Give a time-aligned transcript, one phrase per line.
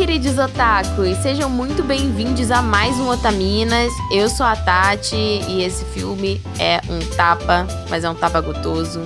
[0.00, 1.18] Queridos otakus!
[1.18, 3.92] Sejam muito bem-vindos a mais um Otaminas.
[4.10, 9.02] Eu sou a Tati e esse filme é um tapa, mas é um tapa gotoso.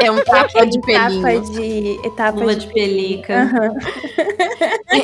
[0.00, 1.26] É um tapa de pelinho.
[1.26, 2.00] Etapa de.
[2.06, 2.64] Etapa Luva de.
[2.64, 3.42] de pelica.
[3.42, 3.74] Aham.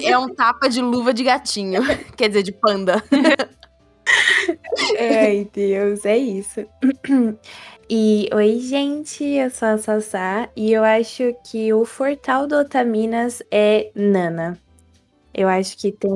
[0.05, 1.83] É um tapa de luva de gatinho.
[2.17, 3.03] Quer dizer, de panda.
[4.97, 6.65] Ai, Deus, é isso.
[7.89, 13.43] E oi, gente, eu sou a Sassá e eu acho que o fortal do Otaminas
[13.51, 14.59] é Nana.
[15.35, 16.11] Eu acho que tem,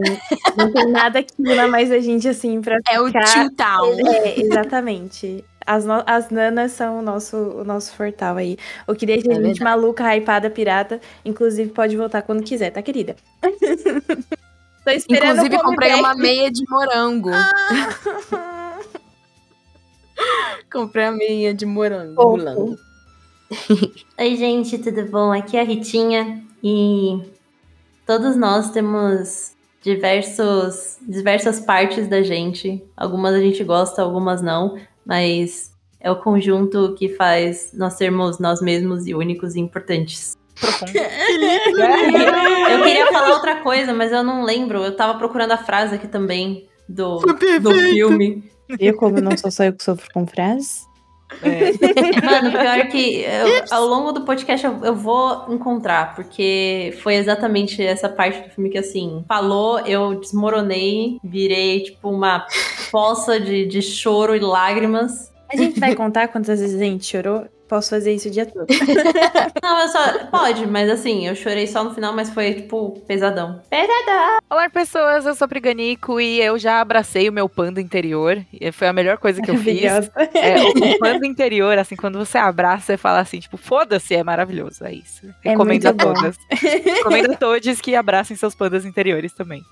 [0.57, 3.25] não tem nada que una mais a gente assim pra É o ficar.
[3.25, 4.09] Tio Town.
[4.09, 5.43] É, exatamente.
[5.67, 8.57] As, no- as nanas são o nosso, o nosso fortal aí.
[8.87, 9.65] O que deixa É a gente verdade.
[9.65, 11.01] maluca, hypada, pirata.
[11.25, 13.17] Inclusive, pode voltar quando quiser, tá, querida?
[14.85, 17.31] Tô esperando Inclusive, comprei uma meia de morango.
[20.73, 22.21] Comprei a meia de morango.
[24.19, 25.33] Oi, gente, tudo bom?
[25.33, 27.21] Aqui é a Ritinha e
[28.07, 32.83] todos nós temos diversos, diversas partes da gente.
[32.97, 38.61] Algumas a gente gosta, algumas não, mas é o conjunto que faz nós sermos nós
[38.61, 40.37] mesmos e únicos e importantes.
[42.69, 44.79] Eu queria falar outra coisa, mas eu não lembro.
[44.79, 47.19] Eu tava procurando a frase aqui também do,
[47.61, 48.51] do filme.
[48.79, 50.85] Viu como não sou só eu que sofro com frases?
[51.43, 51.73] É.
[52.25, 57.83] Mano, pior que eu- ao longo do podcast eu, eu vou encontrar, porque foi exatamente
[57.83, 62.47] essa parte do filme que, assim, falou, eu desmoronei, virei, tipo, uma
[62.93, 65.33] poça de, de choro e lágrimas.
[65.53, 67.47] A gente vai contar quantas vezes a gente chorou?
[67.69, 68.67] Posso fazer isso o dia todo.
[69.63, 70.27] Não, eu só.
[70.27, 73.61] Pode, mas assim, eu chorei só no final, mas foi, tipo, pesadão.
[74.49, 75.27] Olá, pessoas.
[75.27, 78.41] Eu sou a Priganico e eu já abracei o meu panda interior.
[78.53, 79.83] E foi a melhor coisa que eu fiz.
[79.83, 80.63] É,
[80.95, 84.85] o panda interior, assim, quando você abraça, você fala assim, tipo, foda-se, é maravilhoso.
[84.85, 85.27] É isso.
[85.45, 86.15] É Recomendo a muito bom.
[86.15, 86.37] todas.
[86.85, 89.65] Recomendo a todos que abracem seus pandas interiores também.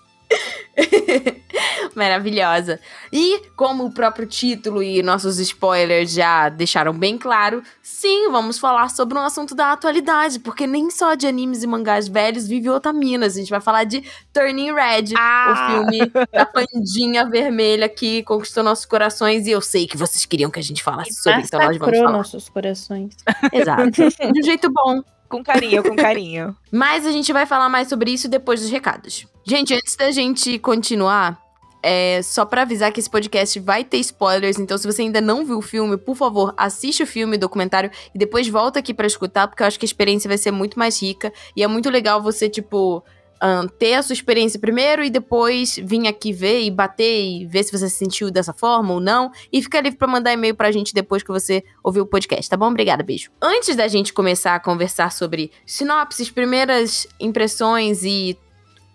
[1.95, 2.81] Maravilhosa.
[3.13, 8.89] E como o próprio título e nossos spoilers já deixaram bem claro, sim, vamos falar
[8.91, 13.35] sobre um assunto da atualidade, porque nem só de animes e mangás velhos vive Otaminas.
[13.35, 14.03] A gente vai falar de
[14.33, 15.53] Turning Red, Ah!
[15.53, 20.51] o filme da pandinha vermelha que conquistou nossos corações e eu sei que vocês queriam
[20.51, 22.13] que a gente falasse sobre, então nós vamos falar.
[22.13, 23.15] nossos corações.
[23.53, 23.91] Exato.
[24.33, 25.03] De um jeito bom.
[25.29, 26.57] Com carinho, com carinho.
[26.71, 29.27] Mas a gente vai falar mais sobre isso depois dos recados.
[29.47, 31.39] Gente, antes da gente continuar,
[31.83, 35.45] é só pra avisar que esse podcast vai ter spoilers, então se você ainda não
[35.45, 39.47] viu o filme, por favor, assiste o filme, documentário e depois volta aqui pra escutar,
[39.47, 42.23] porque eu acho que a experiência vai ser muito mais rica e é muito legal
[42.23, 43.05] você, tipo,
[43.45, 47.63] ahn, ter a sua experiência primeiro e depois vir aqui ver e bater e ver
[47.63, 49.31] se você se sentiu dessa forma ou não.
[49.53, 52.57] E fica livre pra mandar e-mail pra gente depois que você ouvir o podcast, tá
[52.57, 52.69] bom?
[52.69, 53.31] Obrigada, beijo.
[53.43, 58.39] Antes da gente começar a conversar sobre sinopses, primeiras impressões e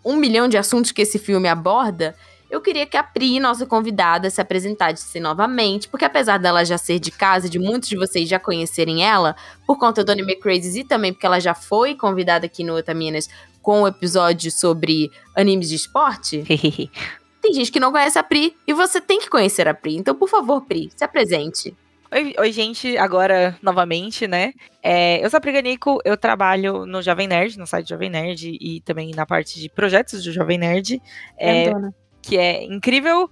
[0.03, 2.15] um milhão de assuntos que esse filme aborda,
[2.49, 6.97] eu queria que a Pri, nossa convidada, se apresentasse novamente, porque apesar dela já ser
[6.97, 9.35] de casa de muitos de vocês já conhecerem ela,
[9.67, 13.29] por conta do Anime Crazy e também porque ela já foi convidada aqui no Otaminas
[13.61, 16.43] com o episódio sobre animes de esporte,
[17.41, 19.95] tem gente que não conhece a Pri e você tem que conhecer a Pri.
[19.95, 21.75] Então, por favor, Pri, se apresente.
[22.11, 24.53] Oi, oi, gente, agora novamente, né?
[24.81, 28.81] É, eu sou a Priganico, eu trabalho no Jovem Nerd, no site Jovem Nerd e
[28.81, 30.99] também na parte de projetos do Jovem Nerd,
[31.37, 31.71] é,
[32.19, 33.29] que é incrível.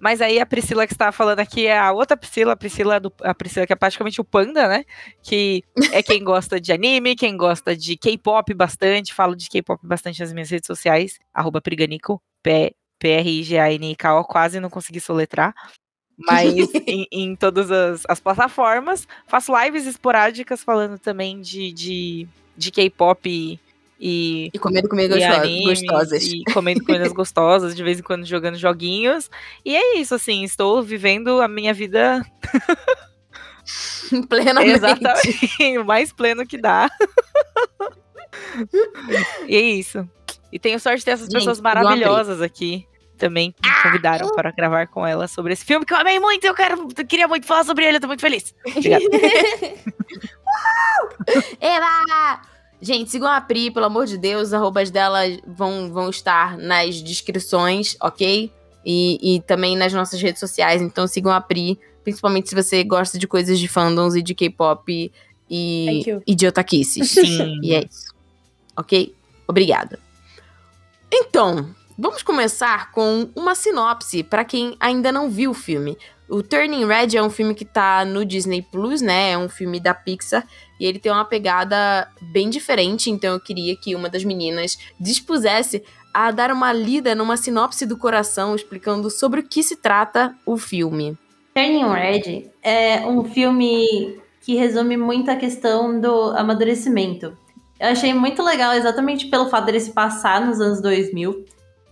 [0.00, 3.12] Mas aí a Priscila que está falando aqui é a outra Priscila, a Priscila, do,
[3.22, 4.84] a Priscila que é praticamente o Panda, né?
[5.22, 5.62] Que
[5.92, 9.12] é quem gosta de anime, quem gosta de K-pop bastante.
[9.12, 15.00] Falo de K-pop bastante nas minhas redes sociais, arroba Priganico, P- P-R-I-G-A-N-K-O, quase não consegui
[15.00, 15.54] soletrar.
[16.18, 16.54] Mas
[16.86, 19.06] em, em todas as, as plataformas.
[19.26, 23.60] Faço lives esporádicas falando também de, de, de K-pop
[24.02, 26.22] e, e comendo comigo e animes, gostosas.
[26.22, 29.30] E comendo comidas gostosas, de vez em quando jogando joguinhos.
[29.62, 32.24] E é isso, assim, estou vivendo a minha vida
[34.28, 34.72] Plenamente.
[34.72, 36.88] exatamente o mais pleno que dá.
[39.46, 40.08] e é isso.
[40.50, 42.86] E tenho sorte de ter essas Gente, pessoas maravilhosas aqui.
[43.18, 46.46] Também que me convidaram para gravar com ela sobre esse filme que eu amei muito.
[46.46, 48.54] Eu quero, eu queria muito falar sobre ele, eu tô muito feliz.
[48.66, 49.04] Obrigada.
[51.60, 52.49] Eba!
[52.80, 54.52] Gente, sigam a Pri, pelo amor de Deus.
[54.52, 58.50] Arrobas dela vão, vão estar nas descrições, ok?
[58.84, 60.80] E, e também nas nossas redes sociais.
[60.80, 65.12] Então sigam a Pri, principalmente se você gosta de coisas de fandoms e de K-pop
[65.50, 67.10] e, e de otaquices.
[67.12, 67.58] Sim.
[67.62, 68.14] E é isso.
[68.76, 69.14] Ok?
[69.46, 69.98] Obrigada.
[71.12, 75.98] Então, Vamos começar com uma sinopse para quem ainda não viu o filme.
[76.30, 79.32] O Turning Red é um filme que tá no Disney Plus, né?
[79.32, 80.46] É um filme da Pixar
[80.78, 85.82] e ele tem uma pegada bem diferente, então eu queria que uma das meninas dispusesse
[86.14, 90.56] a dar uma lida numa sinopse do coração explicando sobre o que se trata o
[90.56, 91.18] filme.
[91.52, 97.36] Turning Red é um filme que resume muito a questão do amadurecimento.
[97.78, 101.44] Eu achei muito legal exatamente pelo fato dele se passar nos anos 2000.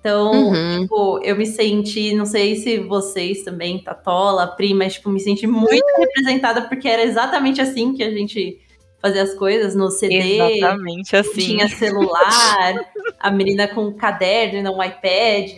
[0.09, 0.81] Então, Uhum.
[0.81, 5.85] tipo, eu me senti, não sei se vocês também, Tatola, Prima, tipo, me senti muito
[5.99, 8.59] representada porque era exatamente assim que a gente
[9.03, 10.37] fazia as coisas no CD.
[10.39, 11.41] Exatamente assim.
[11.41, 12.75] Tinha celular,
[13.21, 15.53] a menina com um caderno, não um iPad.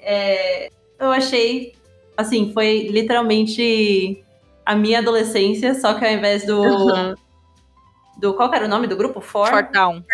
[0.00, 0.68] É,
[1.00, 1.72] eu achei,
[2.16, 4.22] assim, foi literalmente
[4.64, 6.60] a minha adolescência, só que ao invés do.
[6.62, 7.14] Uhum.
[8.16, 9.20] do qual era o nome do grupo?
[9.20, 9.48] For?
[9.48, 9.72] Fort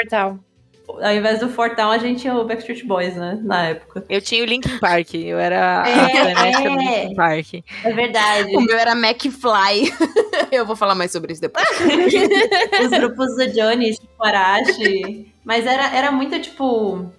[0.08, 0.40] Town.
[0.86, 3.38] Ao invés do Fortão, a gente tinha o Backstreet Boys, né?
[3.42, 4.04] Na época.
[4.08, 7.02] Eu tinha o Linkin Park, eu era É, a frenética do é.
[7.02, 7.46] Linkin Park.
[7.84, 8.56] É verdade.
[8.56, 9.92] O meu era McFly.
[10.52, 11.66] eu vou falar mais sobre isso depois.
[12.82, 15.32] Os grupos do Johnny, tipo Arashi.
[15.42, 17.10] Mas era, era muito, tipo,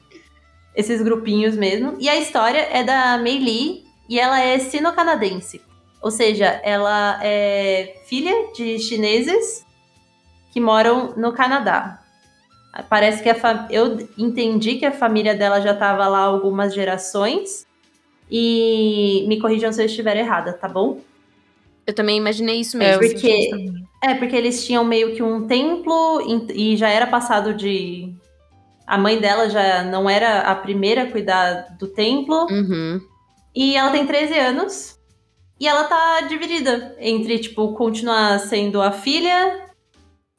[0.76, 1.96] esses grupinhos mesmo.
[2.00, 5.60] E a história é da Mei Lee e ela é sino-canadense.
[6.02, 9.66] Ou seja, ela é filha de chineses
[10.52, 12.05] que moram no Canadá.
[12.90, 17.66] Parece que a eu entendi que a família dela já estava lá algumas gerações.
[18.30, 21.00] E me corrijam se eu estiver errada, tá bom?
[21.86, 23.02] Eu também imaginei isso É, mesmo.
[23.02, 23.86] porque- senti isso também.
[24.04, 28.14] É, porque eles tinham meio que um templo e e já era passado de.
[28.88, 32.46] A mãe dela já não era a primeira a cuidar do templo.
[32.52, 33.00] Uhum.
[33.56, 35.00] E ela tem 13 anos.
[35.60, 39.65] E ela tá dividida entre, tipo, continuar sendo a filha,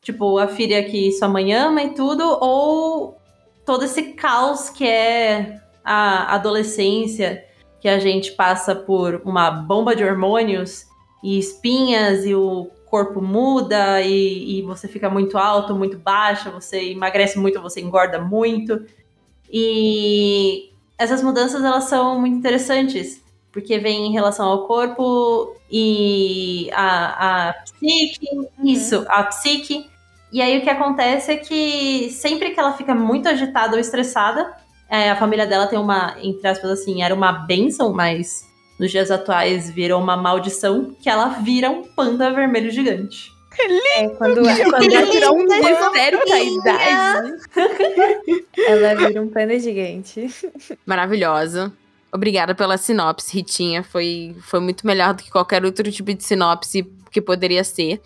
[0.06, 3.18] tipo, a filha que sua mãe ama e tudo, ou
[3.64, 7.44] todo esse caos que é a adolescência,
[7.80, 10.86] que a gente passa por uma bomba de hormônios
[11.24, 16.92] e espinhas e o corpo muda e, e você fica muito alto, muito baixa, você
[16.92, 18.86] emagrece muito, você engorda muito.
[19.52, 23.20] E essas mudanças elas são muito interessantes,
[23.50, 28.28] porque vem em relação ao corpo e a, a psique,
[28.62, 29.95] isso, a psique.
[30.32, 34.52] E aí o que acontece é que sempre que ela fica muito agitada ou estressada,
[34.88, 38.44] é, a família dela tem uma, entre aspas assim, era uma benção, mas
[38.78, 43.34] nos dias atuais virou uma maldição, que ela vira um panda vermelho gigante.
[43.96, 47.32] É, quando, quando ela tirou um mistério da idade,
[48.66, 50.30] ela vira um panda gigante.
[50.84, 51.72] Maravilhosa.
[52.12, 53.82] Obrigada pela sinopse, Ritinha.
[53.82, 58.00] Foi, foi muito melhor do que qualquer outro tipo de sinopse que poderia ser.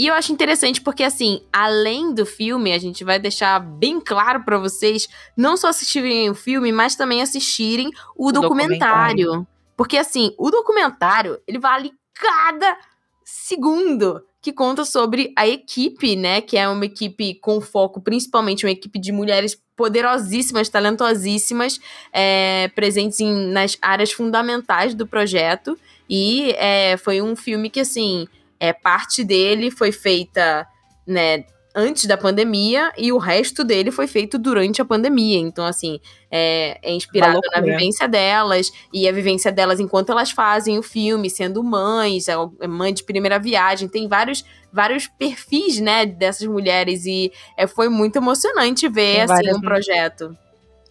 [0.00, 4.42] E eu acho interessante porque, assim, além do filme, a gente vai deixar bem claro
[4.44, 5.06] pra vocês
[5.36, 9.46] não só assistirem o filme, mas também assistirem o, documentário.
[9.76, 12.78] Porque, assim, o documentário, ele vale cada
[13.22, 16.40] segundo que conta sobre a equipe, né?
[16.40, 21.78] Que é uma equipe com foco, principalmente uma equipe de mulheres poderosíssimas, talentosíssimas,
[22.10, 25.78] é, presentes em- nas áreas fundamentais do projeto.
[26.08, 28.26] E é, foi um filme que, assim,
[28.60, 30.66] é, parte dele foi feita,
[31.06, 35.38] né, antes da pandemia e o resto dele foi feito durante a pandemia.
[35.38, 40.30] Então, assim, é, é inspirado Uma na vivência delas e a vivência delas enquanto elas
[40.30, 43.88] fazem o filme, sendo mães, é mãe de primeira viagem.
[43.88, 49.54] Tem vários, vários perfis, né, dessas mulheres e é, foi muito emocionante ver, Tem assim,
[49.54, 50.36] um projeto.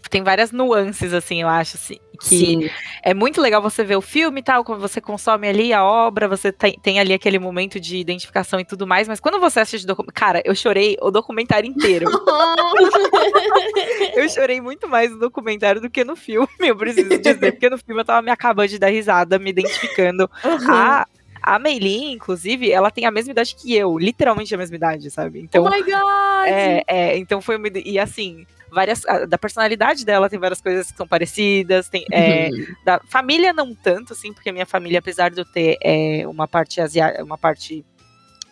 [0.09, 2.69] Tem várias nuances, assim, eu acho, assim, que Sim.
[3.03, 6.27] é muito legal você ver o filme e tal, quando você consome ali a obra,
[6.27, 9.83] você tem, tem ali aquele momento de identificação e tudo mais, mas quando você assiste
[9.83, 10.19] o documentário.
[10.19, 12.09] Cara, eu chorei o documentário inteiro.
[14.15, 17.77] eu chorei muito mais no documentário do que no filme, eu preciso dizer, porque no
[17.77, 20.29] filme eu tava me acabando de dar risada, me identificando.
[20.67, 21.07] A,
[21.41, 25.39] a Meili, inclusive, ela tem a mesma idade que eu, literalmente a mesma idade, sabe?
[25.39, 26.47] Então, oh my god!
[26.47, 30.91] é, é, então foi uma, e assim, várias a- da personalidade dela tem várias coisas
[30.91, 32.65] que são parecidas, tem é, Uhum.
[32.85, 36.47] da família não tanto assim, porque a minha família apesar de eu ter é, uma
[36.47, 37.85] parte asiática, uma parte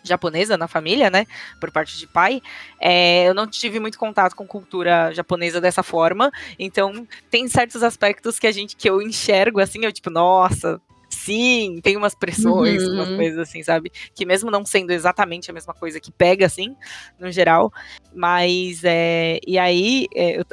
[0.04, 1.26] japonesa na família, né,
[1.60, 2.42] por parte de pai,
[2.80, 8.40] é, eu não tive muito contato com cultura japonesa dessa forma, então tem certos aspectos
[8.40, 12.94] que a gente que eu enxergo assim, eu tipo, nossa, sim, tem umas pressões, Uhum.
[12.96, 13.92] umas coisas assim, sabe?
[14.16, 16.76] Que mesmo não sendo exatamente a mesma coisa que pega, assim,
[17.20, 17.72] no geral.
[18.14, 20.46] Mas, é, e aí, é, eu,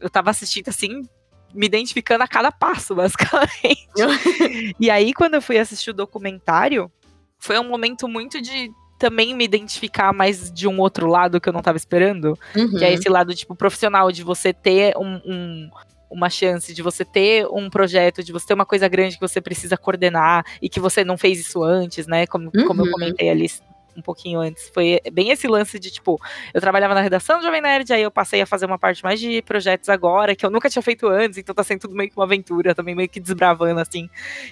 [0.00, 1.02] eu tava assistindo, assim,
[1.54, 3.88] me identificando a cada passo, basicamente.
[4.78, 6.90] e aí, quando eu fui assistir o documentário,
[7.38, 11.52] foi um momento muito de também me identificar mais de um outro lado que eu
[11.52, 12.38] não tava esperando.
[12.56, 12.78] Uhum.
[12.78, 15.70] Que é esse lado, tipo, profissional, de você ter um, um,
[16.10, 19.40] uma chance de você ter um projeto, de você ter uma coisa grande que você
[19.40, 22.26] precisa coordenar e que você não fez isso antes, né?
[22.26, 22.66] Como, uhum.
[22.66, 22.92] como eu uhum.
[22.92, 23.48] comentei ali
[23.96, 24.70] um pouquinho antes.
[24.72, 26.20] Foi bem esse lance de, tipo,
[26.52, 29.18] eu trabalhava na redação do Jovem Nerd, aí eu passei a fazer uma parte mais
[29.18, 32.16] de projetos agora, que eu nunca tinha feito antes, então tá sendo tudo meio que
[32.16, 34.08] uma aventura, também meio que desbravando, assim.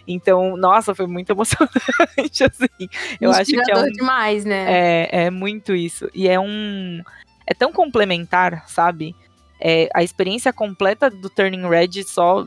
[0.08, 2.88] Então, nossa, foi muito emocionante, assim.
[3.20, 4.64] Eu acho que é um, demais, né?
[4.68, 6.08] É, é muito isso.
[6.14, 7.02] E é um...
[7.46, 9.14] É tão complementar, sabe?
[9.60, 12.44] É, a experiência completa do Turning Red só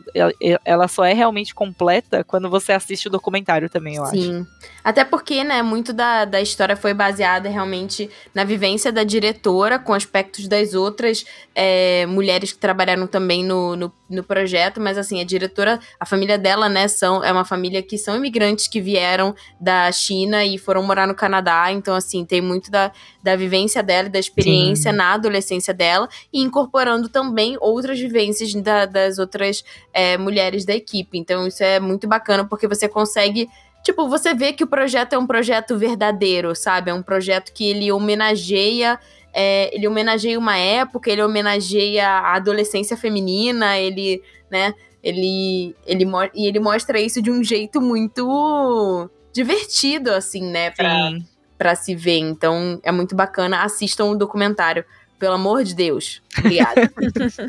[0.65, 4.17] ela só é realmente completa quando você assiste o documentário também, eu Sim.
[4.17, 4.21] acho.
[4.21, 4.47] Sim.
[4.83, 9.93] Até porque, né, muito da, da história foi baseada realmente na vivência da diretora com
[9.93, 15.25] aspectos das outras é, mulheres que trabalharam também no, no, no, projeto, mas assim, a
[15.25, 19.91] diretora, a família dela, né, são, é uma família que são imigrantes que vieram da
[19.91, 24.11] China e foram morar no Canadá, então assim, tem muito da, da vivência dela e
[24.11, 24.97] da experiência Sim.
[24.97, 29.63] na adolescência dela e incorporando também outras vivências da, das outras
[29.93, 31.17] é, mulheres da equipe.
[31.17, 33.47] Então isso é muito bacana porque você consegue
[33.83, 36.91] tipo, você vê que o projeto é um projeto verdadeiro, sabe?
[36.91, 38.99] É um projeto que ele homenageia.
[39.33, 44.73] É, ele homenageia uma época, ele homenageia a adolescência feminina, ele, né?
[45.01, 50.71] Ele, ele, e ele mostra isso de um jeito muito divertido, assim, né?
[50.71, 51.11] Pra,
[51.57, 52.17] pra se ver.
[52.17, 53.63] Então é muito bacana.
[53.63, 54.83] Assistam o documentário.
[55.19, 56.21] Pelo amor de Deus.
[56.37, 56.91] Obrigada.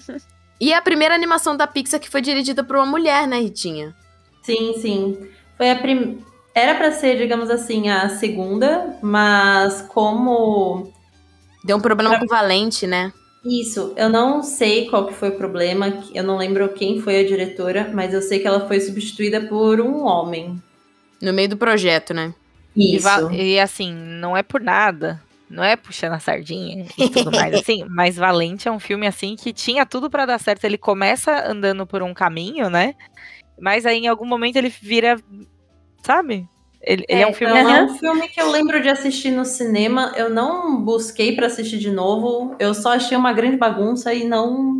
[0.60, 3.94] e a primeira animação da Pixar que foi dirigida por uma mulher, né, Ritinha?
[4.42, 5.28] Sim, sim.
[5.56, 6.24] Foi a prim...
[6.54, 10.92] Era para ser, digamos assim, a segunda, mas como
[11.62, 12.18] deu um problema pra...
[12.18, 13.12] com o Valente, né?
[13.44, 17.26] Isso, eu não sei qual que foi o problema, eu não lembro quem foi a
[17.26, 20.60] diretora, mas eu sei que ela foi substituída por um homem.
[21.22, 22.34] No meio do projeto, né?
[22.76, 23.08] Isso.
[23.32, 27.54] E, e assim, não é por nada, não é puxando a sardinha e tudo mais
[27.54, 30.64] assim, mas Valente é um filme assim que tinha tudo para dar certo.
[30.64, 32.94] Ele começa andando por um caminho, né?
[33.60, 35.16] Mas aí em algum momento ele vira,
[36.02, 36.46] sabe?
[36.80, 37.58] Ele é, ele é um filme.
[37.58, 40.12] É um filme que eu lembro de assistir no cinema.
[40.16, 42.54] Eu não busquei para assistir de novo.
[42.58, 44.78] Eu só achei uma grande bagunça e não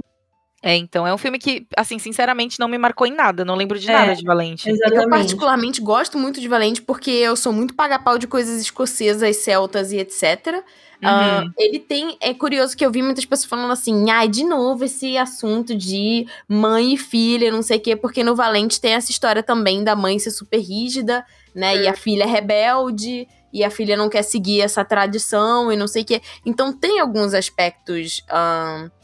[0.61, 3.45] é, então, é um filme que, assim, sinceramente, não me marcou em nada.
[3.45, 4.69] Não lembro de é, nada de Valente.
[4.69, 5.05] Exatamente.
[5.05, 9.93] Eu, particularmente, gosto muito de Valente porque eu sou muito paga-pau de coisas escocesas, celtas
[9.93, 10.65] e etc.
[11.00, 11.47] Uhum.
[11.47, 12.17] Uh, ele tem.
[12.21, 15.77] É curioso que eu vi muitas pessoas falando assim: ai, ah, de novo esse assunto
[15.77, 19.85] de mãe e filha, não sei o quê, porque no Valente tem essa história também
[19.85, 21.25] da mãe ser super rígida,
[21.55, 21.77] né?
[21.77, 21.83] Uhum.
[21.83, 25.87] E a filha é rebelde, e a filha não quer seguir essa tradição e não
[25.87, 26.21] sei o quê.
[26.45, 28.25] Então tem alguns aspectos.
[28.29, 28.98] Uh,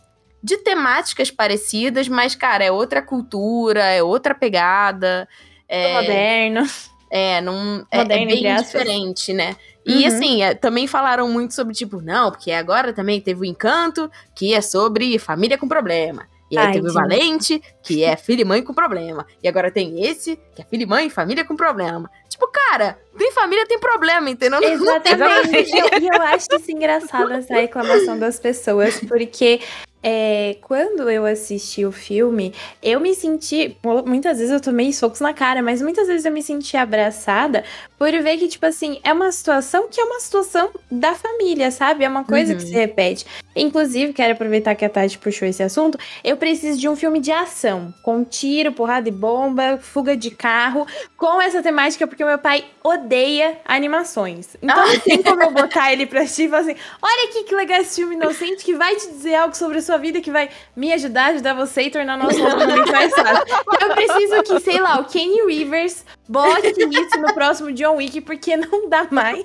[0.44, 5.26] de temáticas parecidas, mas, cara, é outra cultura, é outra pegada.
[5.66, 6.66] É moderno.
[7.10, 9.56] É, não, é, é bem diferente, né?
[9.86, 10.06] E uhum.
[10.06, 14.52] assim, é, também falaram muito sobre, tipo, não, porque agora também teve o Encanto, que
[14.52, 16.26] é sobre família com problema.
[16.50, 19.26] E aí Ai, teve o Valente, que é filho e mãe com problema.
[19.42, 22.10] E agora tem esse, que é filho e mãe, família com problema.
[22.28, 24.60] Tipo, cara, tem família, tem problema, entendeu?
[24.62, 25.70] Exatamente.
[25.72, 29.60] E eu, eu acho isso engraçado, essa reclamação das pessoas, porque
[30.06, 33.74] é, quando eu assisti o filme, eu me senti.
[34.04, 37.64] Muitas vezes eu tomei socos na cara, mas muitas vezes eu me senti abraçada
[37.98, 42.04] por ver que, tipo assim, é uma situação que é uma situação da família, sabe?
[42.04, 42.58] É uma coisa uhum.
[42.58, 43.24] que se repete.
[43.56, 45.98] Inclusive, quero aproveitar que a Tati puxou esse assunto.
[46.22, 50.86] Eu preciso de um filme de ação, com tiro, porrada e bomba, fuga de carro,
[51.16, 54.56] com essa temática, porque meu pai odeia animações.
[54.62, 54.86] Então ah.
[54.86, 57.80] não tem como eu botar ele pra assistir e falar assim: olha aqui que legal
[57.80, 60.92] esse filme inocente que vai te dizer algo sobre a sua vida, que vai me
[60.92, 63.44] ajudar, ajudar você e tornar nosso relacionamento mais fácil.
[63.74, 68.20] Então eu preciso que, sei lá, o Kenny Rivers bote isso no próximo John Wick,
[68.20, 69.44] porque não dá mais.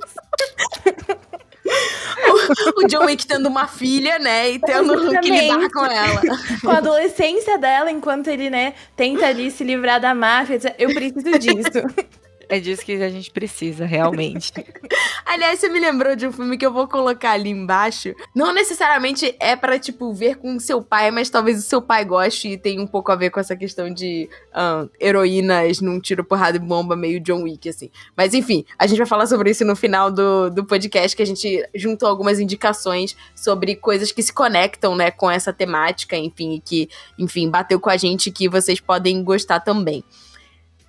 [2.78, 4.52] o John Wick tendo uma filha, né?
[4.52, 5.22] E tendo Exatamente.
[5.22, 6.22] que lidar com ela.
[6.62, 10.60] Com a adolescência dela, enquanto ele, né, tenta ali se livrar da máfia.
[10.78, 12.10] Eu preciso disso.
[12.50, 14.52] É disso que a gente precisa, realmente.
[15.24, 18.16] Aliás, você me lembrou de um filme que eu vou colocar ali embaixo.
[18.34, 22.48] Não necessariamente é para tipo, ver com seu pai, mas talvez o seu pai goste
[22.48, 26.58] e tenha um pouco a ver com essa questão de um, heroínas num tiro, porrada
[26.58, 27.92] e bomba meio John Wick, assim.
[28.18, 31.28] Mas enfim, a gente vai falar sobre isso no final do, do podcast, que a
[31.28, 36.60] gente juntou algumas indicações sobre coisas que se conectam, né, com essa temática, enfim, e
[36.60, 36.90] que,
[37.20, 40.04] enfim, bateu com a gente que vocês podem gostar também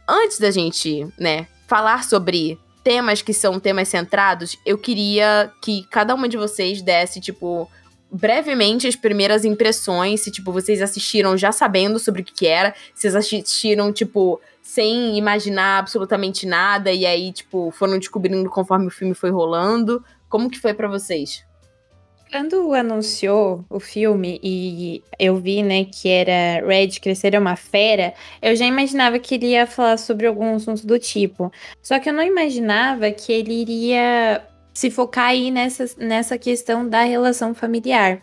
[0.09, 6.15] antes da gente, né, falar sobre temas que são temas centrados, eu queria que cada
[6.15, 7.71] uma de vocês desse, tipo,
[8.11, 13.03] brevemente as primeiras impressões, se, tipo, vocês assistiram já sabendo sobre o que, era, se
[13.03, 19.15] vocês assistiram, tipo, sem imaginar absolutamente nada, e aí, tipo, foram descobrindo conforme o filme
[19.15, 20.05] foi rolando.
[20.29, 21.45] Como que foi para vocês?
[22.31, 28.15] Quando anunciou o filme e eu vi, né, que era Red Crescer é uma Fera,
[28.41, 31.53] eu já imaginava que ele ia falar sobre algum assunto do tipo.
[31.83, 37.03] Só que eu não imaginava que ele iria se focar aí nessa, nessa questão da
[37.03, 38.23] relação familiar.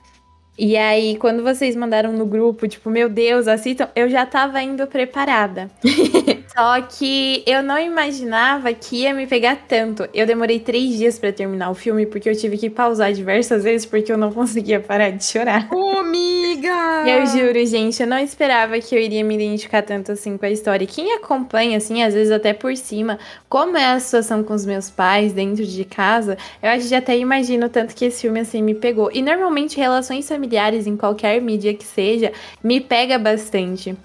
[0.58, 4.88] E aí, quando vocês mandaram no grupo, tipo, meu Deus, assistam, eu já tava indo
[4.88, 5.70] preparada.
[6.52, 10.10] Só que eu não imaginava que ia me pegar tanto.
[10.12, 13.86] Eu demorei três dias para terminar o filme, porque eu tive que pausar diversas vezes,
[13.86, 15.68] porque eu não conseguia parar de chorar.
[15.72, 17.04] Ô, amiga!
[17.06, 20.50] Eu juro, gente, eu não esperava que eu iria me identificar tanto assim com a
[20.50, 20.88] história.
[20.88, 24.90] Quem acompanha, assim, às vezes até por cima, como é a situação com os meus
[24.90, 28.64] pais dentro de casa, eu acho que já até imagino tanto que esse filme, assim,
[28.64, 29.12] me pegou.
[29.14, 32.32] E normalmente relações familiares familiares em qualquer mídia que seja,
[32.64, 33.96] me pega bastante.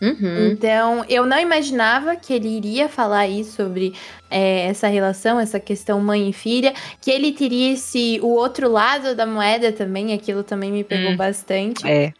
[0.00, 0.48] Uhum.
[0.50, 3.92] Então, eu não imaginava que ele iria falar aí sobre
[4.30, 9.14] é, essa relação, essa questão mãe e filha, que ele teria esse o outro lado
[9.14, 11.16] da moeda também, aquilo também me pegou Hum.
[11.16, 11.86] bastante.
[11.86, 12.14] É.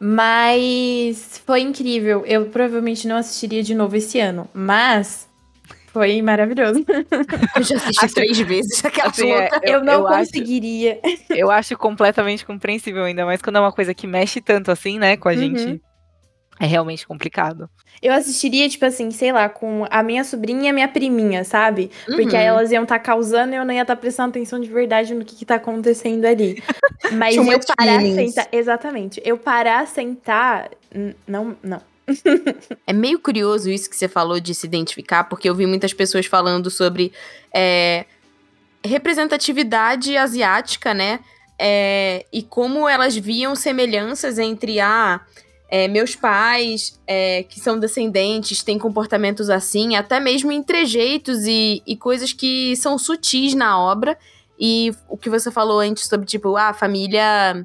[0.00, 2.24] Mas foi incrível.
[2.26, 5.28] Eu provavelmente não assistiria de novo esse ano, mas
[5.92, 6.84] foi maravilhoso.
[7.56, 9.48] Eu já assisti Assim, três vezes aquela assim, é.
[9.62, 11.00] Eu, Eu- não eu acho- conseguiria.
[11.30, 15.16] Eu acho completamente compreensível, ainda mais quando é uma coisa que mexe tanto assim, né,
[15.16, 15.38] com a Uhum.
[15.38, 15.80] gente.
[16.62, 17.70] É realmente complicado.
[18.02, 21.90] Eu assistiria, tipo assim, sei lá, com a minha sobrinha e a minha priminha, sabe?
[22.04, 22.56] Porque aí Uhum.
[22.56, 25.34] elas iam estar causando e eu não ia estar prestando atenção de verdade no que,
[25.36, 26.62] que tá acontecendo ali.
[27.12, 27.44] Mas eu
[27.76, 28.34] parar, feelings.
[28.34, 28.48] sentar.
[28.52, 29.22] Exatamente.
[29.24, 30.68] Eu parar, sentar.
[31.26, 31.80] Não, não.
[32.86, 36.26] É meio curioso isso que você falou de se identificar, porque eu vi muitas pessoas
[36.26, 37.12] falando sobre
[37.54, 38.04] é,
[38.84, 41.20] representatividade asiática, né?
[41.58, 45.20] É, e como elas viam semelhanças entre ah,
[45.70, 51.82] é, meus pais, é, que são descendentes, têm comportamentos assim, até mesmo em trejeitos e,
[51.86, 54.18] e coisas que são sutis na obra.
[54.58, 57.64] E o que você falou antes sobre, tipo, ah, família.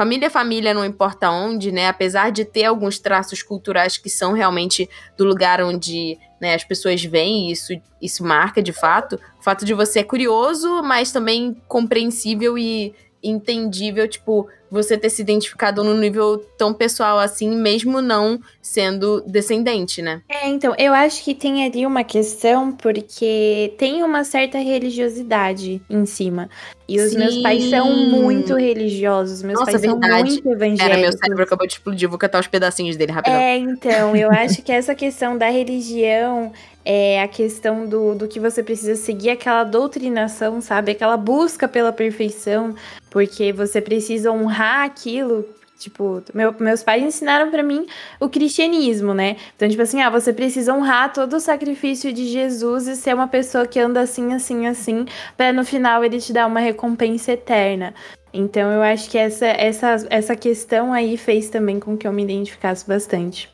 [0.00, 1.86] Família é família, não importa onde, né?
[1.86, 7.04] Apesar de ter alguns traços culturais que são realmente do lugar onde né, as pessoas
[7.04, 9.20] vêm, isso, isso marca de fato.
[9.38, 15.20] O fato de você é curioso, mas também compreensível e entendível, tipo, você ter se
[15.20, 20.22] identificado num nível tão pessoal assim, mesmo não sendo descendente, né?
[20.28, 26.06] É, então, eu acho que tem ali uma questão porque tem uma certa religiosidade em
[26.06, 26.48] cima.
[26.88, 28.10] E os meus pais são Sim.
[28.10, 30.30] muito religiosos, meus Nossa, pais são verdade.
[30.30, 30.86] muito evangélicos.
[30.86, 33.38] Era, meu cérebro acabou de explodir, vou catar os pedacinhos dele rapidão.
[33.38, 36.52] É, então, eu acho que essa questão da religião
[36.84, 40.92] é a questão do, do que você precisa seguir aquela doutrinação, sabe?
[40.92, 42.74] Aquela busca pela perfeição,
[43.10, 45.46] porque você precisa honrar aquilo.
[45.78, 47.86] Tipo, meu- meus pais ensinaram pra mim
[48.20, 49.36] o cristianismo, né?
[49.56, 53.26] Então, tipo assim, ah, você precisa honrar todo o sacrifício de Jesus e ser uma
[53.26, 55.06] pessoa que anda assim, assim, assim,
[55.38, 57.94] pra no final ele te dar uma recompensa eterna.
[58.32, 62.22] Então, eu acho que essa, essa, essa questão aí fez também com que eu me
[62.24, 63.48] identificasse bastante.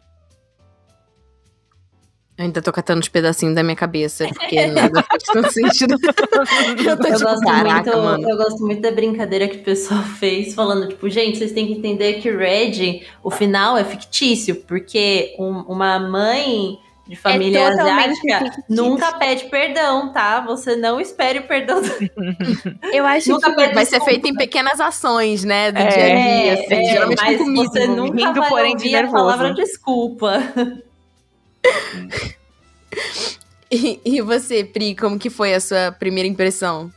[2.39, 5.97] Eu ainda tô catando os pedacinhos da minha cabeça, porque nada faz tanto sentido.
[6.87, 10.03] eu tô Eu tipo, gosto, caraca, muito, eu gosto muito da brincadeira que o pessoal
[10.21, 15.35] fez, falando, tipo, gente, vocês têm que entender que Red, o final é fictício, porque
[15.39, 18.65] um- uma mãe de família É asiática fictício.
[18.69, 20.41] nunca pede perdão, tá?
[20.41, 21.89] Você não espere o perdão do
[22.93, 25.71] Eu acho Nunca que Vai ser feito em pequenas ações, né?
[25.73, 27.71] Do É, dia a dia, É, assim, é, geralmente mas com comida.
[27.71, 30.43] você nunca rindo, vai porém, de ouvir a palavra desculpa.
[33.71, 36.93] E, e você, Pri, como que foi a sua primeira impressão?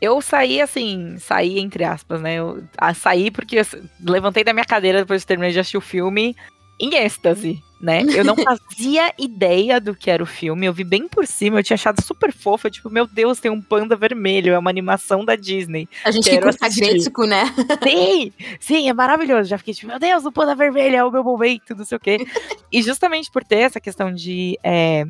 [0.00, 2.34] Eu saí assim, saí entre aspas, né?
[2.34, 3.64] Eu ah, saí porque eu
[4.00, 6.36] levantei da minha cadeira depois de terminar de assistir o filme
[6.78, 8.02] em êxtase, né?
[8.02, 11.64] Eu não fazia ideia do que era o filme, eu vi bem por cima, eu
[11.64, 15.36] tinha achado super fofo, tipo, meu Deus, tem um panda vermelho, é uma animação da
[15.36, 15.88] Disney.
[16.04, 16.84] A gente Quero fica com assistir.
[16.84, 17.44] Sagretsuko, né?
[17.82, 19.48] Sim, sim, é maravilhoso.
[19.48, 22.00] Já fiquei tipo, meu Deus, o panda vermelho é o meu momento, não sei o
[22.00, 22.18] quê.
[22.72, 24.58] e justamente por ter essa questão de.
[24.62, 25.04] é,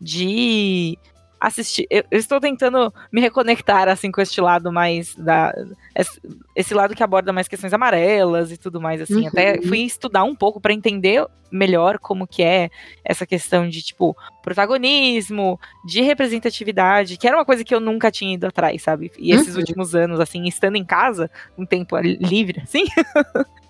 [0.00, 0.98] de
[1.46, 1.86] assistir.
[1.90, 5.14] Eu, eu estou tentando me reconectar, assim, com este lado mais.
[5.14, 5.52] da
[5.94, 6.20] esse,
[6.56, 9.22] esse lado que aborda mais questões amarelas e tudo mais, assim.
[9.22, 9.28] Uhum.
[9.28, 12.68] Até fui estudar um pouco para entender melhor como que é
[13.04, 18.34] essa questão de, tipo, protagonismo, de representatividade, que era uma coisa que eu nunca tinha
[18.34, 19.12] ido atrás, sabe?
[19.18, 19.60] E esses Uhum.
[19.60, 22.84] últimos anos, assim, estando em casa, um tempo livre, assim,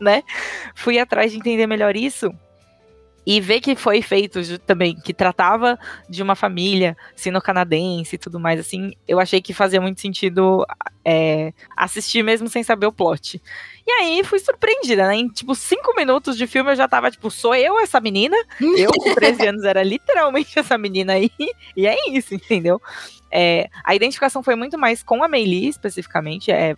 [0.00, 0.22] né?
[0.74, 2.32] Fui atrás de entender melhor isso.
[3.26, 8.60] E ver que foi feito também, que tratava de uma família sino-canadense e tudo mais,
[8.60, 10.66] assim, eu achei que fazia muito sentido
[11.04, 13.40] é, assistir mesmo sem saber o plot.
[13.86, 15.16] E aí fui surpreendida, né?
[15.16, 18.36] Em tipo cinco minutos de filme eu já tava tipo, sou eu essa menina?
[18.60, 21.30] Eu com 13 anos era literalmente essa menina aí.
[21.76, 22.80] E é isso, entendeu?
[23.30, 26.50] É, a identificação foi muito mais com a Meili especificamente.
[26.50, 26.74] É,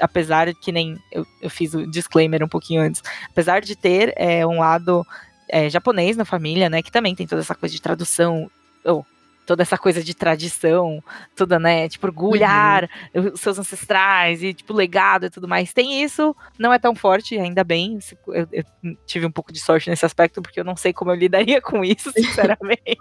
[0.00, 4.46] apesar que nem eu, eu fiz o disclaimer um pouquinho antes, apesar de ter é,
[4.46, 5.04] um lado
[5.48, 8.50] é, japonês na família, né, que também tem toda essa coisa de tradução,
[8.84, 9.04] ou
[9.46, 11.02] toda essa coisa de tradição,
[11.36, 13.30] toda, né, tipo, orgulhar uhum.
[13.32, 15.72] os seus ancestrais e, tipo, legado e tudo mais.
[15.72, 17.98] Tem isso, não é tão forte, ainda bem.
[18.26, 18.64] Eu, eu
[19.06, 21.84] tive um pouco de sorte nesse aspecto, porque eu não sei como eu lidaria com
[21.84, 22.98] isso, sinceramente.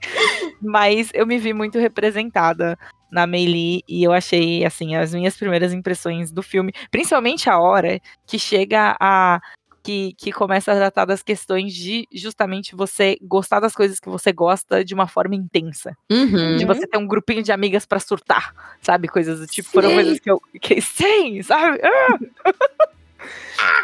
[0.62, 2.78] Mas eu me vi muito representada
[3.10, 8.00] na Meili e eu achei, assim, as minhas primeiras impressões do filme, principalmente a hora
[8.24, 9.40] que chega a
[9.82, 14.32] que, que começa a tratar das questões de justamente você gostar das coisas que você
[14.32, 15.96] gosta de uma forma intensa.
[16.10, 16.56] Uhum.
[16.56, 19.08] De você ter um grupinho de amigas para surtar, sabe?
[19.08, 19.68] Coisas do tipo.
[19.68, 19.74] Sim.
[19.74, 20.40] Foram coisas que eu.
[20.60, 21.80] Que, sim, sabe?
[21.82, 22.88] Ah!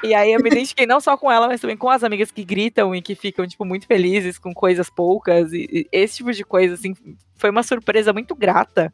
[0.02, 2.44] E aí eu me identifiquei não só com ela, mas também com as amigas que
[2.44, 5.52] gritam e que ficam, tipo, muito felizes com coisas poucas.
[5.52, 6.94] E, e esse tipo de coisa, assim,
[7.35, 8.92] foi uma surpresa muito grata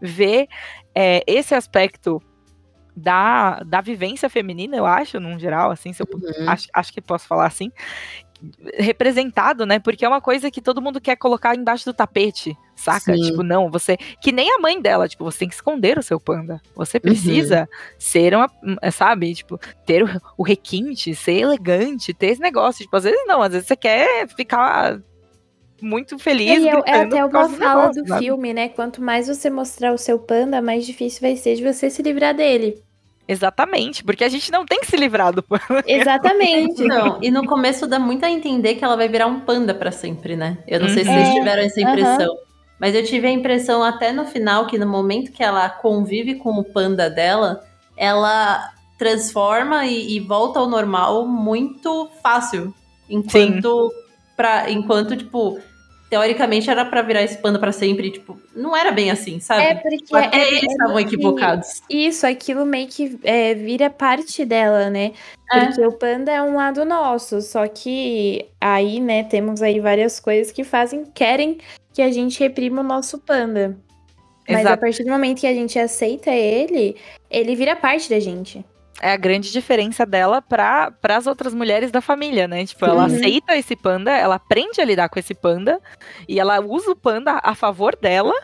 [0.00, 0.48] ver
[0.94, 2.22] é, esse aspecto
[2.96, 6.48] da, da vivência feminina, eu acho, num geral, assim, se eu, uhum.
[6.48, 7.70] acho, acho que posso falar assim,
[8.74, 9.78] representado, né?
[9.78, 13.14] Porque é uma coisa que todo mundo quer colocar embaixo do tapete, saca?
[13.14, 13.22] Sim.
[13.22, 13.96] Tipo, não, você.
[14.20, 16.60] Que nem a mãe dela, tipo, você tem que esconder o seu panda.
[16.74, 17.02] Você uhum.
[17.02, 17.66] precisa uhum.
[17.98, 18.50] ser uma.
[18.80, 19.34] É, sabe?
[19.34, 22.84] Tipo, ter o, o, requinte, ser elegante, ter esse negócio.
[22.84, 25.00] Tipo, às vezes não, às vezes você quer ficar.
[25.80, 26.64] Muito feliz.
[26.64, 28.68] É, é até uma fala negócio, do filme, né?
[28.68, 32.34] Quanto mais você mostrar o seu panda, mais difícil vai ser de você se livrar
[32.34, 32.82] dele.
[33.26, 35.84] Exatamente, porque a gente não tem que se livrar do panda.
[35.86, 36.82] Exatamente.
[36.82, 39.92] Não, e no começo dá muito a entender que ela vai virar um panda para
[39.92, 40.58] sempre, né?
[40.66, 40.94] Eu não uhum.
[40.94, 42.32] sei se vocês é, tiveram essa impressão.
[42.32, 42.50] Uhum.
[42.80, 46.50] Mas eu tive a impressão até no final que no momento que ela convive com
[46.58, 47.62] o panda dela,
[47.96, 52.74] ela transforma e, e volta ao normal muito fácil.
[53.08, 53.92] Enquanto,
[54.36, 55.60] pra, enquanto tipo,
[56.10, 59.62] teoricamente era para virar esse panda para sempre, tipo, não era bem assim, sabe?
[59.62, 61.80] É porque até é, eles estavam é equivocados.
[61.88, 65.12] Isso, aquilo meio que é, vira parte dela, né?
[65.52, 65.66] É.
[65.66, 70.52] Porque o panda é um lado nosso, só que aí, né, temos aí várias coisas
[70.52, 71.58] que fazem, querem
[71.94, 73.78] que a gente reprima o nosso panda.
[74.48, 74.74] Mas Exato.
[74.74, 76.96] a partir do momento que a gente aceita ele,
[77.30, 78.64] ele vira parte da gente
[79.00, 82.64] é a grande diferença dela para as outras mulheres da família, né?
[82.66, 83.14] Tipo, ela uhum.
[83.14, 85.80] aceita esse panda, ela aprende a lidar com esse panda
[86.28, 88.34] e ela usa o panda a favor dela,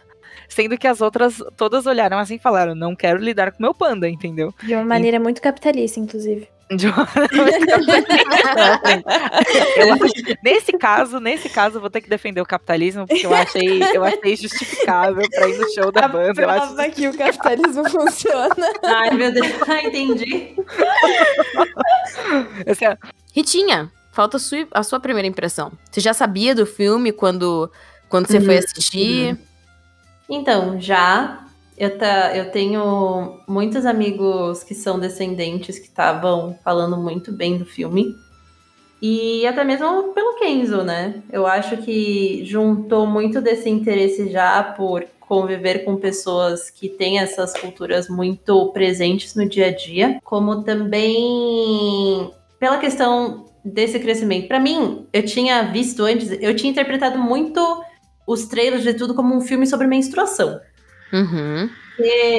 [0.48, 4.08] sendo que as outras todas olharam assim e falaram: "Não quero lidar com meu panda",
[4.08, 4.52] entendeu?
[4.62, 5.20] De uma maneira e...
[5.20, 6.48] muito capitalista, inclusive.
[6.76, 7.06] De uma...
[9.76, 13.32] eu acho, nesse caso, nesse caso, eu vou ter que defender o capitalismo, porque eu
[13.32, 16.42] achei, eu achei justificável pra ir no show da banda.
[16.42, 18.72] Eu acho que o capitalismo funciona.
[18.82, 20.56] Ai, meu Deus, ah, entendi.
[22.66, 22.84] Assim,
[23.32, 25.70] Ritinha, falta a sua, a sua primeira impressão.
[25.88, 27.70] Você já sabia do filme quando,
[28.08, 28.44] quando você uhum.
[28.44, 29.38] foi assistir?
[30.28, 31.45] Então, já.
[31.76, 37.66] Eu, tá, eu tenho muitos amigos que são descendentes que estavam falando muito bem do
[37.66, 38.14] filme.
[39.00, 41.22] E até mesmo pelo Kenzo, né?
[41.30, 47.52] Eu acho que juntou muito desse interesse já por conviver com pessoas que têm essas
[47.52, 54.48] culturas muito presentes no dia a dia, como também pela questão desse crescimento.
[54.48, 57.60] Para mim, eu tinha visto antes, eu tinha interpretado muito
[58.26, 60.60] os trailers de tudo como um filme sobre menstruação.
[61.12, 61.70] Uhum.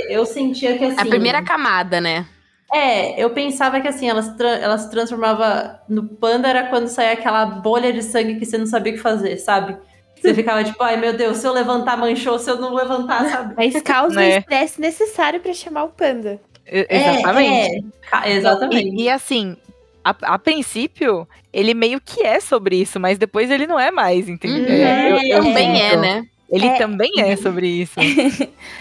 [0.09, 0.99] eu sentia que assim.
[0.99, 2.25] A primeira camada, né?
[2.73, 7.13] É, eu pensava que assim, elas, tra elas se transformava no panda era quando saía
[7.13, 9.77] aquela bolha de sangue que você não sabia o que fazer, sabe?
[10.21, 13.53] Você ficava tipo, ai meu Deus, se eu levantar manchou, se eu não levantar, sabe?
[13.55, 14.35] Mas causa é.
[14.35, 16.41] o estresse necessário para chamar o panda.
[16.65, 17.85] exatamente.
[18.11, 18.95] É, é, exatamente.
[18.95, 19.55] E, e assim,
[20.03, 24.27] a, a, princípio, ele meio que é sobre isso, mas depois ele não é mais,
[24.27, 24.63] entendeu?
[24.63, 24.85] Uhum.
[24.85, 26.25] É, eu, eu também é, né?
[26.49, 27.99] Ele é, também é sobre isso.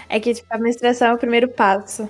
[0.09, 2.09] é que, tipo, a menstruação é o primeiro passo.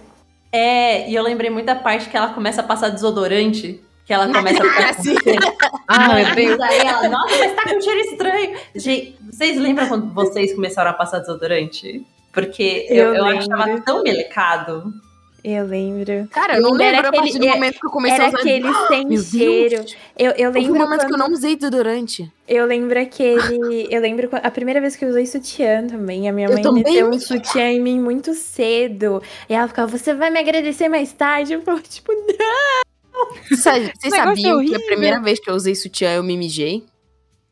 [0.52, 3.82] É, e eu lembrei muito da parte que ela começa a passar desodorante.
[4.06, 5.16] Que ela começa a ficar assim.
[5.88, 6.60] ah, meu Deus.
[6.62, 8.58] Aí ela, nossa, mas tá com um cheiro estranho.
[8.74, 12.06] Gente, vocês lembram quando vocês começaram a passar desodorante?
[12.32, 14.94] Porque eu, eu, eu achava tão melecado.
[15.50, 16.28] Eu lembro.
[16.30, 18.40] Cara, eu, não lembro a partir do momento que eu comecei a usar.
[18.40, 19.86] aquele sem cheiro.
[20.20, 20.76] Eu, eu lembro.
[20.76, 21.08] Foi o momento quando...
[21.08, 22.30] que eu não usei desodorante.
[22.46, 23.88] Eu lembro aquele.
[23.90, 26.28] Eu lembro a primeira vez que eu usei sutiã também.
[26.28, 29.24] A minha mãe meteu um sutiã em mim muito cedo.
[29.48, 31.54] E ela ficava, você vai me agradecer mais tarde?
[31.54, 33.38] Eu falava, tipo, não!
[33.50, 36.84] Vocês sabiam que a primeira vez que eu usei sutiã eu me mijei?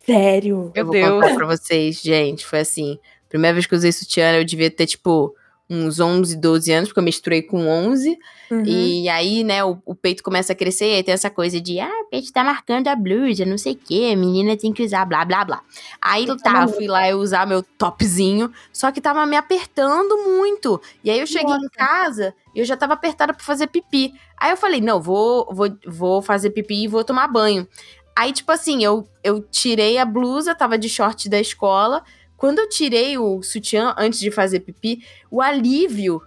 [0.05, 0.69] Sério?
[0.75, 1.09] Eu Meu vou Deus.
[1.09, 2.45] contar pra vocês, gente.
[2.45, 2.99] Foi assim.
[3.29, 5.33] Primeira vez que eu usei sutiã, eu devia ter, tipo,
[5.69, 8.17] uns 11, 12 anos, porque eu misturei com 11.
[8.51, 8.63] Uhum.
[8.63, 11.79] E aí, né, o, o, peito começa a crescer, e aí tem essa coisa de,
[11.79, 14.83] ah, o peito tá marcando a blusa, não sei o quê, a menina tem que
[14.83, 15.61] usar, blá, blá, blá.
[15.99, 20.79] Aí tá, fui lá eu usar meu topzinho, só que tava me apertando muito.
[21.03, 21.65] E aí eu cheguei Nossa.
[21.65, 24.13] em casa e eu já tava apertada pra fazer pipi.
[24.37, 27.67] Aí eu falei, não, vou, vou, vou fazer pipi e vou tomar banho.
[28.15, 32.01] Aí, tipo assim, eu, eu tirei a blusa, tava de short da escola.
[32.45, 36.21] Quando eu tirei o sutiã antes de fazer pipi, o alívio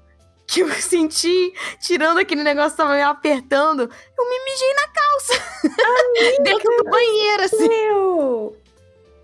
[0.48, 5.42] que eu senti tirando aquele negócio tava me apertando, eu me mijei na calça.
[6.42, 7.68] Dentro do banheiro, assim.
[7.68, 8.56] Meu!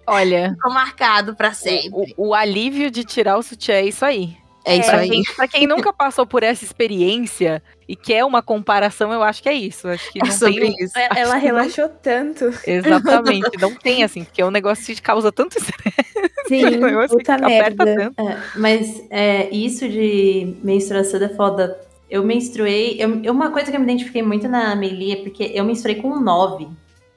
[0.06, 2.14] Olha, Ficou marcado pra sempre.
[2.16, 4.36] o, o alívio de tirar o sutiã é isso aí.
[4.64, 5.10] É isso Pra aí.
[5.10, 9.48] quem, pra quem nunca passou por essa experiência e quer uma comparação, eu acho que
[9.48, 9.86] é isso.
[9.88, 10.74] Acho que É não sobre tem.
[10.80, 10.98] isso.
[10.98, 12.52] É- Ela relaxou tanto.
[12.66, 15.94] Exatamente, não tem assim, porque é um negócio que causa tanto estresse.
[16.48, 17.84] Sim, um negócio que puta merda.
[17.84, 18.20] tanto.
[18.20, 21.78] É, mas é, isso de menstruação é foda.
[22.10, 22.96] Eu menstruei.
[23.00, 26.18] eu- uma coisa que eu me identifiquei muito na Amelie é porque eu menstruei com
[26.20, 26.68] 9.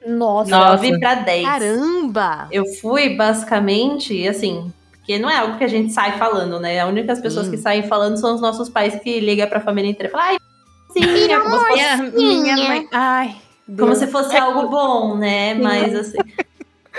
[0.06, 0.50] Nossa.
[0.50, 1.44] 9 pra 10.
[1.44, 2.48] Caramba!
[2.50, 6.80] Eu fui basicamente, assim, porque não é algo que a gente sai falando, né?
[6.80, 7.52] As únicas pessoas Sim.
[7.52, 10.37] que saem falando são os nossos pais que ligam pra família inteira e falam, ai,
[11.02, 12.88] é como, se fosse, Minha, minha mãe.
[12.92, 13.36] Ai.
[13.78, 15.54] como se fosse algo bom, né?
[15.54, 16.18] Mas assim.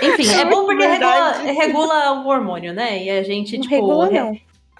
[0.02, 3.02] Enfim, é bom porque regula, regula o hormônio, né?
[3.04, 3.74] E a gente, Não tipo.
[3.74, 4.36] regula, re- não.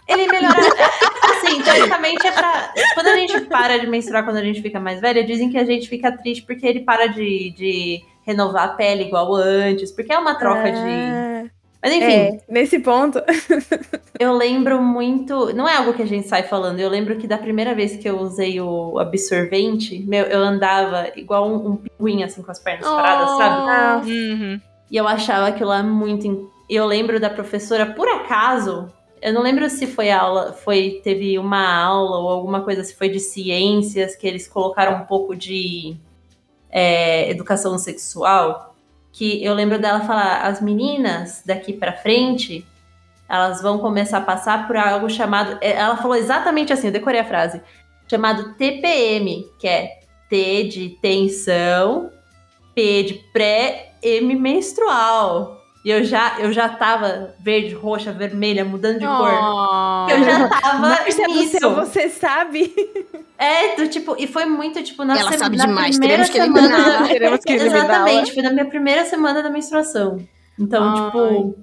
[0.08, 0.56] Ele melhora.
[0.56, 2.72] assim, teoricamente é pra.
[2.94, 5.64] Quando a gente para de menstruar, quando a gente fica mais velha, dizem que a
[5.64, 10.18] gente fica triste porque ele para de, de renovar a pele igual antes, porque é
[10.18, 11.50] uma troca de.
[11.82, 13.18] Mas enfim, É, nesse ponto.
[14.20, 15.54] eu lembro muito.
[15.54, 18.08] Não é algo que a gente sai falando, eu lembro que da primeira vez que
[18.08, 22.86] eu usei o absorvente, meu, eu andava igual um, um pinguim, assim, com as pernas
[22.96, 24.10] paradas, sabe?
[24.10, 24.60] Uhum.
[24.90, 26.26] E eu achava aquilo lá muito.
[26.26, 31.38] in- Eu lembro da professora, por acaso, eu não lembro se foi aula, foi teve
[31.38, 35.96] uma aula ou alguma coisa, se foi de ciências, que eles colocaram um pouco de
[36.70, 38.69] é, educação sexual.
[39.12, 42.66] Que eu lembro dela falar: as meninas daqui pra frente,
[43.28, 45.58] elas vão começar a passar por algo chamado.
[45.60, 47.60] é, Ela falou exatamente assim, eu decorei a frase:
[48.08, 52.10] chamado TPM, que é T de tensão,
[52.74, 55.59] P de pré, M menstrual.
[55.84, 59.32] E eu já, eu já tava verde, roxa, vermelha, mudando de cor.
[59.32, 60.06] Oh.
[60.10, 61.58] Eu já tava do nisso.
[61.58, 62.74] céu, você sabe?
[63.38, 66.58] É, do tipo, e foi muito, tipo, na, Ela se- sabe na demais, primeira teremos
[66.58, 67.08] que semana.
[67.08, 67.52] Teremos que.
[67.54, 70.18] Exatamente, foi na minha primeira semana da menstruação.
[70.58, 71.04] Então, Ai.
[71.06, 71.58] tipo,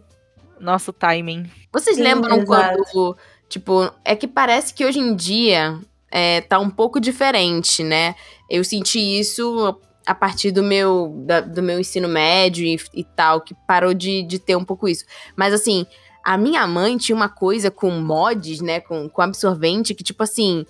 [0.59, 1.47] Nosso timing.
[1.71, 2.83] Vocês Sim, lembram exato.
[2.83, 5.77] quando, tipo, é que parece que hoje em dia
[6.11, 8.15] é, tá um pouco diferente, né?
[8.49, 13.41] Eu senti isso a partir do meu, da- do meu ensino médio e, e tal,
[13.41, 15.03] que parou de, de ter um pouco isso.
[15.35, 15.85] Mas assim,
[16.23, 18.79] a minha mãe tinha uma coisa com mods, né?
[18.79, 20.65] Com, com absorvente, que tipo assim,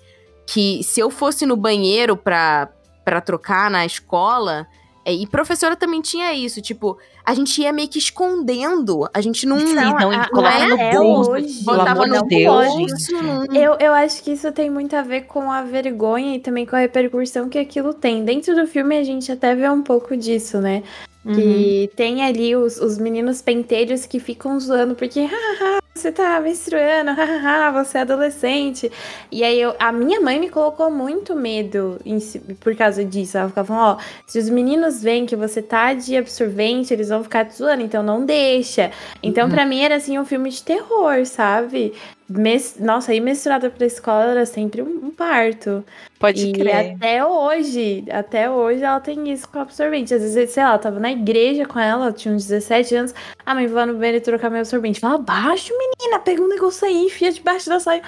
[0.46, 2.68] que se eu fosse no banheiro pra,
[3.04, 4.66] pra trocar na escola.
[5.08, 9.46] É, E professora também tinha isso, tipo, a gente ia meio que escondendo, a gente
[9.46, 11.64] não, Sim, não, a- colocava não no é bolso, hoje.
[11.64, 13.12] pelo botava no de Deus, bolso.
[13.54, 16.76] Eu, eu acho que isso tem muito a ver com a vergonha e também com
[16.76, 18.24] a repercussão que aquilo tem.
[18.24, 20.82] Dentro do filme a gente até vê um pouco disso, né?
[21.24, 21.34] uhum.
[21.34, 27.10] Que tem ali os, os meninos penteiros que ficam zoando, porque haha, você tá menstruando,
[27.74, 28.90] você é adolescente.
[29.30, 32.18] E aí eu- a minha mãe me colocou muito medo em
[32.60, 33.36] por causa disso.
[33.36, 37.22] Ela ficava falando, ó, se os meninos veem que você tá de absorvente, eles vão
[37.22, 38.90] ficar te zoando, então não deixa.
[39.22, 39.50] Então Uhum.
[39.50, 41.92] pra mim era assim um filme de terror, sabe?
[42.30, 45.82] Mes- Nossa, ir menstruada pra escola era sempre um, parto.
[46.18, 46.94] Pode E crer.
[46.96, 50.12] até hoje, até hoje ela tem isso com absorvente.
[50.12, 53.14] Às vezes, sei lá, eu tava na igreja com ela, ela tinha uns 17 anos.
[53.46, 55.00] Ah, mãe, lá no banheiro trocar meu absorvente.
[55.00, 55.87] Fala, baixo, menina,
[56.24, 58.02] pega um negócio aí, enfia debaixo da saia.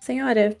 [0.00, 0.56] Senhora,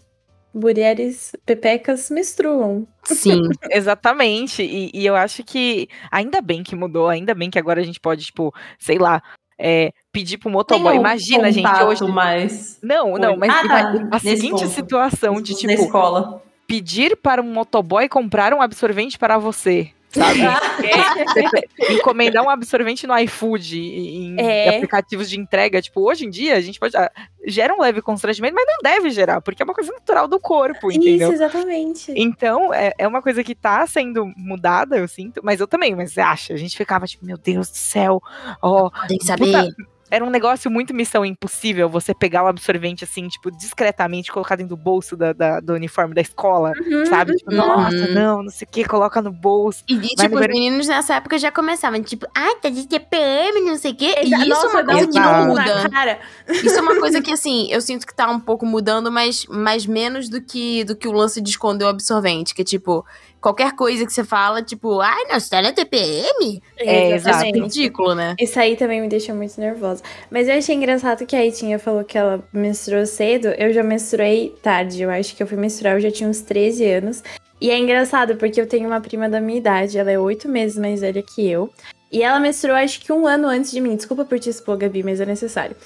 [0.52, 2.86] mulheres pepecas menstruam.
[3.04, 3.40] Sim.
[3.70, 4.62] Exatamente.
[4.62, 8.00] E, e eu acho que ainda bem que mudou, ainda bem que agora a gente
[8.00, 9.22] pode, tipo, sei lá,
[9.58, 10.96] é, pedir pro motoboy.
[10.96, 12.04] Um Imagina, gente, hoje.
[12.04, 14.08] mais Não, não, mas Ah, tá.
[14.12, 14.68] a seguinte ponto.
[14.68, 16.42] situação de, na tipo, escola.
[16.66, 19.90] pedir para um motoboy comprar um absorvente para você.
[20.16, 21.94] Sabe?
[21.94, 24.76] Encomendar um absorvente no iFood, em É.
[24.76, 25.80] aplicativos de entrega.
[25.80, 26.96] Tipo, hoje em dia, a gente pode.
[26.96, 27.10] ah,
[27.48, 30.90] Gera um leve constrangimento, mas não deve gerar, porque é uma coisa natural do corpo,
[30.90, 31.28] entendeu?
[31.28, 32.12] Isso, exatamente.
[32.16, 35.40] Então, é, é uma coisa que tá sendo mudada, eu sinto.
[35.44, 36.54] Mas eu também, mas você acha?
[36.54, 38.20] A gente ficava tipo, meu Deus do céu,
[38.60, 38.90] ó.
[39.06, 39.46] Tem que saber.
[39.46, 39.68] Puta,
[40.10, 44.76] era um negócio muito missão impossível você pegar o absorvente, assim, tipo, discretamente, colocar dentro
[44.76, 47.06] do bolso da, da- do uniforme da escola, Uhum.
[47.06, 47.34] sabe?
[47.36, 47.56] Tipo, Uhum.
[47.56, 49.82] nossa, não, não sei o que, coloca no bolso.
[49.88, 53.76] E, tipo, no os meninos nessa época já começavam, tipo, ai, tá de TPM, não
[53.76, 54.14] sei o quê.
[54.22, 55.88] E Exa- isso Nossa, é uma coisa que não muda.
[55.90, 56.18] cara.
[56.48, 59.86] Isso é uma coisa que, assim, eu sinto que tá um pouco mudando, mas, mas
[59.86, 62.54] menos do que, do que o lance de esconder o absorvente.
[62.54, 63.04] Que, tipo,
[63.46, 66.60] qualquer coisa que você fala, tipo, ai, nossa, tá na TPM?
[66.76, 67.44] É, É exato.
[67.44, 68.34] ridículo, né?
[68.40, 70.02] Isso aí também me deixa muito nervosa.
[70.28, 73.46] Mas eu achei engraçado que a Itinha falou que ela menstruou cedo.
[73.56, 75.00] Eu já menstruei tarde.
[75.00, 77.22] Eu acho que eu fui menstruar, eu já tinha uns 13 anos.
[77.60, 79.96] E é engraçado porque eu tenho uma prima da minha idade.
[79.96, 81.70] Ela é oito meses mais velha que eu.
[82.16, 83.94] E ela menstruou acho que um ano antes de mim.
[83.94, 85.76] Desculpa por te expor, Gabi, mas é necessário.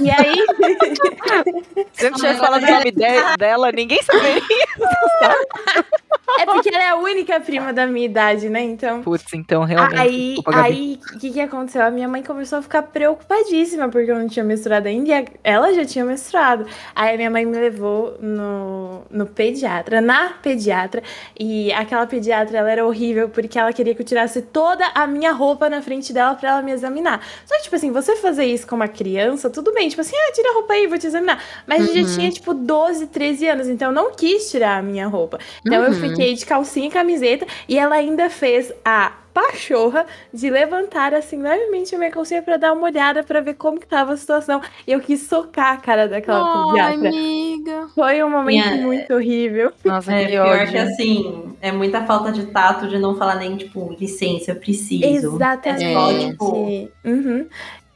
[0.00, 0.32] E aí.
[1.92, 4.40] Se eu não tivesse falado o nome de- dela, ninguém saberia.
[6.40, 8.62] é porque ela é a única prima da minha idade, né?
[8.62, 9.02] Então.
[9.02, 10.00] Putz, então realmente.
[10.00, 11.82] Aí, desculpa, aí, o que que aconteceu?
[11.82, 15.24] A minha mãe começou a ficar preocupadíssima porque eu não tinha menstruado ainda e a-
[15.44, 16.66] ela já tinha menstruado.
[16.94, 21.02] Aí a minha mãe me levou no, no pediatra, na pediatra,
[21.38, 25.32] e aquela pediatra, ela era horrível porque ela queria que eu tirasse toda a minha
[25.32, 27.20] roupa na frente dela pra ela me examinar.
[27.44, 30.32] Só que, tipo assim, você fazer isso com uma criança, tudo bem, tipo assim, ah,
[30.32, 31.42] tira a roupa aí, vou te examinar.
[31.66, 32.08] Mas eu Uhum.
[32.08, 35.38] já tinha, tipo, 12, 13 anos, então eu não quis tirar a minha roupa.
[35.64, 36.00] Então eu Uhum.
[36.00, 41.94] fiquei de calcinha e camiseta e ela ainda fez a pachorra de levantar assim levemente
[41.94, 44.62] a minha calcinha pra dar uma olhada pra ver como que tava a situação.
[44.86, 47.08] E eu quis socar a cara daquela Ai, pediatra.
[47.08, 47.88] amiga.
[47.94, 49.72] Foi um momento Minha- muito horrível.
[49.84, 50.68] Nossa, É, que pior ódio.
[50.70, 55.04] que assim, é muita falta de tato de não falar nem, tipo, licença, eu preciso.
[55.36, 55.84] Exatamente.
[55.84, 57.46] É só, tipo, Uhum.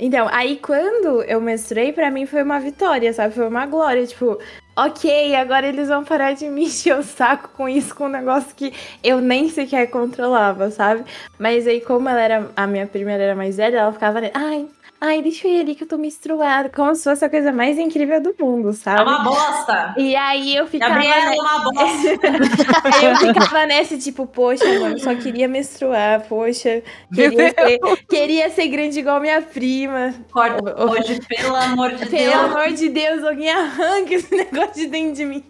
[0.01, 3.35] Então, aí quando eu menstruei, pra mim foi uma vitória, sabe?
[3.35, 4.39] Foi uma glória, tipo,
[4.87, 8.55] ok, agora eles vão parar de me encher o saco com isso, com um negócio
[8.55, 11.05] que eu nem sequer controlava, sabe?
[11.39, 14.69] Mas aí, como ela era, a minha prima era mais velha, ela ficava, ai,
[15.01, 17.79] ai, deixa eu ir ali que eu tô menstruada, como se fosse a coisa mais
[17.79, 19.03] incrível do mundo, é sabe?
[19.03, 19.95] uma bosta.
[19.97, 20.95] E aí eu ficava.
[20.95, 22.89] Gabriela é uma bosta.
[22.99, 26.83] Aí eu ficava nessa, tipo, poxa, mano, eu só queria menstruar, poxa,
[27.15, 30.15] queria ser, queria ser grande igual minha prima.
[30.33, 32.35] Corta hoje, pelo amor de Pelo Deus.
[32.35, 35.45] amor de Deus, alguém arranca esse negócio de dentro de mim.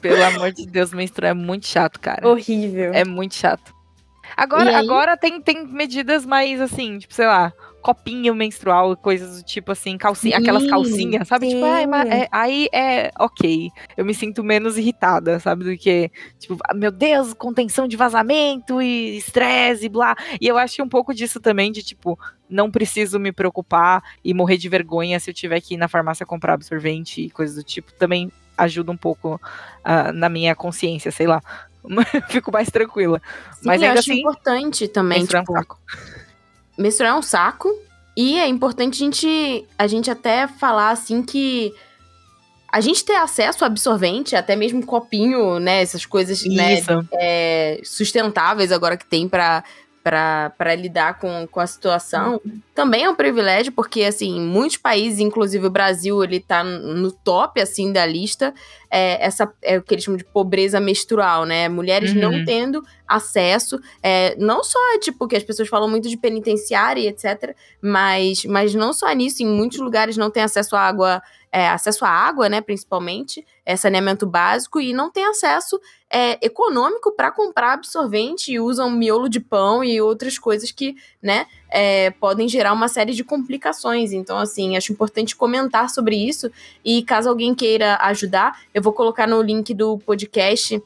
[0.00, 2.26] Pelo amor de Deus, menstruar é muito chato, cara.
[2.26, 2.92] Horrível.
[2.94, 3.75] É muito chato.
[4.36, 4.76] Agora, E aí?
[4.86, 9.96] agora tem, tem medidas mais assim, tipo, sei lá, copinho menstrual, coisas do tipo assim,
[9.96, 11.48] calcinha, Sim, aquelas calcinhas, sabe?
[11.48, 12.14] Tipo, ai, mas sim.
[12.14, 13.70] é- aí é ok.
[13.96, 15.64] Eu me sinto menos irritada, sabe?
[15.64, 20.14] Do que, tipo, ah, meu Deus, contenção de vazamento e estresse, blá.
[20.40, 22.18] E eu acho que um pouco disso também, de tipo,
[22.50, 26.26] não preciso me preocupar e morrer de vergonha se eu tiver que ir na farmácia
[26.26, 29.40] comprar absorvente e coisas do tipo, também ajuda um pouco
[29.84, 31.40] ah, na minha consciência, sei lá.
[32.28, 33.20] Fico mais tranquila.
[33.52, 35.78] Sim, Mas eu acho assim, importante também, menstruar é um tipo, saco.
[36.78, 37.86] menstruar é um saco.
[38.16, 41.74] E é importante a gente, a gente até falar assim que
[42.72, 45.82] a gente ter acesso a absorvente, até mesmo copinho, né?
[45.82, 49.62] Essas coisas né, é, sustentáveis agora que tem pra
[50.06, 52.40] para lidar com, com a situação,
[52.72, 57.60] também é um privilégio, porque, assim, muitos países, inclusive o Brasil, ele tá no top,
[57.60, 58.54] assim, da lista,
[58.88, 61.68] é, essa é o que eles chamam de pobreza menstrual, né?
[61.68, 62.20] Mulheres Uhum.
[62.20, 67.08] não tendo acesso, é, não só, tipo, que as pessoas falam muito de penitenciária e
[67.08, 71.68] etc., mas, mas não só nisso, em muitos lugares não tem acesso à água, é,
[71.68, 77.30] acesso à água, né, principalmente, é, saneamento básico, e não tem acesso é, econômico para
[77.30, 82.72] comprar absorvente e usam miolo de pão e outras coisas que, né, é, podem gerar
[82.72, 84.12] uma série de complicações.
[84.12, 86.50] Então, assim, acho importante comentar sobre isso.
[86.84, 90.80] E caso alguém queira ajudar, eu vou colocar no link do podcast.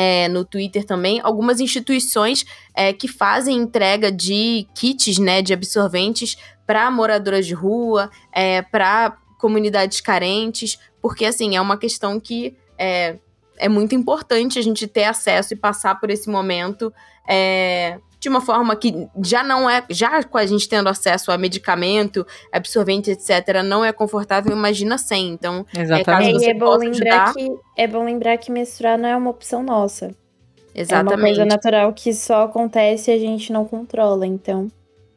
[0.00, 6.36] é, no Twitter também, algumas instituições é, que fazem entrega de kits, né, de absorventes
[6.64, 13.18] para moradoras de rua, é, para comunidades carentes, porque assim é uma questão que é,
[13.58, 16.92] é muito importante a gente ter acesso e passar por esse momento
[17.28, 21.38] é, de uma forma que já não é, já com a gente tendo acesso a
[21.38, 25.28] medicamento, absorvente, etc., não é confortável, imagina sem.
[25.28, 26.30] Então, É, Exatamente.
[26.30, 27.34] e você é bom possa lembrar ajudar.
[27.34, 30.06] que é bom lembrar que menstruar não é uma opção nossa.
[30.06, 31.20] É uma exatamente.
[31.36, 34.70] coisa natural que só acontece e a gente não controla, então.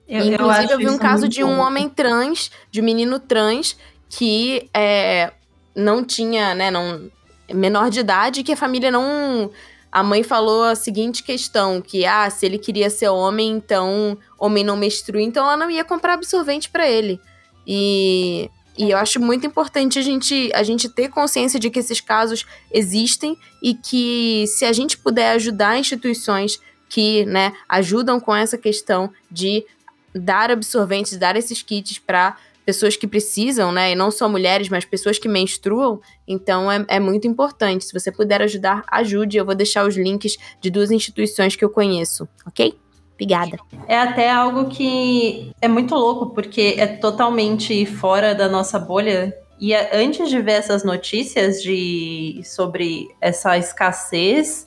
[0.08, 1.62] Eu, eu Inclusive, acho eu, vi um caso de um bom.
[1.64, 3.78] homem trans, de um menino trans,
[4.10, 5.32] que é,
[5.76, 7.10] não tinha, né, não,
[7.54, 9.52] menor de idade, que a família não.
[9.92, 14.64] A mãe falou a seguinte questão: que ah, se ele queria ser homem, então homem
[14.64, 17.20] não menstrua, então ela não ia comprar absorvente pra ele.
[17.68, 22.02] E, e eu acho muito importante a gente, a gente ter consciência de que esses
[22.02, 26.60] casos existem e que se a gente puder ajudar instituições
[26.90, 29.66] que né, ajudam com essa questão de
[30.14, 32.36] dar absorventes, dar esses kits para
[32.66, 33.92] pessoas que precisam, né?
[33.92, 36.00] E não só mulheres, mas pessoas que menstruam.
[36.28, 37.86] Então é, é muito importante.
[37.86, 39.38] Se você puder ajudar, ajude.
[39.38, 42.74] Eu vou deixar os links de duas instituições que eu conheço, ok?
[43.14, 43.60] Obrigada.
[43.88, 49.36] É até algo que é muito louco, porque é totalmente fora da nossa bolha.
[49.60, 54.66] E é- antes de ver essas notícias de sobre essa escassez,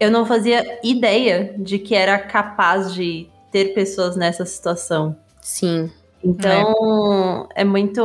[0.00, 5.16] eu não fazia ideia de que era capaz de ter pessoas nessa situação.
[5.42, 5.90] Sim.
[6.24, 8.02] Então, é, muito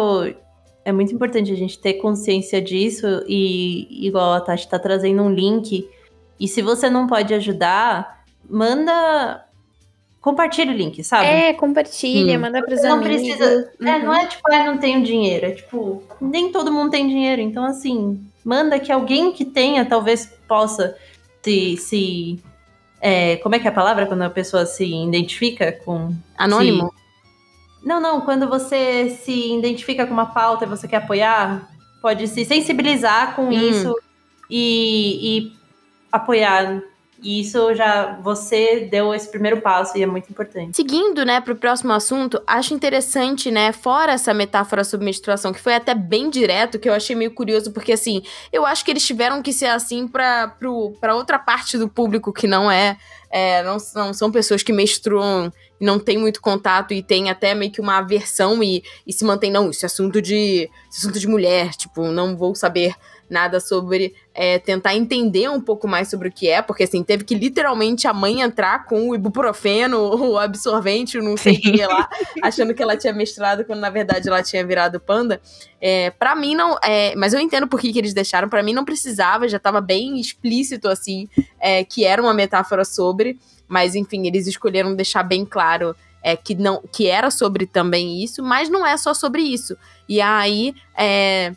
[0.86, 5.32] é muito importante a gente ter consciência disso e igual a Tati tá trazendo um
[5.32, 5.88] link.
[6.40, 9.46] E se você não pode ajudar, manda
[10.22, 11.28] compartilha o link, sabe?
[11.28, 12.42] É, compartilha, Hum.
[12.42, 13.22] manda pros não amigos.
[13.22, 13.72] precisa.
[13.82, 14.04] É, Uhum.
[14.06, 15.46] não é tipo, ah, não tenho dinheiro.
[15.46, 17.42] É tipo, nem todo mundo tem dinheiro.
[17.42, 20.96] Então, assim, manda que alguém que tenha talvez possa
[21.42, 21.78] se.
[21.78, 22.40] se
[23.02, 26.14] é, como é que é a palavra quando a pessoa se identifica com.
[26.38, 26.94] Anônimo?
[27.84, 31.70] Não, não, quando você se identifica com uma pauta e você quer apoiar,
[32.02, 33.52] pode se sensibilizar com Hum.
[33.52, 33.96] isso
[34.50, 35.54] e, e
[36.12, 36.82] apoiar.
[37.22, 40.74] E isso já você deu esse primeiro passo e é muito importante.
[40.74, 45.74] Seguindo, né, pro próximo assunto, acho interessante, né, fora essa metáfora sobre menstruação, que foi
[45.74, 48.22] até bem direto, que eu achei meio curioso, porque assim,
[48.54, 50.56] eu acho que eles tiveram que ser assim pra
[51.14, 52.98] outra parte do público que não é,
[53.30, 57.72] é não, não são pessoas que menstruam não tem muito contato e tem até meio
[57.72, 61.28] que uma aversão e, e se mantém, não, isso é assunto de, é assunto de
[61.28, 62.96] mulher, tipo, não vou saber
[63.30, 67.24] nada sobre é, tentar entender um pouco mais sobre o que é, porque assim, teve
[67.24, 70.00] que literalmente a mãe entrar com o ibuprofeno,
[70.32, 72.10] o absorvente, não sei o que lá,
[72.42, 75.40] achando que ela tinha mestrado, quando na verdade ela tinha virado panda.
[75.80, 76.78] É, para mim não.
[76.84, 79.80] É, mas eu entendo por que, que eles deixaram, para mim não precisava, já tava
[79.80, 83.38] bem explícito assim, é, que era uma metáfora sobre,
[83.70, 85.96] mas enfim, eles escolheram deixar bem claro.
[86.22, 89.78] É, que não que era sobre também isso, mas não é só sobre isso.
[90.06, 91.54] E aí, é,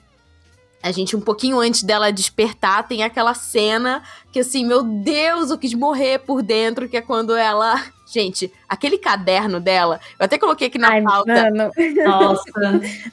[0.83, 4.03] a gente, um pouquinho antes dela despertar, tem aquela cena
[4.33, 7.81] que, assim, meu Deus, eu quis morrer por dentro, que é quando ela.
[8.13, 11.71] Gente, aquele caderno dela, eu até coloquei aqui na Ai, pauta mano.
[12.05, 12.43] Nossa,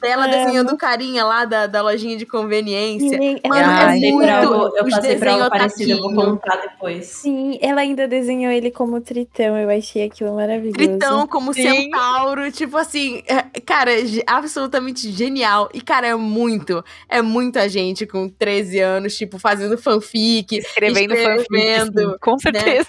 [0.00, 0.32] dela amo.
[0.32, 3.10] desenhando o carinha lá da, da lojinha de conveniência.
[3.18, 6.56] Sim, Mano, ela, é muito- algo, eu os passei por algo parecido, eu vou contar
[6.56, 7.06] depois.
[7.06, 9.56] sim, ela ainda desenhou ele como tritão.
[9.56, 10.76] Eu achei aquilo maravilhoso.
[10.76, 11.62] Tritão como Sim.
[11.62, 13.90] centauro, tipo assim, é, cara,
[14.26, 15.68] absolutamente genial.
[15.74, 21.40] E, cara, é muito, é muita gente com 13 anos, tipo, fazendo fanfic, Escrevendo fanfic,
[21.42, 22.88] Escrevendo, sim, com certeza.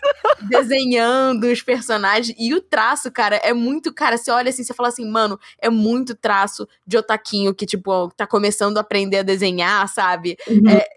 [0.50, 2.36] desenhando os personagens.
[2.40, 3.94] E o traço, cara, é muito.
[3.94, 8.10] Cara, você olha assim, você fala assim, mano, é muito traço de otaquinho que, tipo,
[8.16, 10.38] tá começando a aprender a desenhar, sabe?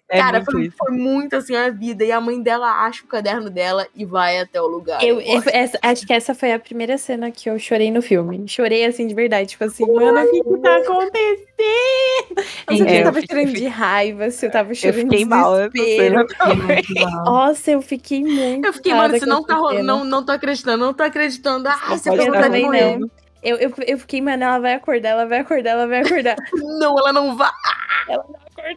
[0.08, 2.04] É cara, muito foi, foi muito assim a vida.
[2.04, 5.02] E a mãe dela acha o caderno dela e vai até o lugar.
[5.02, 8.46] Eu, eu- essa- acho que essa foi a primeira cena que eu chorei no filme.
[8.46, 11.44] Chorei assim de verdade, tipo assim, mano, o que que tá acontecendo?
[12.68, 15.18] Eu É, eu eu tava fiquei- chorando de raiva, se eu tava Eu chorando fiquei
[15.18, 15.52] de mal.
[17.24, 18.66] Nossa, eu fiquei muito.
[18.66, 19.82] Eu fiquei, mano, com não tá rolando.
[19.84, 21.53] Não, não tô acreditando, não tô acreditando.
[21.56, 23.00] Ai, não você estar tá também doendo.
[23.00, 23.10] não.
[23.42, 26.34] Eu, eu, eu fiquei, mano, ela vai acordar, ela vai acordar, ela vai acordar.
[26.56, 27.50] Não, ela não vai.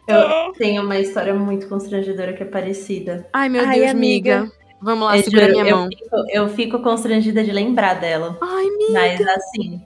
[0.06, 3.26] Eu tenho uma história muito constrangedora que é parecida.
[3.32, 4.40] Ai, meu Ai, Deus, amiga.
[4.42, 4.52] miga.
[4.82, 5.88] Vamos lá, Eu segura juro, minha eu mão.
[5.88, 8.36] Fico, eu fico constrangida de lembrar dela.
[8.42, 8.92] Ai, miga.
[8.92, 9.80] Mas assim,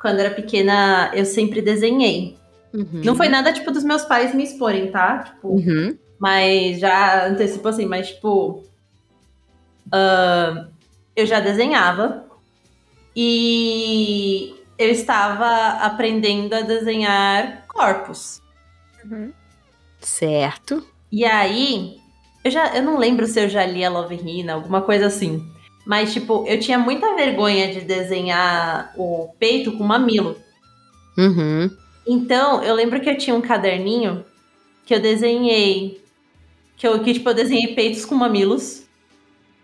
[0.00, 2.38] quando era pequena, eu sempre desenhei.
[2.72, 3.02] Uhum.
[3.04, 5.24] Não foi nada tipo dos meus pais me exporem, tá?
[5.24, 5.98] Tipo, Uhum.
[6.20, 8.62] mas já antecipou assim, mas tipo.
[9.92, 10.68] ahn,
[11.16, 12.24] eu já desenhava.
[13.16, 18.42] E eu estava aprendendo a desenhar corpos.
[19.04, 19.32] Uhum.
[20.00, 20.84] Certo.
[21.10, 21.98] E aí,
[22.42, 25.48] eu já eu não lembro se eu já li a Love Hina, alguma coisa assim.
[25.86, 30.36] Mas, tipo, eu tinha muita vergonha de desenhar o peito com mamilo.
[31.16, 31.70] Uhum.
[32.06, 34.24] Então, eu lembro que eu tinha um caderninho
[34.86, 36.02] que eu desenhei.
[36.76, 38.84] Que eu, que, tipo, eu desenhei peitos com mamilos.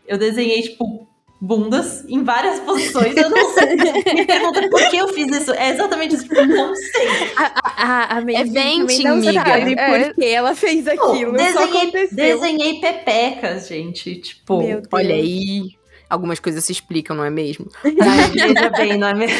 [0.06, 0.99] Eu desenhei, tipo,
[1.40, 3.16] bundas em várias posições.
[3.16, 3.76] Eu não sei.
[4.14, 5.52] Me pergunta por que eu fiz isso.
[5.54, 6.24] É exatamente isso.
[6.28, 7.08] Tipo, não sei.
[7.36, 9.32] A, a, a É também não miga.
[9.44, 10.04] sabe É.
[10.04, 11.38] por que ela fez aquilo.
[11.38, 14.16] só desenhei, desenhei pepecas, gente.
[14.16, 14.60] Tipo.
[14.92, 15.70] Olha aí.
[16.08, 17.66] Algumas coisas se explicam, não é mesmo?
[17.84, 19.36] Ai, veja bem, não é mesmo?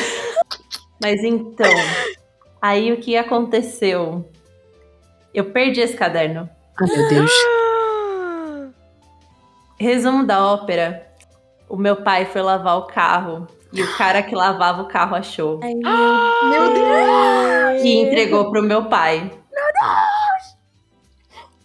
[1.03, 1.72] Mas então,
[2.62, 4.30] aí o que aconteceu?
[5.34, 6.48] Eu perdi esse caderno.
[6.80, 7.32] Ai, meu Deus.
[9.78, 11.09] Resumo da ópera:
[11.71, 15.61] o meu pai foi lavar o carro e o cara que lavava o carro achou
[15.62, 17.83] Ai, meu, Meu Deus.
[17.85, 19.31] e entregou pro meu pai.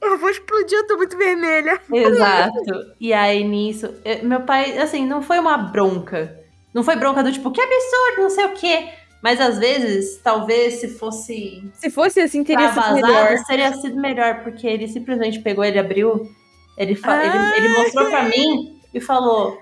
[0.02, 1.82] Eu vou explodir, eu tô muito vermelha.
[1.92, 2.54] Exato.
[3.00, 6.40] E aí nisso, eu- meu pai, assim, não foi uma bronca.
[6.74, 8.90] Não foi bronca do tipo, que absurdo, não sei o quê.
[9.24, 13.38] Mas às vezes, talvez se fosse Se fosse assim, teria sido vazado, melhor.
[13.48, 16.30] seria sido melhor, porque ele simplesmente pegou, ele abriu,
[16.78, 19.58] ele, Ah, ele, ele mostrou pra mim e falou: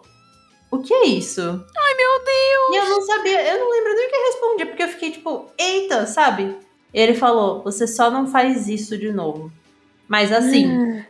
[0.74, 1.39] O que é isso?
[1.39, 2.74] Ai, meu Deus.
[2.74, 5.11] E eu não sabia, eu não lembro nem o que eu respondi, porque eu fiquei
[5.11, 6.55] tipo, eita, sabe?
[6.91, 9.51] E ele falou: Você só não faz isso de novo.
[10.07, 11.05] Mas assim,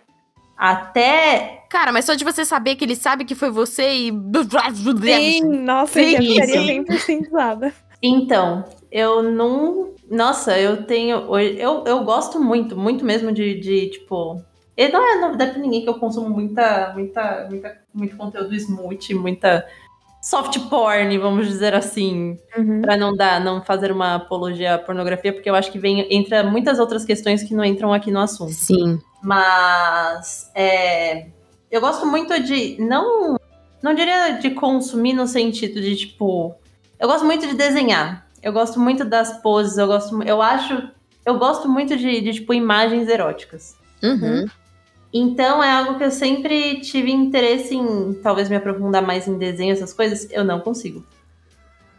[0.58, 0.76] Ah.
[0.76, 4.12] até Cara, mas só de você saber que ele sabe que foi você e.
[5.32, 6.84] Sim, nossa, eu Sim, ficaria sim.
[6.84, 7.74] 100% zoada.
[8.02, 9.94] Então, eu não.
[10.12, 11.36] Nossa, eu tenho.
[11.40, 14.44] Eu, eu gosto muito, muito mesmo de, de tipo.
[14.76, 19.14] E não é novidade pra ninguém que eu consumo muita, muita, muita, muito conteúdo smooth,
[19.14, 19.66] muita
[20.22, 22.82] soft porn, vamos dizer assim, Uhum.
[22.82, 26.44] Pra não dar, não fazer uma apologia à pornografia, porque eu acho que vem entra
[26.44, 28.54] muitas outras questões que não entram aqui no assunto.
[28.54, 29.00] Sim.
[29.22, 31.28] Mas é,
[31.72, 33.38] eu gosto muito de não
[33.82, 36.56] não diria de consumir no sentido de tipo,
[36.98, 38.26] eu gosto muito de desenhar.
[38.42, 40.90] Eu gosto muito das poses, eu gosto, eu acho,
[41.26, 43.76] eu gosto muito de, de tipo imagens eróticas.
[44.02, 44.46] Uhum.
[45.14, 49.72] Então é algo que eu sempre tive interesse em, talvez me aprofundar mais em desenho,
[49.74, 50.28] essas coisas.
[50.32, 51.06] Eu não consigo.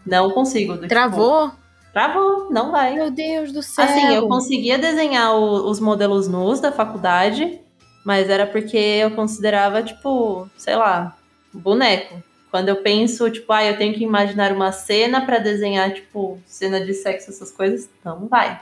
[0.04, 0.74] Não consigo.
[0.74, 1.52] tipo, Travou?
[1.92, 2.94] travou, não vai.
[2.96, 3.84] Meu Deus do céu.
[3.84, 7.60] Assim, eu conseguia desenhar o- os modelos nus da faculdade,
[8.04, 11.16] mas era porque eu considerava, tipo, sei lá,
[11.52, 12.20] boneco.
[12.50, 16.84] Quando eu penso, tipo, ah, eu tenho que imaginar uma cena pra desenhar, tipo, cena
[16.84, 18.60] de sexo, essas coisas, não vai.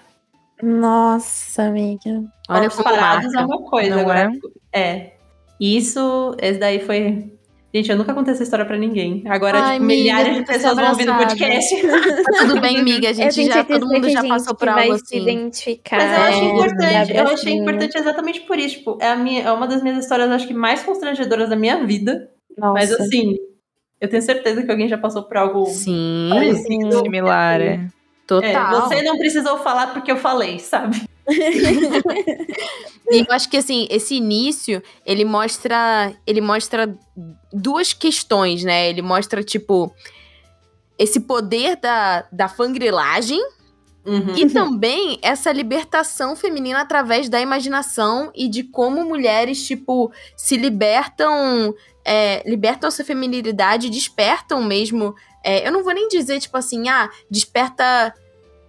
[0.63, 2.23] Nossa, amiga.
[2.49, 3.41] Olha como parados marca.
[3.41, 4.31] é uma coisa, Não agora.
[4.73, 5.13] É.
[5.61, 7.33] Isso, esse daí foi.
[7.75, 9.25] Gente, eu nunca contei essa história pra ninguém.
[9.27, 11.75] Agora, Ai, tipo, amiga, milhares de pessoas vão ouvir no podcast.
[11.83, 13.09] Tá tudo bem, amiga.
[13.09, 15.23] A gente já, todo mundo já passou por algo vai se assim.
[15.23, 15.97] identificar.
[15.97, 18.77] Mas eu acho É, importante, eu achei importante exatamente por isso.
[18.79, 21.85] Tipo, é, a minha, é uma das minhas histórias, acho que mais constrangedoras da minha
[21.87, 22.29] vida.
[22.59, 22.75] Nossa.
[22.75, 23.37] Mas assim,
[24.01, 26.99] eu tenho certeza que alguém já passou por algo Sim, parecido.
[27.01, 27.81] Similar, é.
[28.31, 28.89] É, total.
[28.89, 31.03] você não precisou falar porque eu falei, sabe?
[33.11, 36.97] E eu acho que assim, esse início, ele mostra, ele mostra
[37.53, 38.89] duas questões, né?
[38.89, 39.93] Ele mostra tipo
[40.99, 43.41] esse poder da, da fangrilagem
[44.05, 44.35] Uhum.
[44.37, 51.73] e também essa libertação feminina através da imaginação e de como mulheres, tipo, se libertam,
[52.05, 55.15] é, libertam essa feminilidade, despertam mesmo.
[55.45, 58.15] É, eu não vou nem dizer, tipo assim, ah, desperta.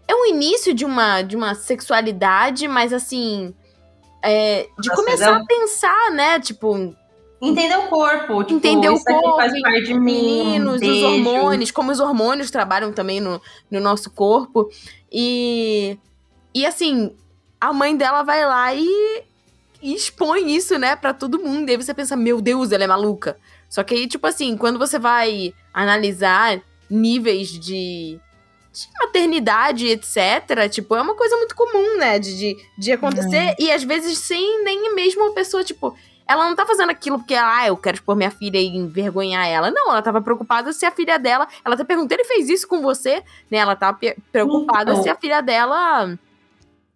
[0.07, 3.53] É um início de uma, de uma sexualidade, mas assim.
[4.21, 6.39] é, de Nossa, começar um- a pensar, né?
[6.39, 6.95] Tipo,
[7.41, 8.41] Entender o corpo.
[8.43, 9.99] Tipo, Entender o corpo, faz parte de mim.
[9.99, 14.69] um meninos, os hormônios, como os hormônios trabalham também no, no nosso corpo.
[15.11, 15.97] E,
[16.55, 17.13] e assim,
[17.59, 19.24] a mãe dela vai lá e,
[19.82, 21.67] e expõe isso, né, pra todo mundo.
[21.67, 23.38] E aí você pensa, meu Deus, ela é maluca.
[23.74, 28.19] Só que aí, tipo assim, quando você vai analisar níveis de,
[28.71, 33.55] de maternidade, etc., tipo, é uma coisa muito comum, né, de, de, de acontecer.
[33.57, 35.97] E às vezes sem nem mesmo a pessoa, tipo,
[36.28, 39.71] ela não tá fazendo aquilo porque, ah, eu quero expor minha filha e envergonhar ela.
[39.71, 41.47] Não, ela tava preocupada se a filha dela.
[41.65, 43.24] Ela até perguntou, ele fez isso com você?
[43.49, 43.57] Né?
[43.57, 43.91] Ela tá
[44.32, 45.01] preocupada Então.
[45.01, 46.15] se a filha dela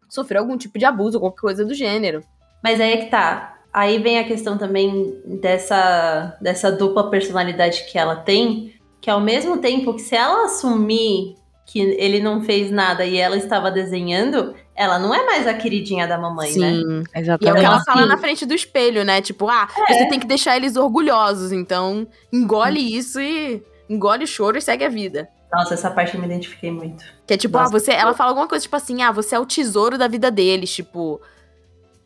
[0.08, 2.24] sofreu algum tipo de abuso, qualquer coisa do gênero.
[2.64, 3.57] Mas aí é que tá.
[3.78, 9.58] Aí vem a questão também dessa, dessa dupla personalidade que ela tem, que ao mesmo
[9.58, 14.98] tempo que se ela assumir que ele não fez nada e ela estava desenhando, ela
[14.98, 16.72] não é mais a queridinha da mamãe, né?
[16.72, 16.80] Sim.
[16.80, 17.66] E é o que Exatamente.
[17.66, 19.22] ela fala na frente do espelho, né?
[19.22, 19.94] Tipo, ah, É.
[19.94, 21.52] você tem que deixar eles orgulhosos.
[21.52, 25.30] Então, engole isso e engole o choro e segue a vida.
[25.54, 27.04] Nossa, essa parte eu me identifiquei muito.
[27.28, 27.70] Que é tipo, Nossa.
[27.70, 27.92] ah, você.
[27.92, 31.22] Ela fala alguma coisa, tipo assim, ah, você é o tesouro da vida deles, tipo.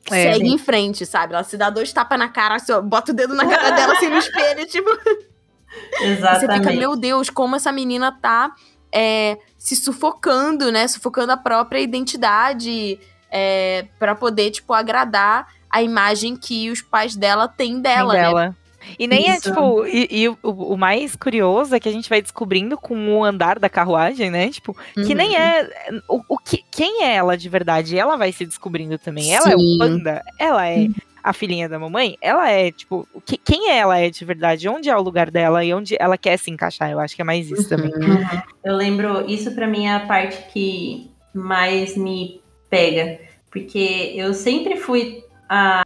[0.09, 0.55] É, segue sim.
[0.55, 1.33] em frente, sabe?
[1.33, 3.93] Ela se dá dois tapas na cara, assim, ó, bota o dedo na cara dela
[3.93, 4.89] assim no espelho, tipo.
[4.89, 6.67] E você Exatamente.
[6.67, 8.53] fica, meu Deus, como essa menina tá
[8.91, 10.87] é, se sufocando, né?
[10.87, 12.99] Sufocando a própria identidade
[13.29, 18.55] é, para poder, tipo, agradar a imagem que os pais dela têm dela, né?
[18.97, 19.49] E nem é, Isso.
[19.49, 23.23] tipo, e, e o, o mais curioso é que a gente vai descobrindo com o
[23.23, 24.49] andar da carruagem, né?
[24.49, 25.13] Tipo, que Uhum.
[25.15, 25.69] nem é.
[26.07, 27.97] O, o que, quem é ela de verdade?
[27.97, 29.33] Ela vai se descobrindo também.
[29.33, 29.75] Ela é Sim.
[29.75, 30.87] o panda, ela é
[31.23, 34.67] a filhinha da mamãe, ela é, tipo, o que, quem ela é de verdade?
[34.67, 36.89] Onde é o lugar dela e onde ela quer se encaixar?
[36.89, 37.91] Eu acho que é mais isso também.
[37.93, 38.41] Uhum.
[38.63, 43.19] Eu lembro, isso pra mim é a parte que mais me pega.
[43.51, 45.83] Porque eu sempre fui a.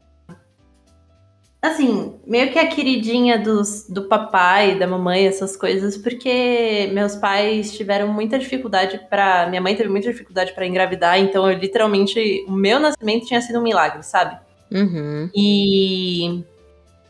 [1.66, 7.76] Assim, meio que a queridinha dos, do papai, da mamãe, essas coisas, porque meus pais
[7.76, 12.46] tiveram muita dificuldade para Minha mãe teve muita dificuldade pra engravidar, então eu literalmente.
[12.48, 14.38] O meu nascimento tinha sido um milagre, sabe?
[14.72, 15.28] Uhum.
[15.36, 16.44] E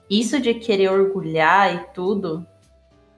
[0.10, 2.46] isso de querer orgulhar e tudo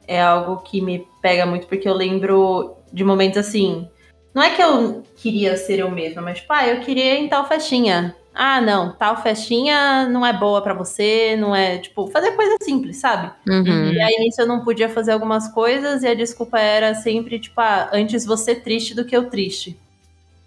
[0.07, 3.87] é algo que me pega muito, porque eu lembro de momentos assim.
[4.33, 7.27] Não é que eu queria ser eu mesma, mas, tipo, ah, eu queria ir em
[7.27, 8.15] tal festinha.
[8.39, 12.97] Ah, não, tal festinha não é boa pra você, não é, tipo, fazer coisa simples,
[12.97, 13.31] sabe?
[13.49, 13.91] Uhum.
[13.91, 17.59] E aí nisso eu não podia fazer algumas coisas e a desculpa era sempre, tipo,
[17.59, 19.75] ah, antes você triste do que eu triste.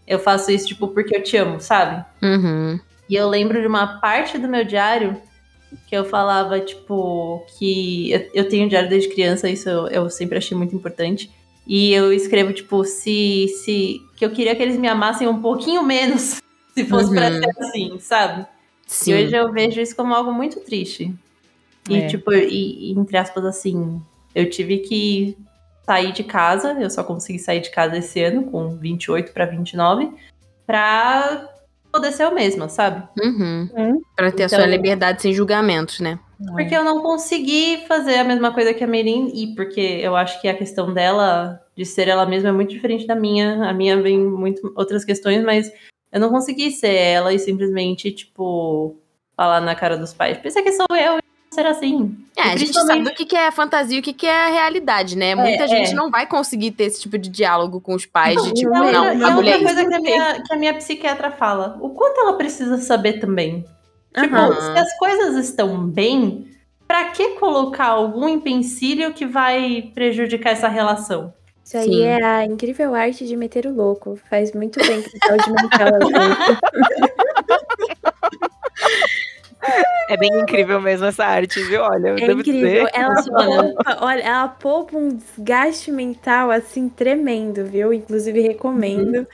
[0.06, 2.04] Eu faço isso, tipo, porque eu te amo, sabe?
[2.22, 2.78] Uhum.
[3.08, 5.20] E eu lembro de uma parte do meu diário
[5.88, 10.38] que eu falava, tipo, que eu, eu tenho diário desde criança, isso eu, eu sempre
[10.38, 11.28] achei muito importante.
[11.66, 14.00] E eu escrevo, tipo, se, se.
[14.16, 16.40] que eu queria que eles me amassem um pouquinho menos,
[16.74, 17.14] se fosse Uhum.
[17.14, 18.46] pra ser assim, sabe?
[18.86, 19.12] Sim.
[19.12, 21.14] E hoje eu vejo isso como algo muito triste.
[21.88, 22.06] E, É.
[22.06, 24.00] tipo, e, entre aspas, assim,
[24.34, 25.36] eu tive que
[25.84, 30.10] sair de casa, eu só consegui sair de casa esse ano, com 28 pra 29,
[30.66, 31.48] pra
[31.90, 33.02] poder ser eu mesma, sabe?
[33.20, 33.68] Uhum.
[33.76, 34.00] Hum.
[34.14, 36.18] Pra ter a Então- sua liberdade sem julgamentos, né?
[36.52, 40.40] Porque eu não consegui fazer a mesma coisa que a Merin, e porque eu acho
[40.40, 43.68] que a questão dela, de ser ela mesma, é muito diferente da minha.
[43.68, 45.70] A minha vem muito outras questões, mas
[46.12, 48.96] eu não consegui ser ela e simplesmente, tipo,
[49.36, 50.38] falar na cara dos pais.
[50.38, 52.16] Pensa que sou eu e ser assim.
[52.36, 54.44] É, E a gente sabe o que que é fantasia e o que que é
[54.46, 55.34] a realidade, né?
[55.34, 55.94] Muita É, gente é.
[55.94, 59.04] não vai conseguir ter esse tipo de diálogo com os pais, de tipo, não, não,
[59.14, 59.64] e a é mulher outra é isso.
[59.64, 61.76] coisa que a, minha, que a minha psiquiatra fala.
[61.80, 63.64] O quanto ela precisa saber também.
[64.14, 64.60] Tipo, Aham.
[64.74, 66.48] se as coisas estão bem,
[66.86, 71.32] pra que colocar algum empecilho que vai prejudicar essa relação?
[71.70, 72.04] Isso aí Sim.
[72.04, 74.18] é a incrível arte de meter o louco.
[74.28, 76.00] Faz muito bem pra saúde mental.
[80.08, 81.82] É bem incrível mesmo essa arte, viu?
[81.82, 82.86] Olha, eu É devo incrível.
[82.86, 82.90] dizer.
[82.92, 87.92] Ela poupa, olha, ela poupa um desgaste mental assim tremendo, viu?
[87.92, 89.24] Inclusive recomendo.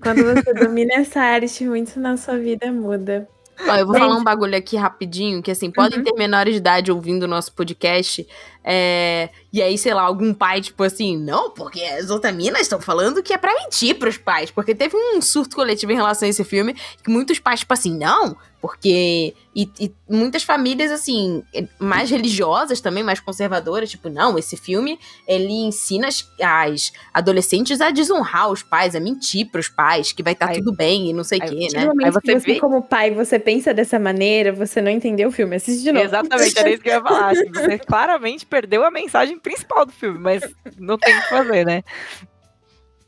[0.00, 3.26] Quando você domina essa arte, muito na sua vida muda.
[3.68, 6.58] Ó, eu vou Mas- falar um bagulho aqui rapidinho, que assim, podem ter menores de
[6.58, 8.26] idade ouvindo o nosso podcast.
[8.64, 12.80] é, E aí, sei lá, algum pai, tipo assim, não, porque as outras minas estão
[12.80, 14.50] falando que é pra mentir pros pais.
[14.50, 17.96] Porque teve um surto coletivo em relação a esse filme, que muitos pais, tipo assim,
[17.96, 19.34] não, porque.
[19.56, 21.42] E, e muitas famílias, assim,
[21.78, 24.96] mais religiosas também, mais conservadoras, tipo, não, esse filme,
[25.26, 30.34] ele ensina as, as adolescentes a desonrar os pais, a mentir pros pais, que vai
[30.34, 31.88] estar Aí- tudo bem e não sei o quê, né?
[32.04, 35.56] Aí você você, vê- como pai, você pensa dessa maneira, você não entendeu o filme.
[35.56, 36.04] Assiste de novo.
[36.06, 37.30] Exatamente, era isso que eu ia falar.
[37.30, 40.42] assim, Você claramente perdeu a mensagem principal do filme, mas
[40.78, 41.82] não tem o que fazer, né?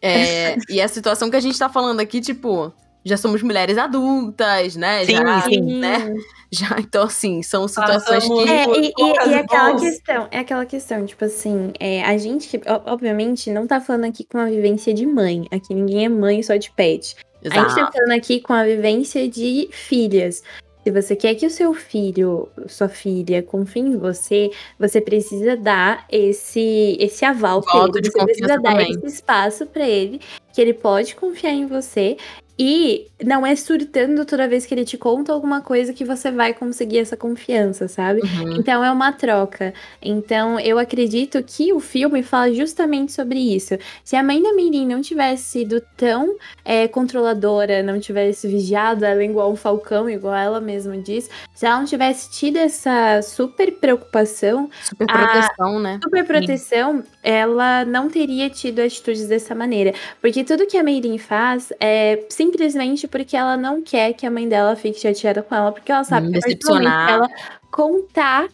[0.00, 2.72] É, e a situação que a gente tá falando aqui, tipo,
[3.04, 5.04] já somos mulheres adultas, né?
[5.04, 5.78] Sim, já, sim.
[5.78, 6.14] né?
[6.54, 8.50] Já, então, assim, são situações Passamos- que.
[8.50, 13.50] É, e, e- e aquela questão, é aquela questão, tipo assim, é, a gente, obviamente,
[13.50, 15.46] não tá falando aqui com a vivência de mãe.
[15.50, 17.16] Aqui ninguém é mãe só de pet.
[17.42, 17.92] A gente tá Exato.
[17.94, 20.42] falando aqui com a vivência de filhas.
[20.84, 26.04] Se você quer que o seu filho, sua filha, confie em você, você precisa dar
[26.10, 28.02] esse, esse aval pra Voto ele.
[28.02, 28.90] de Você precisa dar também.
[28.90, 30.20] esse espaço pra ele,
[30.52, 32.18] que ele pode confiar em você.
[32.58, 36.52] E não é surtando toda vez que ele te conta alguma coisa que você vai
[36.52, 38.20] conseguir essa confiança, sabe?
[38.20, 38.56] Uhum.
[38.56, 39.72] Então é uma troca.
[40.00, 43.78] Então eu acredito que o filme fala justamente sobre isso.
[44.04, 49.24] Se a mãe da Mirim não tivesse sido tão é, controladora, não tivesse vigiado ela
[49.24, 54.68] igual um falcão, igual ela mesma diz, se ela não tivesse tido essa super preocupação,
[54.82, 55.98] Super proteção, né?
[56.02, 59.94] super proteção, ela não teria tido atitudes dessa maneira.
[60.20, 62.16] Porque tudo que a Meirin faz é
[62.52, 66.04] simplesmente porque ela não quer que a mãe dela fique chateada com ela, porque ela
[66.04, 67.06] sabe Hum, decepcionar.
[67.06, 67.28] que ela
[67.70, 68.48] contar,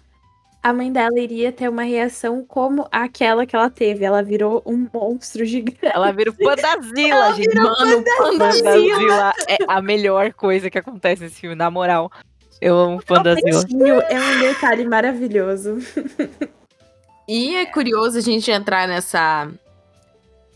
[0.63, 4.05] a mãe dela iria ter uma reação como aquela que ela teve.
[4.05, 5.79] Ela virou um monstro gigante.
[5.83, 7.55] Ela vira o Pandazila, gente.
[7.57, 12.11] Mano, Pandazila é a melhor coisa que acontece nesse filme, na moral.
[12.61, 13.65] Eu amo Pandazila.
[14.09, 15.79] É um detalhe maravilhoso.
[17.31, 19.51] E é curioso a gente entrar nessa.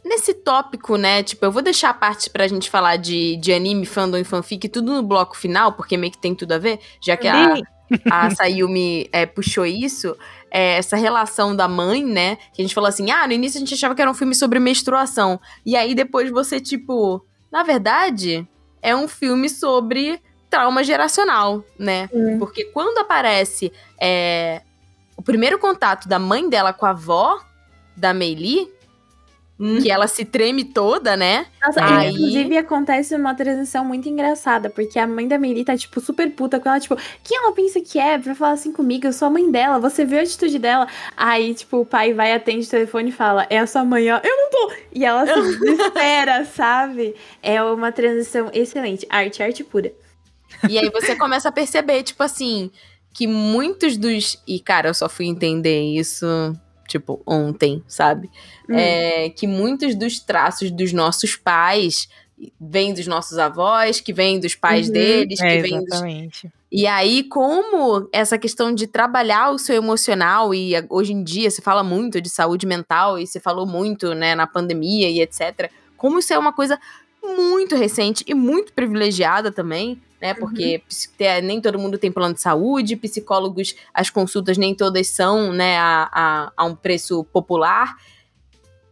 [0.04, 1.22] Nesse tópico, né?
[1.22, 4.68] Tipo, eu vou deixar a parte pra gente falar de, de anime, fandom e fanfic,
[4.68, 7.54] tudo no bloco final, porque meio que tem tudo a ver, já que a,
[8.10, 10.16] a Sayumi é, puxou isso,
[10.50, 12.36] é, essa relação da mãe, né?
[12.52, 14.34] Que a gente falou assim, ah, no início a gente achava que era um filme
[14.34, 15.40] sobre menstruação.
[15.64, 18.46] E aí depois você, tipo, na verdade,
[18.82, 22.10] é um filme sobre trauma geracional, né?
[22.12, 22.38] Hum.
[22.38, 24.62] Porque quando aparece é,
[25.16, 27.40] o primeiro contato da mãe dela com a avó
[27.96, 28.68] da Meili,
[29.64, 29.80] Hum.
[29.80, 31.46] que ela se treme toda, né?
[31.64, 36.00] Nossa, Aí- inclusive acontece uma transição muito engraçada, porque a mãe da Meili tá, tipo,
[36.00, 39.06] super puta com ela, tipo, quem ela pensa que é pra falar assim comigo?
[39.06, 40.88] Eu sou a mãe dela, você viu a atitude dela?
[41.16, 44.20] Aí, tipo, o pai vai, atende o telefone e fala, é a sua mãe, ó,
[44.24, 44.72] eu não tô!
[44.92, 47.14] E ela se desespera, sabe?
[47.40, 49.92] É uma transição excelente, arte, arte pura.
[50.68, 52.68] E aí você começa a perceber, tipo assim,
[53.14, 54.42] que muitos dos.
[54.46, 56.26] E, cara, eu só fui entender isso,
[56.92, 58.30] tipo, ontem, sabe?
[58.68, 58.74] Hum.
[58.76, 62.06] É, que muitos dos traços dos nossos pais
[62.60, 64.92] vêm dos nossos avós, que vêm dos pais Uhum.
[64.92, 66.52] deles, que É, vêm dos exatamente.
[66.70, 71.60] E aí, como essa questão de trabalhar o seu emocional, e hoje em dia se
[71.62, 76.18] fala muito de saúde mental, e se falou muito, né, na pandemia e etc., como
[76.18, 76.78] isso é uma coisa
[77.22, 80.34] muito recente e muito privilegiada também né?
[80.34, 80.80] Porque
[81.20, 81.42] uhum.
[81.42, 86.08] nem todo mundo tem plano de saúde, psicólogos, as consultas nem todas são, né, a,
[86.12, 87.96] a, a um preço popular.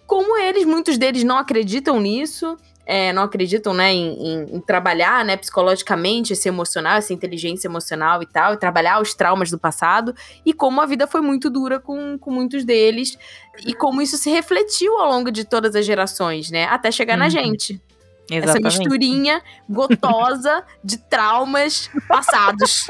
[0.09, 5.25] Como eles, muitos deles não acreditam nisso, é, não acreditam, né, em, em, em, trabalhar,
[5.25, 10.13] né, psicologicamente, esse emocional, essa inteligência emocional e tal, e trabalhar os traumas do passado,
[10.45, 13.17] e como a vida foi muito dura com, com muitos deles,
[13.65, 17.21] e como isso se refletiu ao longo de todas as gerações, né, até chegar uhum.
[17.21, 17.81] na gente.
[18.31, 18.67] Exatamente.
[18.67, 22.87] Essa misturinha gotosa de traumas passados.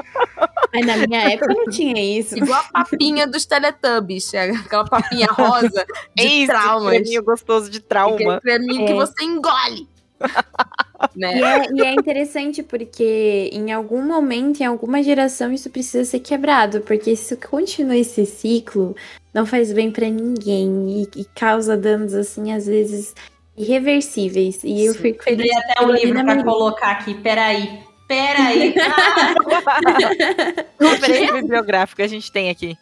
[0.72, 2.36] Mas na minha época não tinha isso.
[2.36, 4.32] Igual a papinha dos Teletubbies.
[4.34, 6.90] Aquela papinha rosa de é traumas.
[6.90, 8.36] creminho gostoso de trauma.
[8.36, 8.86] Aquele creminho é.
[8.86, 9.88] que você engole.
[11.16, 11.38] né?
[11.38, 16.20] e, é, e é interessante porque em algum momento, em alguma geração, isso precisa ser
[16.20, 16.82] quebrado.
[16.82, 18.94] Porque se continua esse ciclo,
[19.32, 21.02] não faz bem para ninguém.
[21.02, 23.14] E, e causa danos, assim, às vezes
[23.60, 24.60] irreversíveis.
[24.64, 25.46] E eu fico feliz.
[25.46, 27.12] Tem até um livro para colocar aqui.
[27.14, 27.80] Peraí.
[28.08, 28.74] Peraí.
[30.80, 32.76] Referência bibliográfica a gente tem aqui.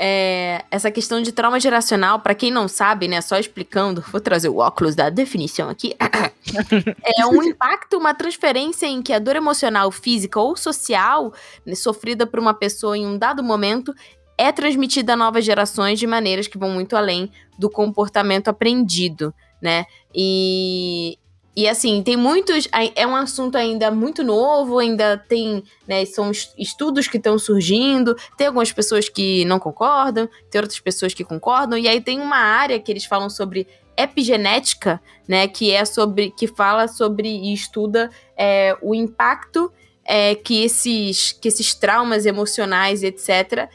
[0.00, 4.48] É, essa questão de trauma geracional, para quem não sabe, né, só explicando, vou trazer
[4.48, 5.92] o óculos da definição aqui.
[7.18, 11.34] é um impacto, uma transferência em que a dor emocional, física ou social,
[11.66, 13.92] né, sofrida por uma pessoa em um dado momento,
[14.38, 19.84] é transmitida a novas gerações de maneiras que vão muito além do comportamento aprendido, né?
[20.14, 21.18] E,
[21.56, 22.68] e assim, tem muitos.
[22.94, 25.64] É um assunto ainda muito novo, ainda tem.
[25.88, 28.16] Né, são estudos que estão surgindo.
[28.36, 31.76] Tem algumas pessoas que não concordam, tem outras pessoas que concordam.
[31.76, 33.66] E aí tem uma área que eles falam sobre
[33.96, 35.48] epigenética, né?
[35.48, 36.30] Que é sobre.
[36.30, 39.72] que fala sobre e estuda é, o impacto
[40.04, 43.68] é, que, esses, que esses traumas emocionais, etc.,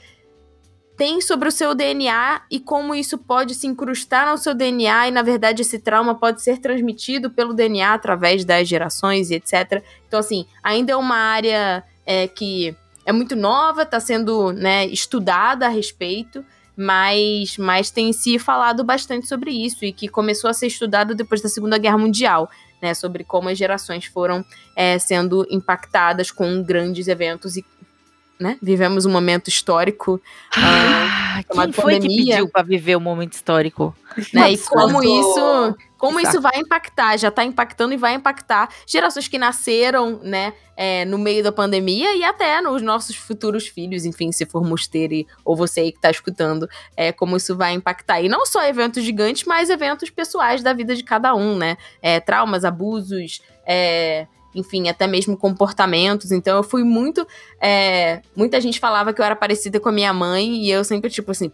[1.04, 5.12] tem sobre o seu DNA e como isso pode se incrustar no seu DNA e,
[5.12, 9.84] na verdade, esse trauma pode ser transmitido pelo DNA através das gerações e etc.
[10.08, 12.74] Então, assim, ainda é uma área é, que
[13.06, 16.42] é muito nova, está sendo né, estudada a respeito,
[16.74, 21.42] mas, mas tem se falado bastante sobre isso e que começou a ser estudado depois
[21.42, 22.50] da Segunda Guerra Mundial.
[22.82, 24.44] Né, sobre como as gerações foram
[24.76, 27.66] é, sendo impactadas com grandes eventos e
[28.44, 28.58] né?
[28.62, 30.22] Vivemos um momento histórico.
[30.56, 32.10] Ah, uh, quem foi pandemia.
[32.10, 33.96] que pediu para viver um momento histórico?
[34.34, 34.52] Né?
[34.52, 39.40] E como isso, como isso vai impactar, já está impactando e vai impactar gerações que
[39.40, 44.46] nasceram, né, é, no meio da pandemia e até nos nossos futuros filhos, enfim, se
[44.46, 48.22] formos ter, e, ou você aí que está escutando, é, como isso vai impactar.
[48.22, 51.78] E não só eventos gigantes, mas eventos pessoais da vida de cada um, né?
[52.02, 56.32] É, traumas, abusos, é, enfim, até mesmo comportamentos.
[56.32, 57.28] Então eu fui muito.
[57.62, 61.10] É, muita gente falava que eu era parecida com a minha mãe, e eu sempre,
[61.10, 61.52] tipo assim,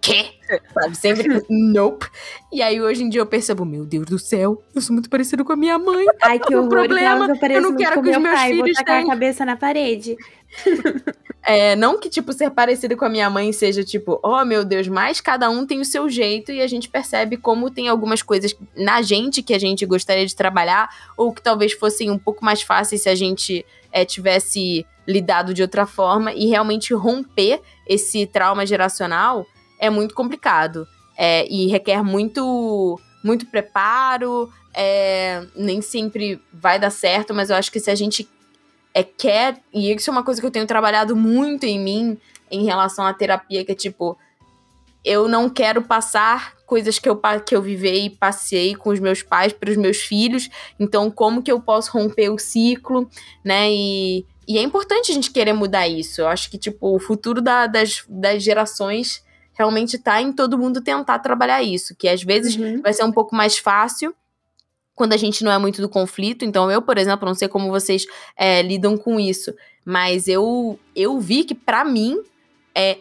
[0.00, 0.30] quê?
[0.74, 0.96] Sabe?
[0.96, 2.06] Sempre, nope.
[2.52, 5.44] E aí hoje em dia eu percebo, meu Deus do céu, eu sou muito parecida
[5.44, 6.06] com a minha mãe.
[6.22, 7.26] Ai, que horror, problema.
[7.26, 9.08] Eu, eu não quero que os meus pai, filhos vou tacar tenham.
[9.08, 10.16] a cabeça na parede.
[11.42, 14.86] É, não que, tipo, ser parecida com a minha mãe seja, tipo, oh meu Deus,
[14.88, 18.54] mas cada um tem o seu jeito e a gente percebe como tem algumas coisas
[18.76, 22.60] na gente que a gente gostaria de trabalhar ou que talvez fossem um pouco mais
[22.60, 28.66] fáceis se a gente é, tivesse lidado de outra forma e realmente romper esse trauma
[28.66, 29.46] geracional
[29.80, 30.86] é muito complicado.
[31.16, 37.72] É, e requer muito, muito preparo, é, nem sempre vai dar certo, mas eu acho
[37.72, 38.28] que se a gente
[38.94, 42.18] é, quer, e isso é uma coisa que eu tenho trabalhado muito em mim
[42.50, 44.16] em relação à terapia, que é tipo,
[45.04, 49.22] eu não quero passar coisas que eu, que eu vivei e passei com os meus
[49.22, 53.08] pais para os meus filhos, então como que eu posso romper o ciclo,
[53.44, 56.98] né, e, e é importante a gente querer mudar isso, eu acho que, tipo, o
[56.98, 59.22] futuro da, das, das gerações
[59.60, 62.80] realmente tá em todo mundo tentar trabalhar isso, que às vezes uhum.
[62.80, 64.14] vai ser um pouco mais fácil,
[64.94, 66.44] quando a gente não é muito do conflito.
[66.46, 68.06] Então, eu, por exemplo, não sei como vocês
[68.36, 69.54] é, lidam com isso,
[69.84, 72.18] mas eu, eu vi que, para mim,
[72.74, 72.98] é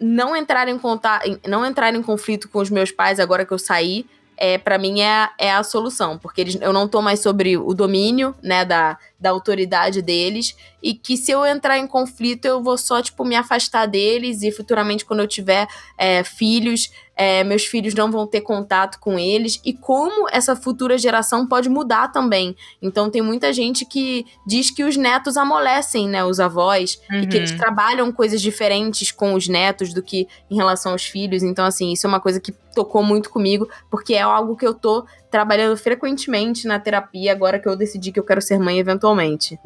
[0.00, 3.58] não entrar em contato, não entrar em conflito com os meus pais agora que eu
[3.58, 4.06] saí,
[4.38, 7.74] é, para mim é, é a solução, porque eles, eu não tô mais sobre o
[7.74, 12.78] domínio, né, da, da autoridade deles, e que se eu entrar em conflito, eu vou
[12.78, 15.66] só, tipo, me afastar deles, e futuramente, quando eu tiver
[15.98, 20.96] é, filhos, é, meus filhos não vão ter contato com eles, e como essa futura
[20.96, 22.54] geração pode mudar também.
[22.80, 27.22] Então, tem muita gente que diz que os netos amolecem, né, os avós, uhum.
[27.22, 27.58] e que eles uhum.
[27.58, 31.42] trabalham coisas diferentes com os netos do que em relação aos filhos.
[31.42, 34.72] Então, assim, isso é uma coisa que tocou muito comigo, porque é algo que eu
[34.72, 39.58] tô trabalhando frequentemente na terapia agora que eu decidi que eu quero ser mãe eventualmente.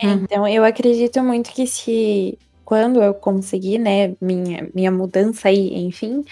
[0.00, 2.38] Então, eu acredito muito que se
[2.70, 6.24] quando eu conseguir, né, minha, minha mudança aí, enfim,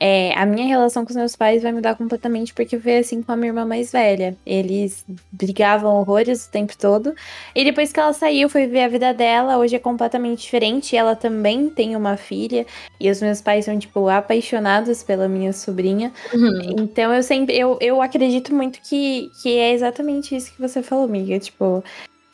[0.00, 3.30] é, a minha relação com os meus pais vai mudar completamente, porque foi assim com
[3.30, 4.36] a minha irmã mais velha.
[4.44, 7.14] Eles brigavam horrores o tempo todo.
[7.54, 10.96] E depois que ela saiu, foi ver a vida dela, hoje é completamente diferente.
[10.96, 12.66] Ela também tem uma filha,
[12.98, 16.12] e os meus pais são, tipo, apaixonados pela minha sobrinha.
[16.32, 16.74] Uhum.
[16.76, 21.04] Então eu sempre, eu, eu acredito muito que, que é exatamente isso que você falou,
[21.04, 21.38] amiga.
[21.38, 21.84] Tipo,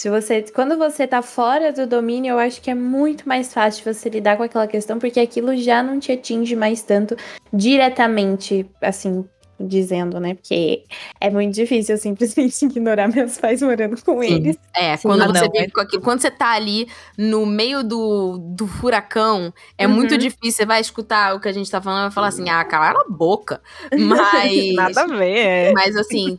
[0.00, 3.84] se você, quando você tá fora do domínio, eu acho que é muito mais fácil
[3.92, 7.14] você lidar com aquela questão, porque aquilo já não te atinge mais tanto
[7.52, 9.26] diretamente, assim,
[9.60, 10.36] dizendo, né?
[10.36, 10.84] Porque
[11.20, 14.36] é muito difícil eu simplesmente ignorar meus pais morando com Sim.
[14.36, 14.56] eles.
[14.74, 16.02] É, Sim, quando não, você é- vive com aquilo.
[16.02, 16.88] Quando você tá ali
[17.18, 19.92] no meio do, do furacão, é Uhum.
[19.92, 20.50] muito difícil.
[20.52, 22.98] Você vai escutar o que a gente tá falando e vai falar assim, ah, cala
[22.98, 23.60] a boca.
[23.98, 24.74] Mas.
[24.74, 25.36] Nada a ver.
[25.36, 25.72] é.
[25.74, 26.38] Mas assim,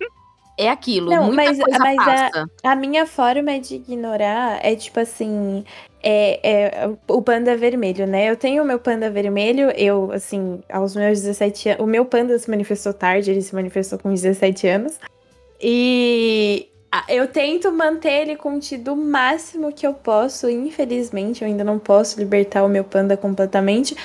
[0.65, 1.09] é aquilo.
[1.09, 2.45] Não, muita mas- coisa mas a- passa.
[2.63, 5.63] A minha forma de ignorar é tipo assim.
[6.03, 6.39] É,
[6.81, 8.27] é o panda vermelho, né?
[8.27, 11.83] Eu tenho o meu panda vermelho, eu, assim, aos meus 17 anos.
[11.83, 14.93] O meu panda se manifestou tarde, ele se manifestou com 17 anos.
[15.61, 20.49] E a- eu tento manter ele contido o máximo que eu posso.
[20.49, 23.95] Infelizmente, eu ainda não posso libertar o meu panda completamente.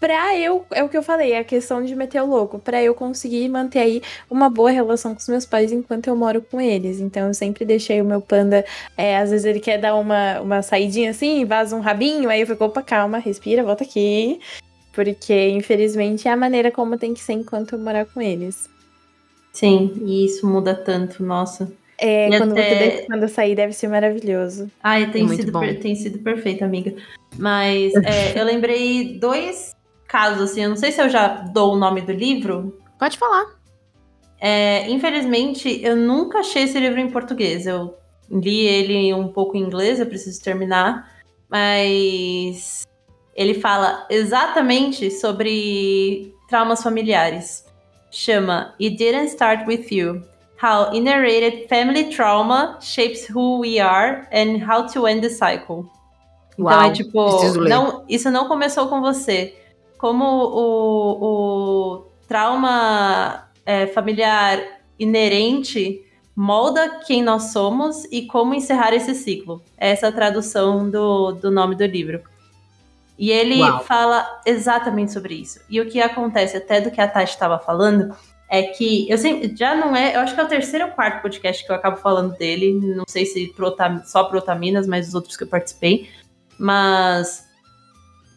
[0.00, 2.58] Pra eu, é o que eu falei, é a questão de meter o louco.
[2.58, 6.40] Pra eu conseguir manter aí uma boa relação com os meus pais enquanto eu moro
[6.40, 7.00] com eles.
[7.00, 8.64] Então eu sempre deixei o meu panda.
[8.96, 12.46] é, às vezes ele quer dar uma, uma saidinha assim, vaza um rabinho, aí eu
[12.46, 14.40] fico, opa, calma, respira, volta aqui.
[14.92, 18.68] Porque, infelizmente, é a maneira como tem que ser enquanto eu morar com eles.
[19.52, 21.70] Sim, e isso muda tanto, nossa.
[21.98, 24.70] É, E quando, até- você deve, quando eu sair, deve ser maravilhoso.
[24.82, 26.94] Ai, tem, É sido, per- tem sido perfeito, amiga.
[27.38, 29.72] Mas é, eu lembrei dois
[30.10, 32.76] casos, assim, eu não sei se eu já dou o nome do livro.
[32.98, 33.46] Pode falar.
[34.40, 37.64] É, infelizmente, eu nunca achei esse livro em português.
[37.66, 37.96] Eu
[38.28, 41.08] li ele um pouco em inglês, eu preciso terminar.
[41.48, 42.86] Mas
[43.36, 47.64] ele fala exatamente sobre traumas familiares.
[48.10, 50.22] Chama It Didn't Start With You.
[50.60, 55.88] How Inherited Family Trauma Shapes Who We Are and How to End the Cycle.
[56.52, 59.59] Então Uau, é tipo, não, isso não começou com você.
[60.00, 64.58] Como o, o trauma é, familiar
[64.98, 66.02] inerente
[66.34, 69.62] molda quem nós somos e como encerrar esse ciclo.
[69.76, 72.22] Essa é a tradução do, do nome do livro.
[73.18, 73.84] E ele Uau.
[73.84, 75.60] fala exatamente sobre isso.
[75.68, 78.16] E o que acontece, até do que a Tati estava falando,
[78.48, 79.54] é que eu sempre.
[79.54, 80.16] Já não é.
[80.16, 82.72] Eu acho que é o terceiro ou quarto podcast que eu acabo falando dele.
[82.72, 83.76] Não sei se pro
[84.06, 86.08] só pro Otaminas, mas os outros que eu participei.
[86.58, 87.46] Mas.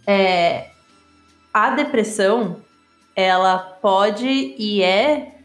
[0.05, 0.72] É,
[1.53, 2.57] a depressão,
[3.15, 5.35] ela pode e é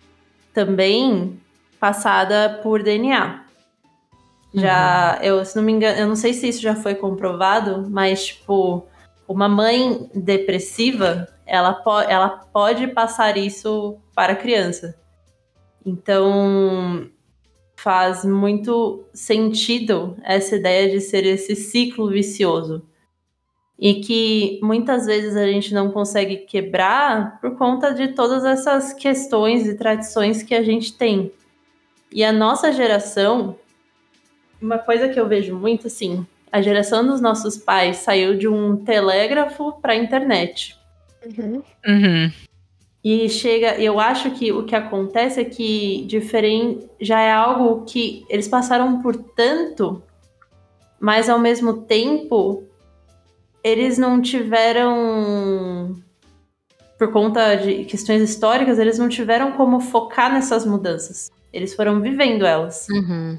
[0.55, 1.39] também
[1.79, 3.45] passada por DNA.
[4.55, 8.29] Já, eu, se não me engano, eu não sei se isso já foi comprovado, mas,
[8.29, 8.87] tipo,
[9.27, 14.99] uma mãe depressiva, ela, po ela pode passar isso para a criança.
[15.85, 17.11] Então,
[17.77, 22.83] faz muito sentido essa ideia de ser esse ciclo vicioso.
[23.79, 29.67] E que muitas vezes a gente não consegue quebrar por conta de todas essas questões
[29.67, 31.31] e tradições que a gente tem.
[32.11, 33.57] E a nossa geração,
[34.61, 38.77] uma coisa que eu vejo muito assim, a geração dos nossos pais saiu de um
[38.77, 40.77] telégrafo para a internet.
[41.87, 42.33] Uhum.
[43.05, 48.25] E chega, eu acho que o que acontece é que diferente já é algo que
[48.29, 50.03] eles passaram por tanto,
[50.99, 52.65] mas ao mesmo tempo
[53.63, 55.97] eles não tiveram
[56.99, 61.31] por conta de questões históricas, eles não tiveram como focar nessas mudanças.
[61.53, 62.89] Eles foram vivendo elas.
[62.91, 63.39] Uhum.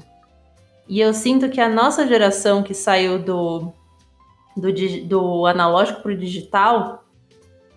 [0.88, 3.72] E eu sinto que a nossa geração que saiu do,
[4.56, 4.72] do,
[5.06, 7.04] do analógico para o digital,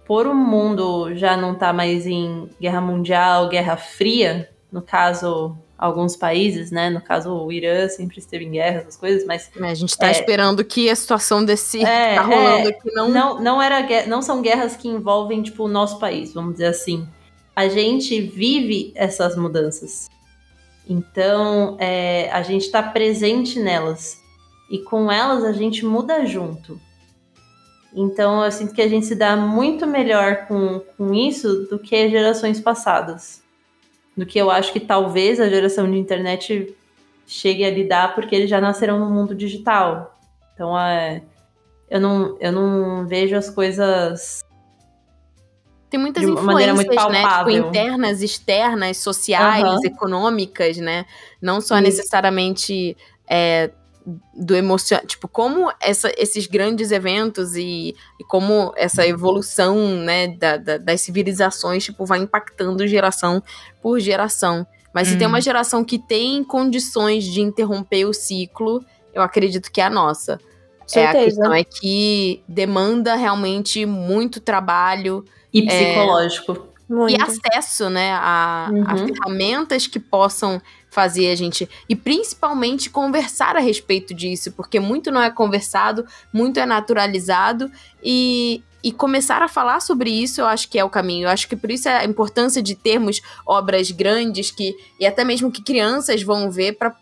[0.06, 6.16] por o mundo já não tá mais em guerra mundial, guerra fria, no caso, alguns
[6.16, 6.90] países, né?
[6.90, 10.12] No caso, o Irã sempre esteve em guerra, essas coisas, mas A gente tá É.
[10.12, 12.72] esperando que a situação desse É, tá rolando é.
[12.72, 13.10] aqui não.
[13.10, 17.08] não, não, era, não são guerras que envolvem, tipo, o nosso país, vamos dizer assim.
[17.56, 20.10] A gente vive essas mudanças.
[20.90, 24.18] Então, é, a gente está presente nelas.
[24.70, 26.80] E com elas, a gente muda junto.
[27.96, 32.10] Então, eu sinto que a gente se dá muito melhor com, com isso do que
[32.10, 33.43] gerações passadas.
[34.16, 36.76] Do que eu acho que talvez a geração de internet
[37.26, 40.18] chegue a lidar, porque eles já nasceram no mundo digital.
[40.54, 41.24] Então, é,
[41.90, 44.44] eu não, eu não vejo as coisas.
[45.90, 47.38] Tem muitas de uma maneira muito influências, né?
[47.38, 49.80] Tipo, internas, externas, sociais, Aham.
[49.84, 51.06] econômicas, né?
[51.42, 51.84] Não só Isso.
[51.84, 52.98] necessariamente
[53.28, 53.72] é,
[54.36, 60.58] do emoção, tipo, como essa, esses grandes eventos e, e como essa evolução, né, da,
[60.58, 63.42] da, das civilizações, tipo, vai impactando geração
[63.82, 64.66] por geração.
[64.94, 68.84] Mas se tem uma geração que tem condições de interromper o ciclo,
[69.14, 70.34] eu acredito que é a nossa.
[70.34, 70.36] É,
[70.86, 71.26] a Certeza.
[71.26, 75.24] questão é que demanda realmente muito trabalho
[75.54, 76.68] E psicológico.
[76.90, 77.18] Muito.
[77.18, 79.08] e acesso, né, a, a Uhum.
[79.08, 80.62] ferramentas que possam
[80.94, 86.60] fazer a gente e principalmente conversar a respeito disso, porque muito não é conversado, muito
[86.60, 87.70] é naturalizado
[88.02, 91.24] e e começar a falar sobre isso, eu acho que é o caminho.
[91.26, 95.24] Eu acho que por isso é a importância de termos obras grandes que e até
[95.24, 96.94] mesmo que crianças vão ver para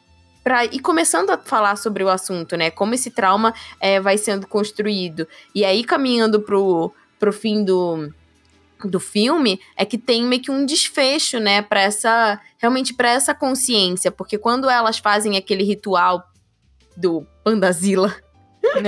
[0.43, 2.71] para ir começando a falar sobre o assunto, né?
[2.71, 5.27] Como esse trauma é, vai sendo construído.
[5.53, 8.11] E aí, caminhando pro, pro fim do,
[8.87, 11.61] do filme, é que tem meio que um desfecho, né?
[11.61, 12.39] Pra essa.
[12.57, 14.11] Realmente para essa consciência.
[14.11, 16.23] Porque quando elas fazem aquele ritual
[16.95, 18.13] do Pandazila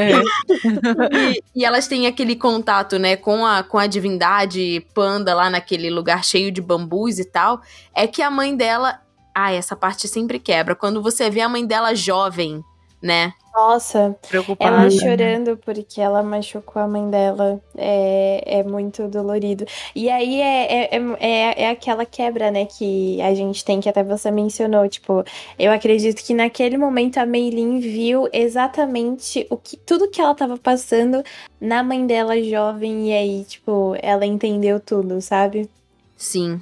[1.12, 5.90] e, e elas têm aquele contato, né, com a, com a divindade panda lá naquele
[5.90, 7.62] lugar cheio de bambus e tal,
[7.94, 9.00] é que a mãe dela.
[9.36, 10.76] Ah, essa parte sempre quebra.
[10.76, 12.64] Quando você vê a mãe dela jovem,
[13.04, 13.34] né?
[13.54, 14.78] Nossa, Preocupada.
[14.78, 19.66] ela chorando porque ela machucou a mãe dela é, é muito dolorido.
[19.94, 23.90] E aí é, é, é, é, é aquela quebra, né, que a gente tem, que
[23.90, 24.88] até você mencionou.
[24.88, 25.24] Tipo,
[25.60, 30.58] eu acredito que naquele momento a Meilin viu exatamente o que, tudo que ela tava
[30.58, 31.22] passando
[31.62, 35.70] na mãe dela jovem, e aí, tipo, ela entendeu tudo, sabe?
[36.18, 36.60] Sim.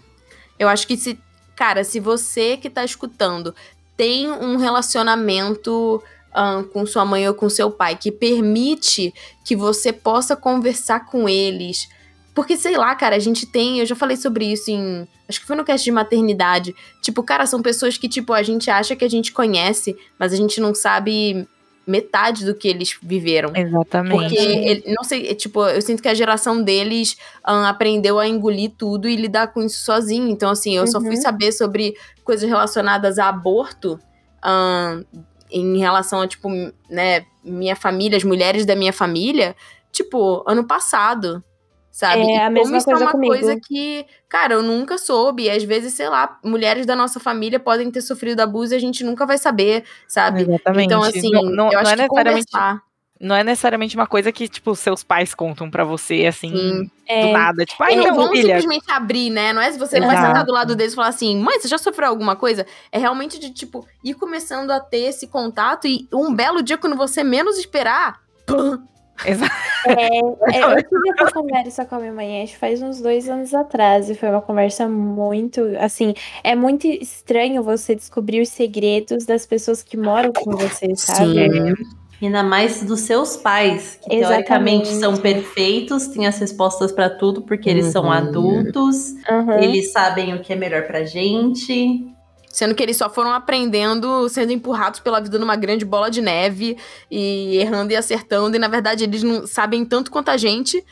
[0.60, 1.18] Eu acho que se.
[1.56, 3.54] Cara, se você que tá escutando
[4.02, 6.02] tem um relacionamento
[6.34, 9.14] ahn, com sua mãe ou com seu pai que permite
[9.46, 11.88] que você possa conversar com eles.
[12.34, 13.80] Porque, sei lá, cara, a gente tem.
[13.80, 15.06] Eu já falei sobre isso em.
[15.28, 16.74] Acho que foi no cast de maternidade.
[17.02, 20.38] Tipo, cara, são pessoas que, tipo, a gente acha que a gente conhece, mas a
[20.38, 21.46] gente não sabe
[21.86, 23.52] metade do que eles viveram.
[23.54, 24.16] Exatamente.
[24.18, 28.26] Porque, ele- não sei, é, tipo, eu sinto que a geração deles ahn, aprendeu a
[28.28, 30.30] engolir tudo e lidar com isso sozinho.
[30.30, 31.22] Então, assim, eu só fui Uhum.
[31.22, 34.00] saber sobre coisas relacionadas a aborto
[34.42, 35.04] ahn,
[35.52, 36.50] em relação a, tipo,
[36.90, 39.56] né, minha família, as mulheres da minha família,
[39.92, 41.44] tipo, ano passado.
[41.92, 42.22] Sabe?
[42.22, 43.34] É E a como mesma isso coisa é uma comigo.
[43.34, 45.44] coisa que, cara, eu nunca soube.
[45.44, 48.80] E às vezes, sei lá, mulheres da nossa família podem ter sofrido abuso e a
[48.80, 50.44] gente nunca vai saber, sabe?
[50.44, 50.86] Exatamente.
[50.86, 52.82] Então, assim, não, não, eu não acho é que necessariamente, conversar.
[53.22, 56.84] Não é necessariamente uma coisa que, tipo, seus pais contam pra você, assim, Sim.
[56.84, 57.64] do É, nada.
[57.66, 58.56] Tipo, ai, Eles não não, vão filha.
[58.60, 59.54] simplesmente abrir, né?
[59.54, 60.28] Não é se você não vai Exato.
[60.30, 62.66] sentar do lado deles e falar assim, mãe, você já sofreu alguma coisa?
[62.92, 66.96] É realmente de, tipo, ir começando a ter esse contato e um belo dia, quando
[66.98, 68.80] você menos esperar, pum,
[69.26, 69.52] Exato.
[69.86, 70.18] É,
[70.58, 73.54] é, eu tive essa conversa com a minha mãe, acho que faz uns dois anos
[73.54, 76.14] atrás, e foi uma conversa muito, assim,
[76.44, 81.50] é muito estranho você descobrir os segredos das pessoas que moram com você, sabe?
[81.50, 82.01] Sim.
[82.22, 84.46] Ainda mais dos seus pais, que Exatamente.
[84.46, 88.12] teoricamente são perfeitos, têm as respostas pra tudo, porque eles são Uhum.
[88.12, 89.60] adultos, Aham.
[89.60, 92.06] eles sabem o que é melhor pra gente.
[92.48, 96.78] Sendo que eles só foram aprendendo, sendo empurrados pela vida numa grande bola de neve
[97.10, 98.56] e errando e acertando.
[98.56, 100.84] E na verdade eles não sabem tanto quanto a gente,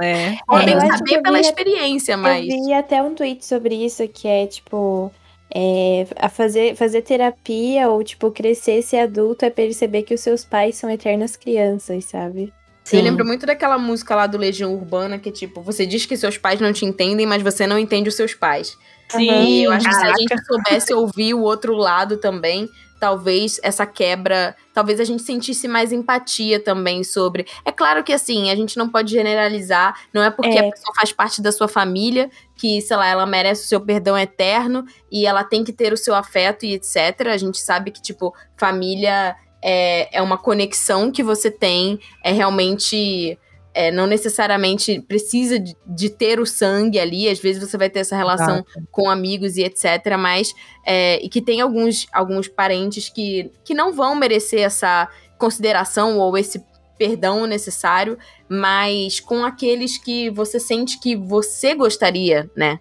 [0.00, 0.36] É.
[0.46, 2.48] podem que saber pela vi- experiência, mas.
[2.48, 5.12] Eu vi até um tweet sobre isso, que é tipo.
[5.54, 10.44] É, a fazer, fazer terapia ou, tipo, crescer, ser adulto é perceber que os seus
[10.44, 12.52] pais são eternas crianças, sabe?
[12.92, 16.36] Eu lembro muito daquela música lá do Legião Urbana que, tipo, você diz que seus
[16.36, 18.76] pais não te entendem, mas você não entende os seus pais.
[19.18, 20.18] E eu acho que se a Caraca.
[20.18, 22.68] gente soubesse ouvir o outro lado também,
[23.00, 27.46] talvez essa quebra, talvez a gente sentisse mais empatia também sobre.
[27.64, 30.60] É claro que assim, a gente não pode generalizar, não é porque É.
[30.68, 34.18] a pessoa faz parte da sua família que, sei lá, ela merece o seu perdão
[34.18, 37.28] eterno e ela tem que ter o seu afeto e etc.
[37.32, 43.38] A gente sabe que, tipo, família é, é uma conexão que você tem, é realmente
[43.72, 48.00] é, não necessariamente precisa de, de ter o sangue ali, às vezes você vai ter
[48.00, 50.52] essa relação com amigos e etc, mas
[50.84, 55.08] é, e que tem alguns, alguns parentes que, que não vão merecer essa
[55.38, 56.62] consideração ou esse
[56.98, 58.18] perdão necessário,
[58.48, 62.78] mas com aqueles que você sente que você gostaria, né,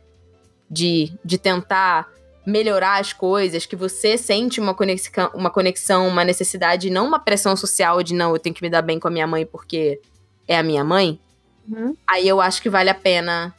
[0.69, 2.09] de, de tentar
[2.45, 7.55] melhorar as coisas, que você sente uma conexão, uma conexão, uma necessidade, não uma pressão
[7.55, 10.01] social de não, eu tenho que me dar bem com a minha mãe porque
[10.49, 11.17] é a minha mãe,
[11.71, 11.95] Uhum.
[12.09, 13.53] aí eu acho que vale a pena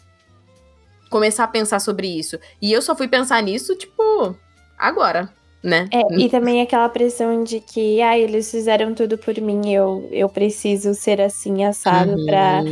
[1.09, 2.39] começar a pensar sobre isso.
[2.61, 4.37] E eu só fui pensar nisso, tipo,
[4.79, 5.33] agora.
[5.63, 5.89] né?
[5.93, 10.27] É, e também aquela pressão de que, ah, eles fizeram tudo por mim, eu, eu
[10.27, 12.25] preciso ser assim, assado, Uhum.
[12.25, 12.63] pra,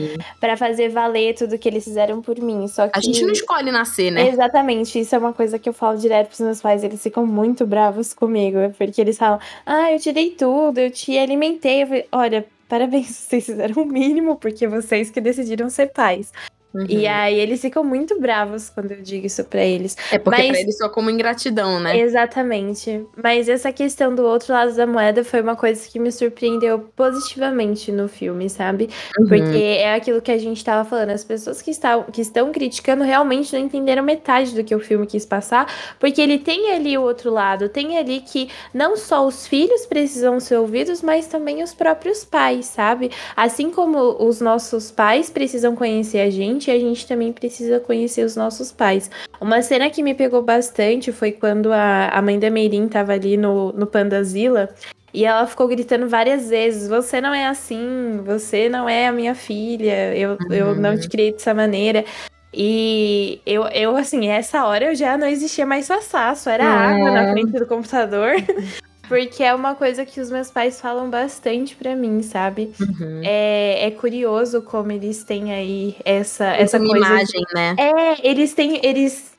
[0.41, 2.67] pra fazer valer tudo que eles fizeram por mim.
[2.67, 2.99] Só que.
[2.99, 4.29] A gente não escolhe nascer, né?
[4.29, 7.67] Exatamente, isso é uma coisa que eu falo direto pros meus pais, eles ficam muito
[7.67, 11.83] bravos comigo, porque eles falam, ah, eu te dei tudo, eu te alimentei.
[11.83, 16.33] Eu falei, olha, parabéns, vocês fizeram o mínimo, porque vocês que decidiram ser pais.
[16.75, 16.85] Uhum.
[16.89, 19.97] E aí eles ficam muito bravos quando eu digo isso pra eles.
[20.13, 21.99] É porque mas- pra eles só como ingratidão, né?
[21.99, 23.07] Exatamente.
[23.23, 27.91] Mas essa questão do outro lado da moeda foi uma coisa que me surpreendeu positivamente
[27.91, 28.91] no filme, sabe?
[29.19, 29.29] Uhum.
[29.29, 31.11] Porque é aquilo que a gente tava falando.
[31.11, 35.07] As pessoas que, estão que estão criticando realmente não entenderam metade do que o filme
[35.07, 35.67] quis passar.
[35.99, 37.69] Porque ele tem ali o outro lado.
[37.69, 42.67] Tem ali que não só os filhos precisam ser ouvidos, mas também os próprios pais,
[42.67, 43.11] sabe?
[43.35, 48.35] Assim como os nossos pais precisam conhecer a gente, a gente também precisa conhecer os
[48.35, 49.11] nossos pais.
[49.41, 53.37] Uma cena que me pegou bastante foi quando a, a mãe da Meirin tava ali
[53.37, 54.69] no, no Pandazila.
[55.13, 59.35] E ela ficou gritando várias vezes: Você não é assim, você não é a minha
[59.35, 62.05] filha, eu, eu não te criei dessa maneira.
[62.53, 67.11] E eu, eu, assim, essa hora eu já não existia mais Sassá, só era água
[67.11, 68.33] na frente do computador.
[69.09, 72.73] Porque é uma coisa que os meus pais falam bastante pra mim, sabe?
[72.79, 73.23] Uhum.
[73.25, 76.97] É, é curioso como eles têm aí essa, essa Essa coisa.
[76.97, 77.75] imagem, né?
[77.79, 78.81] É, eles têm.
[78.85, 79.37] Eles.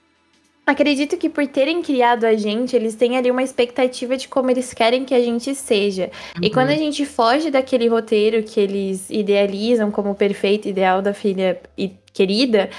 [0.66, 4.72] Acredito que por terem criado a gente, eles têm ali uma expectativa de como eles
[4.72, 6.12] querem que a gente seja.
[6.40, 6.54] E Uhum.
[6.54, 11.60] quando a gente foge daquele roteiro que eles idealizam como o perfeito ideal da filha
[11.76, 12.70] e- querida,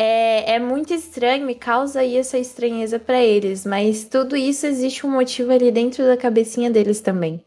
[0.00, 3.66] é, é muito estranho e causa aí essa estranheza pra eles.
[3.66, 7.44] Mas tudo isso existe um motivo ali dentro da cabecinha deles também.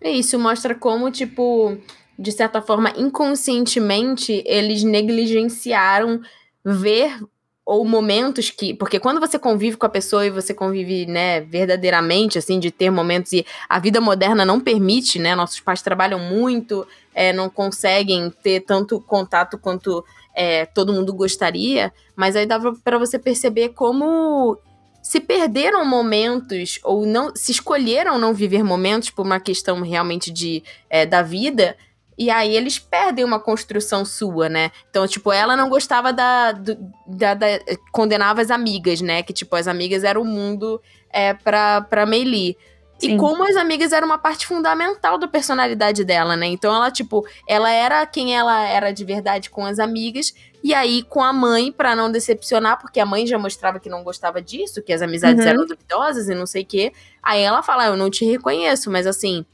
[0.00, 1.78] É isso, mostra como, tipo,
[2.18, 6.20] de certa forma, inconscientemente, eles negligenciaram
[6.64, 7.20] ver
[7.64, 8.74] ou momentos que.
[8.74, 12.90] Porque quando você convive com a pessoa e você convive, né, verdadeiramente, assim, de ter
[12.90, 15.36] momentos, e a vida moderna não permite, né?
[15.36, 20.04] Nossos pais trabalham muito, é, não conseguem ter tanto contato quanto
[20.36, 24.58] é, todo mundo gostaria, mas aí dava pra você perceber como
[25.02, 30.62] se perderam momentos ou não se escolheram não viver momentos por uma questão realmente de
[30.90, 31.76] é, da vida
[32.18, 34.70] e aí eles perdem uma construção sua, né?
[34.90, 36.76] Então, tipo, ela não gostava da, do-
[37.06, 37.60] da, da-
[37.92, 39.22] condenava as amigas, né?
[39.22, 40.80] Que tipo as amigas eram o mundo
[41.10, 42.56] é, pra para Meili.
[43.02, 43.16] E Sim.
[43.18, 46.46] como as amigas eram uma parte fundamental da personalidade dela, né?
[46.46, 50.32] Então ela, tipo, ela era quem ela era de verdade com as amigas,
[50.64, 54.02] e aí com a mãe, pra não decepcionar, porque a mãe já mostrava que não
[54.02, 55.50] gostava disso, que as amizades Uhum.
[55.50, 56.92] eram duvidosas e não sei o quê.
[57.22, 59.44] Aí ela fala: "Ah, Eu não te reconheço, mas assim.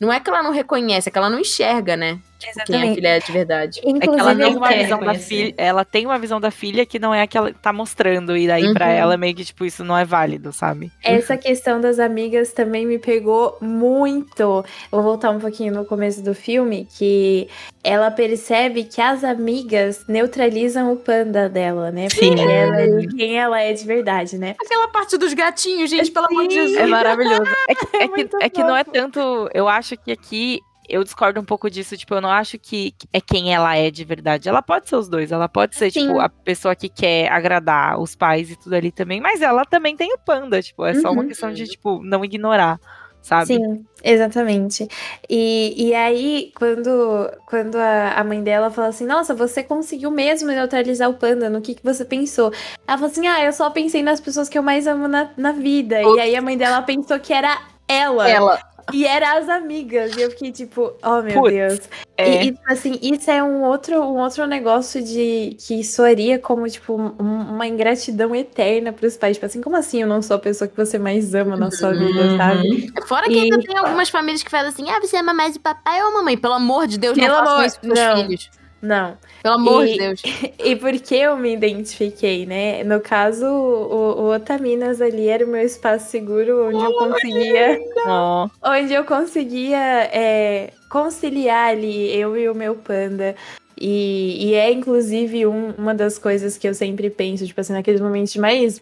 [0.00, 2.18] Não é que ela não reconhece, é que ela não enxerga, né?
[2.38, 3.80] Tipo, quem a filha é de verdade.
[3.80, 6.86] É que ela Inclusive, tem uma visão da filha, ela tem uma visão da filha
[6.86, 8.92] que não é a que ela tá mostrando e daí pra Uhum.
[8.92, 10.90] ela meio que tipo isso não é válido, sabe?
[11.02, 14.42] Essa questão das amigas também me pegou muito.
[14.42, 17.48] Eu vou voltar um pouquinho no começo do filme, que
[17.82, 22.08] ela percebe que as amigas neutralizam o panda dela, né?
[22.10, 22.34] Sim.
[22.36, 24.54] Porque ela é quem ela é de verdade, né?
[24.60, 26.54] Aquela parte dos gatinhos, gente, pelo amor de.
[26.54, 26.76] Jesus.
[26.76, 27.42] É maravilhoso.
[27.68, 29.48] É que, é que, muito é que não é tanto.
[29.52, 31.96] Eu acho que aqui eu discordo um pouco disso.
[31.96, 34.48] Tipo, eu não acho que é quem ela é de verdade.
[34.48, 35.32] Ela pode ser os dois.
[35.32, 36.06] Ela pode ser, Sim.
[36.06, 39.20] tipo, a pessoa que quer agradar os pais e tudo ali também.
[39.20, 40.62] Mas ela também tem o panda.
[40.62, 41.28] Tipo, é só uma Uhum.
[41.28, 42.78] questão de, tipo, não ignorar,
[43.22, 43.54] sabe?
[43.54, 44.86] Sim, exatamente.
[45.28, 50.48] E, e aí, quando, quando a, a mãe dela fala assim, nossa, você conseguiu mesmo
[50.48, 52.52] neutralizar o panda, no que, que você pensou?
[52.86, 55.52] Ela fala assim, ah, eu só pensei nas pessoas que eu mais amo na, na
[55.52, 56.00] vida.
[56.02, 57.58] E aí a mãe dela pensou que era
[57.88, 58.28] ela.
[58.28, 58.60] Ela.
[58.92, 60.16] E era as amigas.
[60.16, 61.80] E eu fiquei tipo, oh meu Putz, Deus.
[62.16, 62.44] É.
[62.44, 66.68] E, e, tipo assim, isso é um outro, um outro negócio de que soaria como,
[66.68, 69.36] tipo, um- uma ingratidão eterna pros pais.
[69.36, 71.92] Tipo assim, como assim eu não sou a pessoa que você mais ama na sua
[71.92, 72.36] vida, Uhum.
[72.36, 72.92] sabe?
[73.06, 75.60] Fora que E- ainda tem algumas famílias que falam assim: ah, você ama mais o
[75.60, 76.36] papai ou a mamãe?
[76.38, 78.16] Pelo amor de Deus, Pelo não façam amor- isso pros não.
[78.16, 78.50] filhos.
[78.82, 79.16] Não.
[79.42, 80.22] Pelo amor E- de Deus.
[80.62, 82.82] E por que eu me identifiquei, né?
[82.84, 87.80] No caso, o, o Otaminas ali era o meu espaço seguro onde eu conseguia.
[88.06, 88.48] Ó.
[88.64, 89.78] onde eu conseguia
[90.12, 93.34] é, conciliar ali eu e o meu panda.
[93.78, 98.00] E, e é inclusive um- uma das coisas que eu sempre penso, tipo assim, naqueles
[98.00, 98.80] momentos de mais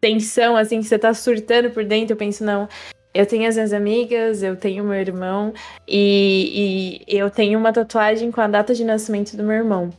[0.00, 2.68] tensão, assim, que você tá surtando por dentro, eu penso, não.
[3.18, 5.52] Eu tenho as minhas amigas, eu tenho meu irmão
[5.88, 9.90] e, e eu tenho uma tatuagem com a data de nascimento do meu irmão.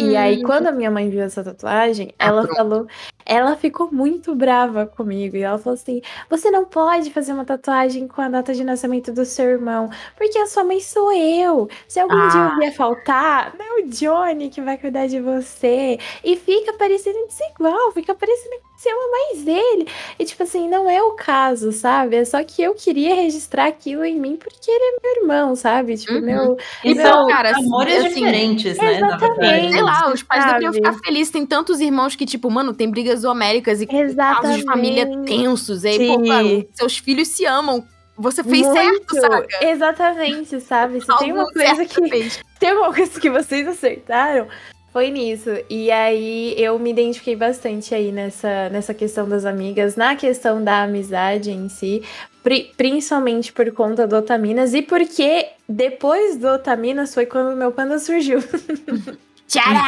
[0.00, 2.56] E aí, quando a minha mãe viu essa tatuagem, Ah, ela pronto.
[2.56, 2.86] falou.
[3.26, 5.36] Ela ficou muito brava comigo.
[5.36, 6.00] E ela falou assim:
[6.30, 10.38] Você não pode fazer uma tatuagem com a data de nascimento do seu irmão, porque
[10.38, 11.68] a sua mãe sou eu.
[11.88, 12.50] Se algum dia Ah.
[12.54, 15.98] eu vier faltar, não é o Johnny que vai cuidar de você.
[16.22, 19.88] E fica parecendo desigual, fica parecendo você ama mais ele.
[20.18, 22.16] E, tipo assim, não é o caso, sabe?
[22.16, 25.96] É só que eu queria registrar aquilo em mim porque ele é meu irmão, sabe?
[25.96, 26.20] Tipo, Uhum.
[26.20, 26.56] meu.
[26.84, 29.00] E Meu, são cara, amores assim, diferentes, né?
[29.00, 29.24] na verdade.
[29.24, 29.72] exatamente.
[29.72, 30.84] Sei lá, os pais deveriam sabe?
[30.86, 31.30] ficar felizes.
[31.32, 34.58] Tem tantos irmãos que, tipo, mano, tem brigas homéricas e casos Exatamente.
[34.58, 35.84] de família tensos.
[35.84, 37.84] E aí, pô, seus filhos se amam.
[38.18, 39.14] Você fez Muito.
[39.14, 39.66] certo, saca?
[39.66, 41.00] Exatamente, sabe?
[41.02, 42.40] Se tem uma coisa que fez.
[42.58, 44.48] tem uma coisa que vocês acertaram,
[44.96, 45.50] foi nisso.
[45.68, 50.84] E aí eu me identifiquei bastante aí nessa, nessa questão das amigas, na questão da
[50.84, 52.02] amizade em si,
[52.42, 57.72] pri- principalmente por conta do Otaminas e porque depois do Otaminas foi quando o meu
[57.72, 58.38] panda surgiu.
[59.46, 59.78] Tcharam!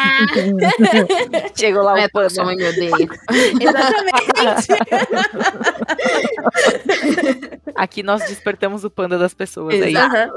[1.57, 2.29] Chegou lá Não é o panda.
[2.31, 2.91] sua mãe me odeia.
[3.61, 4.69] Exatamente.
[7.75, 9.91] Aqui nós despertamos o panda das pessoas aí.
[9.91, 10.15] Exato.
[10.17, 10.31] Aham.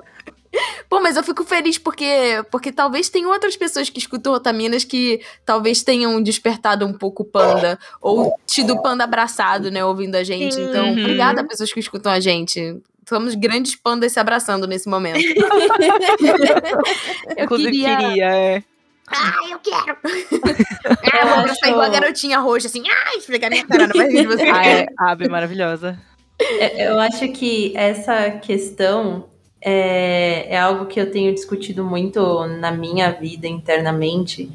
[0.91, 5.21] Pô, mas eu fico feliz porque, porque talvez tenha outras pessoas que escutam Otaminas que
[5.45, 7.79] talvez tenham despertado um pouco o panda.
[8.01, 10.53] Ou tido o panda abraçado, né, ouvindo a gente.
[10.53, 10.65] Sim.
[10.65, 10.99] Então, Uhum.
[10.99, 12.77] obrigada a pessoas que escutam a gente.
[13.07, 15.17] Somos grandes pandas se abraçando nesse momento.
[17.37, 17.97] eu Inclusive queria...
[17.97, 18.63] queria, é.
[19.07, 19.97] Ah, eu quero!
[21.13, 22.83] ah, eu vou abraçar igual a garotinha roxa, assim.
[23.07, 24.43] Ai, esfregar minha cara na barriga de você.
[24.43, 24.87] Ah, é.
[24.99, 25.97] A ave maravilhosa.
[26.41, 29.30] É, Eu acho que essa questão
[29.61, 34.51] é, é algo que eu tenho discutido muito na minha vida internamente.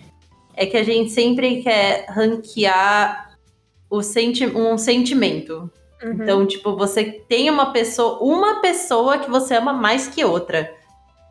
[0.54, 3.36] É que a gente sempre quer ranquear
[3.88, 5.70] o senti um sentimento.
[6.02, 6.12] Uhum.
[6.12, 10.70] Então, tipo, você tem uma pessoa, uma pessoa que você ama mais que outra.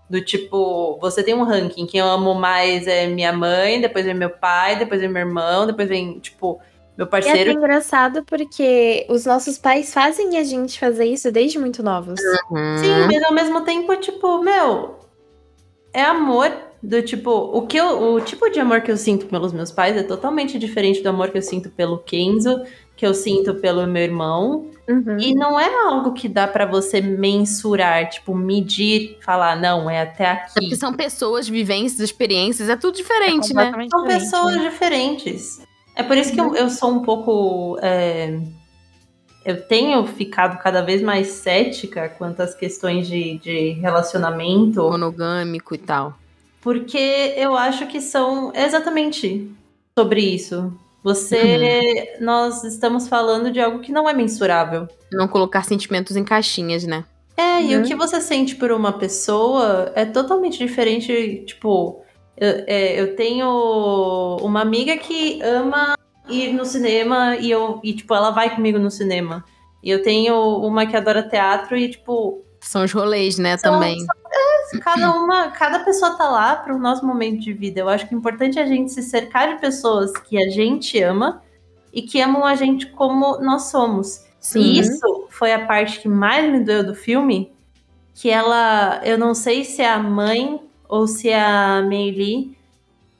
[0.10, 4.14] Do tipo, você tem um ranking, quem eu amo mais é minha mãe, depois vem
[4.14, 6.62] meu pai, depois vem meu irmão, depois vem, tipo,
[6.98, 7.52] meu E é parceiro.
[7.52, 12.20] engraçado porque os nossos pais fazem a gente fazer isso desde muito novos.
[12.50, 12.78] Uhum.
[12.78, 14.96] Sim, mas ao mesmo tempo, tipo, meu,
[15.94, 16.52] é amor
[16.82, 19.98] do tipo, o que eu, o tipo de amor que eu sinto pelos meus pais
[19.98, 22.62] é totalmente diferente do amor que eu sinto pelo Kenzo,
[22.96, 25.18] que eu sinto pelo meu irmão, Uhum.
[25.20, 30.36] e não é algo que dá pra você mensurar, tipo, medir, falar, não, é até
[30.54, 30.76] Porque aqui.
[30.76, 33.66] são pessoas, vivências, experiências, é tudo diferente, né?
[33.66, 34.70] completamente São diferente, pessoas né?
[34.70, 35.62] diferentes.
[35.96, 37.78] É por isso que eu, eu sou um pouco.
[37.82, 38.40] é,
[39.46, 44.82] eu tenho ficado cada vez mais cética quanto às questões de, de relacionamento.
[44.90, 46.18] Monogâmico e tal.
[46.62, 49.50] Porque eu acho que são exatamente
[49.98, 50.74] sobre isso.
[51.04, 52.16] Você.
[52.20, 54.88] Nós estamos falando de algo que não é mensurável.
[55.12, 57.06] Não colocar sentimentos em caixinhas, né?
[57.38, 57.84] É, e Uhum.
[57.84, 61.44] o que você sente por uma pessoa é totalmente diferente.
[61.46, 62.02] Tipo,
[62.38, 65.96] eu, é, eu tenho uma amiga que ama
[66.30, 69.44] ir no cinema e eu e, tipo, ela vai comigo no cinema.
[69.84, 73.98] E eu tenho uma que adora teatro e, tipo, São os rolês, né, São- também.
[74.82, 77.80] cada uma, cada pessoa tá lá para o nosso momento de vida.
[77.82, 81.00] Eu acho que o importante é a gente se cercar de pessoas que a gente
[81.02, 81.42] ama
[81.94, 84.26] e que amam a gente como nós somos.
[84.40, 84.60] Sim.
[84.62, 87.52] E isso foi a parte que mais me doeu do filme,
[88.16, 90.60] que ela, eu não sei se é a mãe
[90.90, 92.56] ou se é a Meili,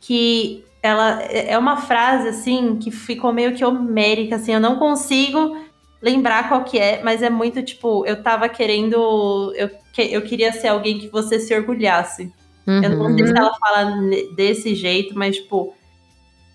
[0.02, 5.58] que ela é uma frase assim que ficou meio que homérica, assim, eu não consigo
[6.02, 10.52] lembrar qual que é, mas é muito tipo, eu tava querendo, eu, que- eu queria
[10.54, 12.32] ser alguém que você se orgulhasse.
[12.68, 13.18] Eu não Uhum.
[13.18, 13.92] sei se ela fala
[14.36, 15.74] desse jeito, mas, tipo.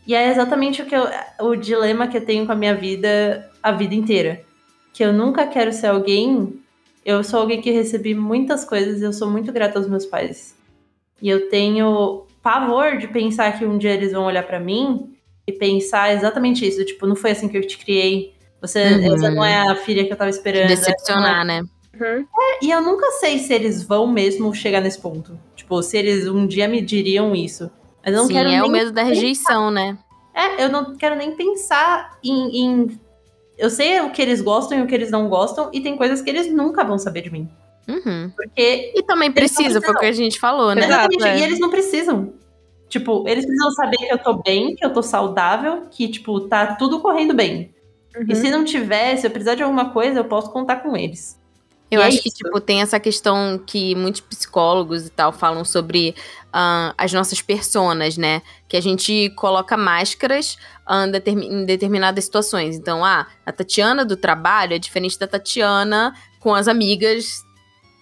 [0.06, 1.06] E é exatamente o, que eu,
[1.40, 4.42] o dilema que eu tenho com a minha vida a vida inteira.
[4.92, 6.52] Que eu nunca quero ser alguém.
[7.04, 10.56] Eu sou alguém que recebi muitas coisas e eu sou muito grata aos meus pais.
[11.22, 15.12] E eu tenho pavor de pensar que um dia eles vão olhar pra mim
[15.46, 16.84] e pensar exatamente isso.
[16.84, 18.34] Tipo, não foi assim que eu te criei.
[18.60, 19.14] Você, Uhum.
[19.14, 20.68] essa não é a filha que eu tava esperando.
[20.68, 21.62] Decepcionar, né?
[22.00, 22.26] Uhum.
[22.62, 25.38] E eu nunca sei se eles vão mesmo chegar nesse ponto.
[25.54, 27.70] Tipo, se eles um dia me diriam isso.
[28.04, 28.62] Mas eu não Sim, quero é nem...
[28.62, 29.98] o medo da rejeição, né?
[30.34, 33.00] É, eu não quero nem pensar em, em-
[33.58, 36.22] Eu sei o que eles gostam e o que eles não gostam, e tem coisas
[36.22, 37.46] que eles nunca vão saber de mim.
[37.90, 38.30] Uhum.
[38.36, 38.92] Porque.
[38.94, 40.84] E também precisa, foi o que a gente falou, né?
[40.84, 41.38] Exatamente, é.
[41.38, 42.32] e eles não precisam.
[42.88, 46.74] Tipo, eles precisam saber que eu tô bem, que eu tô saudável, que, tipo, tá
[46.74, 47.72] tudo correndo bem.
[48.28, 48.34] E Uhum.
[48.34, 51.38] se não tiver, se eu precisar de alguma coisa, eu posso contar com eles.
[51.88, 52.38] Eu E é acho que, isso.
[52.38, 56.14] tipo, tem essa questão que muitos psicólogos e tal falam sobre
[56.52, 58.42] ah, as nossas personas, né?
[58.68, 60.56] Que a gente coloca máscaras
[61.12, 62.76] determi- em determinadas situações.
[62.76, 67.42] Então, ah, a Tatiana do trabalho é diferente da Tatiana com as amigas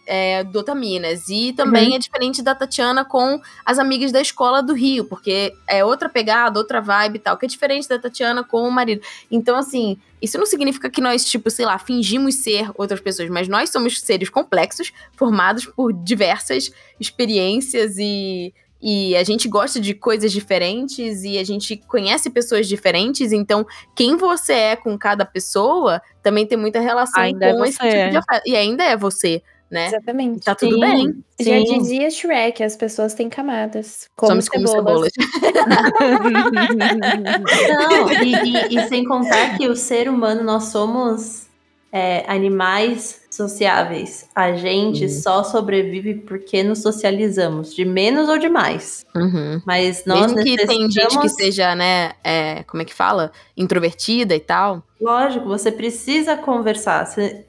[0.09, 1.28] é, do Otaminas.
[1.28, 5.85] E também é diferente da Tatiana com as amigas da escola do Rio, porque é
[5.85, 9.02] outra pegada, outra vibe e tal, que é diferente da Tatiana com o marido.
[9.30, 13.47] Então, assim, isso não significa que nós, tipo, sei lá, fingimos ser outras pessoas, mas
[13.47, 20.32] nós somos seres complexos, formados por diversas experiências e, e a gente gosta de coisas
[20.32, 26.47] diferentes e a gente conhece pessoas diferentes, então quem você é com cada pessoa também
[26.47, 28.43] tem muita relação Ainda com é esse tipo de afeto.
[28.47, 29.86] E ainda é você, né?
[29.89, 30.45] Exatamente.
[30.45, 31.24] Tá tudo Sim, bem.
[31.40, 31.78] Já sim.
[31.78, 34.09] dizia Shrek, as pessoas têm camadas.
[34.16, 35.11] Como Somos como cebolas.
[35.12, 35.12] cebolas.
[37.69, 41.47] Não, e, e- e sem contar que o ser humano, nós somos
[41.93, 44.28] é, animais sociáveis.
[44.35, 45.11] A gente Uhum.
[45.11, 49.07] só sobrevive porque nos socializamos, de menos ou de mais.
[49.15, 49.62] Uhum.
[49.65, 53.32] Mas nós Mesmo que tem gente que necessitamos- seja, né, é, como é que fala?
[53.57, 54.82] Introvertida e tal.
[55.01, 57.07] Lógico, você precisa conversar.
[57.07, 57.47] Você-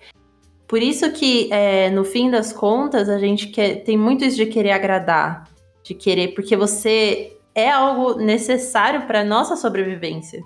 [0.69, 3.83] Por isso que, é, no fim das contas, a gente quer...
[3.83, 5.49] tem muito isso de querer agradar,
[5.83, 10.43] de querer, porque você é algo necessário para nossa sobrevivência.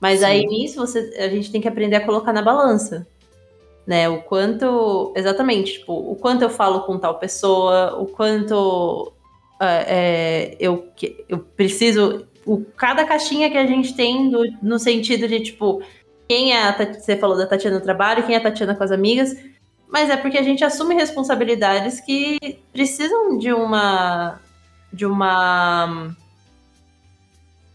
[0.00, 0.24] Mas Sim.
[0.26, 3.06] aí nisso você, a gente tem que aprender a colocar na balança,
[3.86, 4.08] né?
[4.08, 9.12] O quanto, exatamente, tipo, o quanto eu falo com tal pessoa, o quanto
[9.60, 10.88] é, é, eu,
[11.28, 15.82] eu preciso, o, cada caixinha que a gente tem do- no sentido de tipo
[16.30, 18.92] quem é a você falou da Tatiana no trabalho, quem é a Tatiana com as
[18.92, 19.34] amigas,
[19.88, 22.38] mas é porque a gente assume responsabilidades que
[22.72, 24.38] precisam de uma
[24.92, 26.14] de uma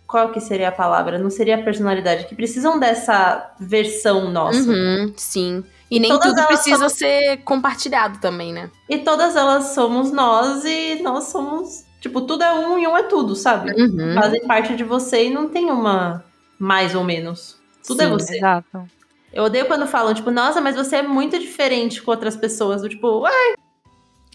[0.08, 1.20] qual que seria a palavra?
[1.20, 4.58] Não seria a personalidade, que precisam dessa versão nossa.
[4.72, 5.62] Uhum, sim.
[5.92, 8.72] E nem todas tudo precisa são- ser compartilhado também, né?
[8.88, 13.04] E todas elas somos nós e nós somos, tipo, tudo é um e um é
[13.04, 13.72] tudo, sabe?
[13.74, 14.14] Uhum.
[14.16, 16.24] Fazem parte de você e não tem uma
[16.58, 17.65] mais ou menos.
[17.88, 18.38] Tudo é Sim, você.
[18.38, 18.88] Exato.
[19.34, 22.82] Eu odeio quando falam, tipo, nossa, mas você é muito diferente com outras pessoas.
[22.82, 23.56] Do tipo, ué,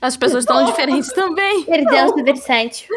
[0.02, 1.64] As pessoas estão diferentes também.
[1.64, 2.89] Perdeu-se versátil.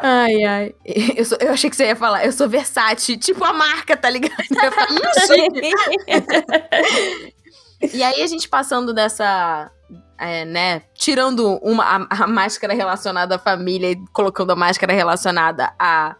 [0.00, 0.74] Ai, ai.
[1.16, 4.08] Eu, sou- eu achei que você ia falar, eu sou versátil, tipo a marca, tá
[4.08, 4.34] ligado?
[4.50, 5.72] Eu ia falar, chique.
[7.94, 9.70] E aí a gente passando dessa,
[10.18, 15.72] é, né, tirando uma, a, a máscara relacionada à família e colocando a máscara relacionada
[15.78, 16.16] a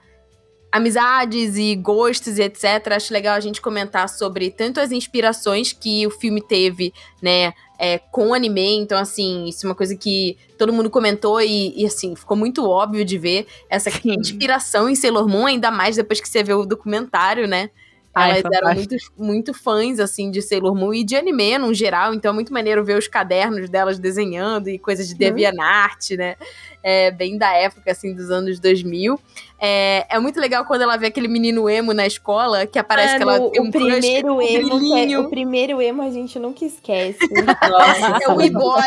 [0.71, 2.93] amizades e gostos e etc.
[2.93, 6.93] Acho legal a gente comentar sobre tanto as inspirações que o filme teve,
[7.23, 8.77] né, é, com o anime.
[8.77, 12.65] Então, assim, isso é uma coisa que todo mundo comentou e, e, assim, ficou muito
[12.65, 16.67] óbvio de ver essa inspiração em Sailor Moon, ainda mais depois que você vê o
[16.67, 17.71] documentário, né?
[18.19, 22.13] Ai, Elas eram muito, muito fãs, assim, de Sailor Moon e de anime no geral,
[22.15, 26.37] então é muito maneiro ver os cadernos delas desenhando e coisas de DeviantArt, né?
[26.83, 29.19] É, bem da época, assim, dos anos 2000.
[29.61, 33.23] É, é muito legal quando ela vê aquele menino emo na escola, que aparece que
[33.23, 36.11] ela Mano, tem um o crush primeiro com emo, que é- o primeiro emo a
[36.11, 37.19] gente nunca esquece.
[37.69, 38.19] nossa.
[38.23, 38.83] É o e-boy.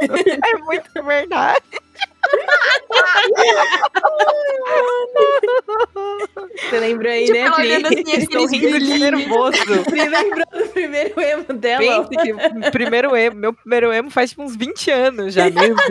[0.46, 1.62] É muito verdade.
[6.68, 9.00] Você lembrou aí, Tipo, né, ela olhando assim, Estou rindo de brilhinhos.
[9.00, 9.58] nervoso.
[9.88, 12.04] Pri lembrou do primeiro emo dela.
[12.08, 12.34] Pense que
[12.70, 15.48] primeiro emo, meu primeiro emo faz tipo uns 20 anos já.
[15.50, 15.86] Meu Deus.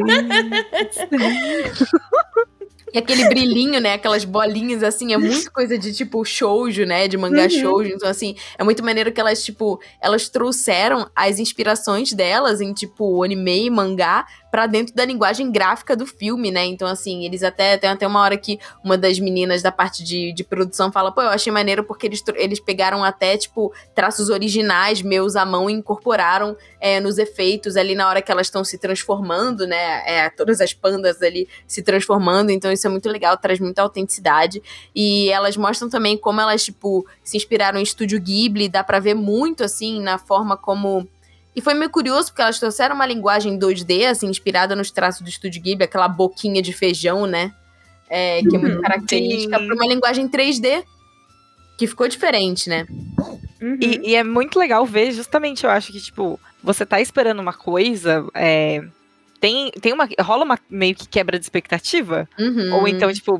[2.94, 3.94] E aquele brilhinho, né?
[3.94, 7.10] Aquelas bolinhas, assim, é muito coisa de, tipo, shoujo, né?
[7.10, 7.49] De mangá Uhum.
[7.49, 7.90] shoujo.
[7.90, 13.22] Então, assim, é muito maneiro que elas, tipo, elas trouxeram as inspirações delas em, tipo,
[13.22, 14.26] anime e mangá
[14.56, 16.64] pra dentro da linguagem gráfica do filme, né?
[16.64, 17.77] Então, assim, eles até...
[17.77, 21.22] Tem até uma hora que uma das meninas da parte de, de produção fala, pô,
[21.22, 25.73] eu achei maneiro porque eles, eles pegaram até, tipo, traços originais meus à mão e
[25.73, 30.03] incorporaram é, nos efeitos ali na hora que elas estão se transformando, né?
[30.06, 34.64] É, todas as pandas ali se transformando, então isso é muito legal, traz muita autenticidade.
[34.95, 39.15] E elas mostram também como elas, tipo, se inspiraram em Estúdio Ghibli, dá pra ver
[39.15, 41.06] muito, assim, na forma como...
[41.56, 45.30] E foi meio curioso, porque elas trouxeram uma linguagem 2D, assim, inspirada nos traços do
[45.30, 47.53] Estúdio Ghibli, aquela boquinha de feijão, né?
[48.10, 48.82] É, que é muito Uhum.
[48.82, 50.84] característica, pra uma linguagem 3D,
[51.77, 52.86] que ficou diferente, né?
[53.61, 53.77] Uhum.
[53.82, 57.53] E, e é muito legal ver, justamente, eu acho que, tipo, você tá esperando uma
[57.53, 58.84] coisa, é,
[59.40, 60.07] tem, tem uma.
[60.19, 62.27] rola uma meio que quebra de expectativa.
[62.38, 62.76] Uhum.
[62.76, 63.40] Ou então, tipo,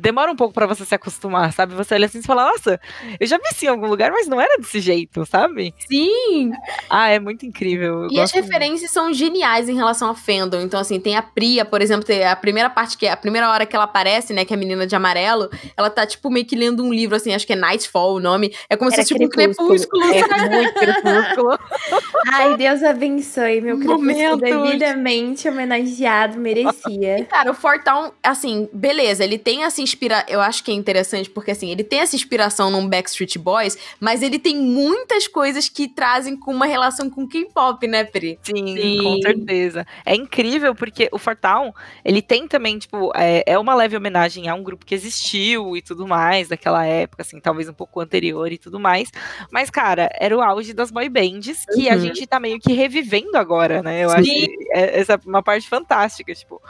[0.00, 1.74] demora um pouco pra você se acostumar, sabe?
[1.74, 2.80] Você olha assim e fala, nossa,
[3.18, 5.74] eu já vi isso em algum lugar, mas não era desse jeito, sabe?
[5.90, 6.52] Sim!
[6.88, 8.04] Ah, é muito incrível.
[8.04, 8.46] eu E as gosto muito.
[8.46, 10.60] referências são geniais em relação ao fandom.
[10.60, 13.50] Então, assim, tem a Priya, por exemplo, tem a primeira parte que é a primeira
[13.50, 14.44] hora que ela aparece, né?
[14.44, 17.34] Que é a menina de amarelo, ela tá, tipo, meio que lendo um livro, assim,
[17.34, 18.54] acho que é Nightfall o nome.
[18.68, 19.68] É como Era se fosse, tipo, um Crepúsculo.
[19.68, 20.04] crepúsculo.
[20.38, 21.58] É muito crepúsculo.
[22.32, 27.24] Ai, Deus abençoe, meu crepúsculo devidamente homenageado, merecia.
[27.30, 30.26] Cara, o Fortown, assim, beleza, ele tem essa inspiração.
[30.28, 34.22] Eu acho que é interessante, porque assim, ele tem essa inspiração num Backstreet Boys, mas
[34.22, 38.38] ele tem muitas coisas que trazem com uma relação com K-pop, né, Pri?
[38.42, 39.02] Sim, Sim.
[39.02, 39.86] com certeza.
[40.04, 41.72] É incrível porque o Fortown,
[42.04, 45.82] ele tem também, tipo, é, é uma leve homenagem a um grupo que existiu e
[45.82, 49.10] tudo mais, daquela época, assim, talvez um pouco anterior e tudo mais.
[49.50, 52.00] Mas, cara, era o auge das boy bands que a Uhum.
[52.00, 54.04] gente tá meio que revivendo agora, né?
[54.04, 54.46] Eu acho Sim.
[54.46, 56.60] que é- essa é uma parte fantástica, tipo.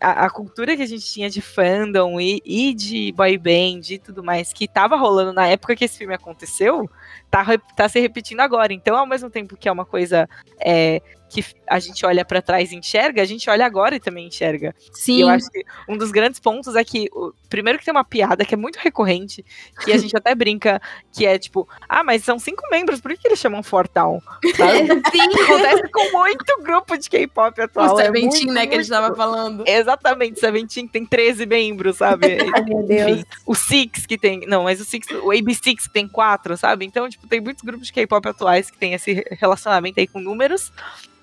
[0.00, 3.98] A, a, cultura que a gente tinha de fandom e, e, de boy band e
[3.98, 6.88] tudo mais que tava rolando na época que esse filme aconteceu,
[7.30, 7.44] tá,
[7.76, 8.72] tá se repetindo agora.
[8.72, 10.28] Então, ao mesmo tempo que é uma coisa
[10.60, 14.26] é, que a gente olha para trás e enxerga, a gente olha agora e também
[14.26, 14.74] enxerga.
[14.92, 15.18] Sim.
[15.18, 17.08] E eu acho que um dos grandes pontos é que,
[17.48, 19.44] primeiro que tem uma piada que é muito recorrente,
[19.84, 20.80] que a gente até brinca,
[21.12, 24.20] que é tipo, ah, mas são cinco membros, por que, que eles chamam Fortown?
[24.42, 27.94] Sim, acontece com muito grupo de K-pop atual.
[27.94, 29.64] O é Seventeen, né, que a gente tava falando.
[29.66, 32.38] Exatamente, Seventeen tem 13 membros, sabe?
[32.54, 33.10] Ai, meu Deus.
[33.10, 36.86] Enfim, o Six que tem, não, mas o Six, o AB6 que tem quatro, sabe?
[36.86, 40.72] Então, tipo, tem muitos grupos de K-pop atuais que tem esse relacionamento aí com números.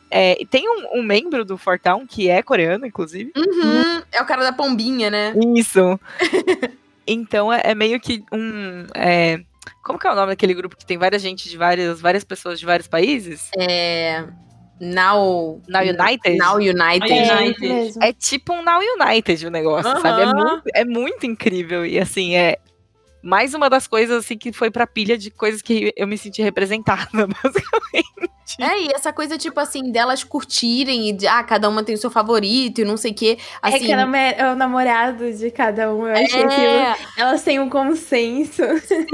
[0.09, 3.31] É, tem um, um, membro do Fortown que é coreano, inclusive.
[3.35, 5.33] Uhum, é o cara da pombinha, né?
[5.55, 5.99] Isso.
[7.07, 8.85] então é, é, meio que um.
[8.93, 9.41] É,
[9.83, 12.59] como que é o nome daquele grupo que tem várias gente de várias, várias pessoas
[12.59, 13.49] de vários países?
[13.57, 14.23] É.
[14.79, 16.37] Now, Now United?
[16.37, 17.11] Now United.
[17.11, 17.99] É, United.
[18.01, 20.01] é tipo um Now United o negócio, uhum.
[20.01, 20.21] sabe?
[20.21, 21.85] É muito, é muito incrível.
[21.85, 22.57] E assim, é,
[23.25, 26.43] mais uma das coisas assim que foi pra pilha de coisas que eu me senti
[26.43, 28.05] representada, basicamente.
[28.59, 31.97] É, e essa coisa, tipo assim, delas curtirem e de, ah, cada uma tem o
[31.97, 33.39] seu favorito e não sei o quê.
[33.59, 36.93] Assim, é que ela é o namorado de cada um, eu acho é...
[36.95, 38.61] que elas têm um consenso.
[38.85, 39.05] Sim,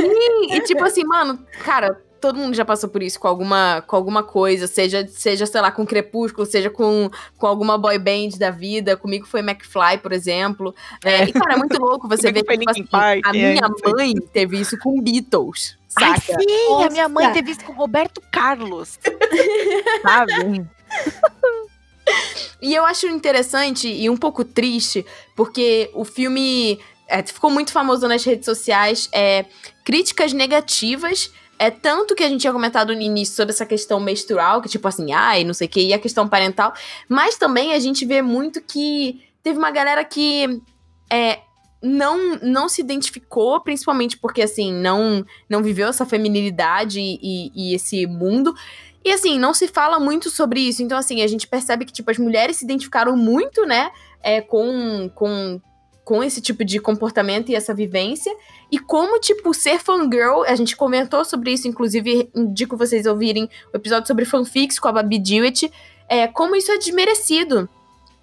[0.52, 4.24] e tipo assim, mano, cara, todo mundo já passou por isso com alguma, com alguma
[4.24, 8.96] coisa, seja, seja, sei lá, com Crepúsculo, seja com, com alguma boy band da vida.
[8.96, 10.74] Comigo foi McFly, por exemplo.
[11.04, 13.92] É, e, cara, é muito louco você ver que, tipo assim, Park, a minha é,
[13.92, 15.78] mãe teve isso com Beatles.
[15.90, 16.12] Saca?
[16.12, 16.88] Ai, sim, Nossa.
[16.88, 19.00] a minha mãe teve isso com Roberto Carlos.
[20.04, 20.66] sabe?
[22.62, 28.08] E eu acho interessante e um pouco triste, porque o filme é, ficou muito famoso
[28.08, 29.46] nas redes sociais, é,
[29.84, 31.32] críticas negativas
[31.62, 34.88] é tanto que a gente tinha comentado no início sobre essa questão menstrual, que tipo
[34.88, 36.74] assim, ai, não sei o que, e a questão parental,
[37.08, 40.60] mas também a gente vê muito que teve uma galera que
[41.08, 41.42] é,
[41.80, 48.08] não não se identificou, principalmente porque assim, não não viveu essa feminilidade e, e esse
[48.08, 48.56] mundo.
[49.06, 50.82] E assim, não se fala muito sobre isso.
[50.82, 53.92] Então, assim, a gente percebe que, tipo, as mulheres se identificaram muito, né?
[54.22, 55.60] É, com, com
[56.12, 58.36] com esse tipo de comportamento e essa vivência.
[58.70, 63.78] E como, tipo, ser fangirl, a gente comentou sobre isso, inclusive, indico vocês ouvirem o
[63.78, 65.72] episódio sobre fanfics com a Babi Dewitt,
[66.10, 67.70] é, como isso é desmerecido.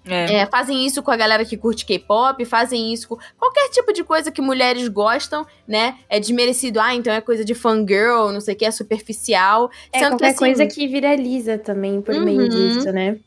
[0.05, 0.35] É.
[0.35, 4.03] É, fazem isso com a galera que curte K-pop, fazem isso com qualquer tipo de
[4.03, 5.97] coisa que mulheres gostam, né?
[6.07, 9.71] É desmerecido, ah, então é coisa de fangirl, não sei o que, é superficial.
[9.91, 12.23] É, Sendo qualquer que, assim, coisa que viraliza também por uhum.
[12.23, 13.17] meio disso, né?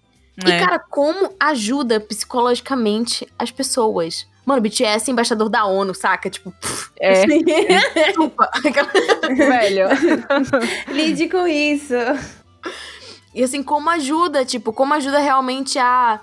[0.46, 0.60] E, é.
[0.60, 4.30] cara, como ajuda psicologicamente as pessoas?
[4.44, 6.28] Mano, o BTS é embaixador da ONU, saca?
[6.28, 7.26] Tipo, pff, é.
[8.06, 8.50] Desculpa.
[9.36, 9.88] Velho.
[10.90, 11.94] Lide com isso.
[13.34, 16.20] E assim, como ajuda, tipo, como ajuda realmente a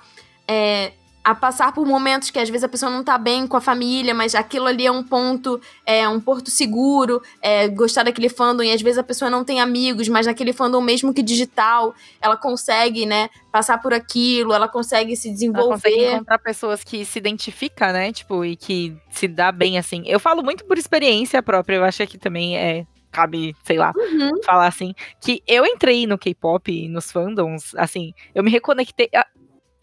[0.47, 0.91] é,
[1.29, 4.15] a passar por momentos que às vezes a pessoa não tá bem com a família,
[4.15, 8.71] mas aquilo ali é um ponto, é um porto seguro, é, gostar daquele fandom, e
[8.71, 13.05] às vezes a pessoa não tem amigos, mas naquele fandom mesmo que digital, ela consegue,
[13.05, 15.65] né, passar por aquilo, ela consegue se desenvolver.
[15.67, 20.01] Ela consegue encontrar pessoas que se identificam, né, tipo, e que se dá bem, assim.
[20.07, 24.41] Eu falo muito por experiência própria, eu acho que também é cabe, sei lá, uhum.
[24.43, 29.09] falar assim, que eu entrei no K-pop, nos fandoms, assim, eu me reconectei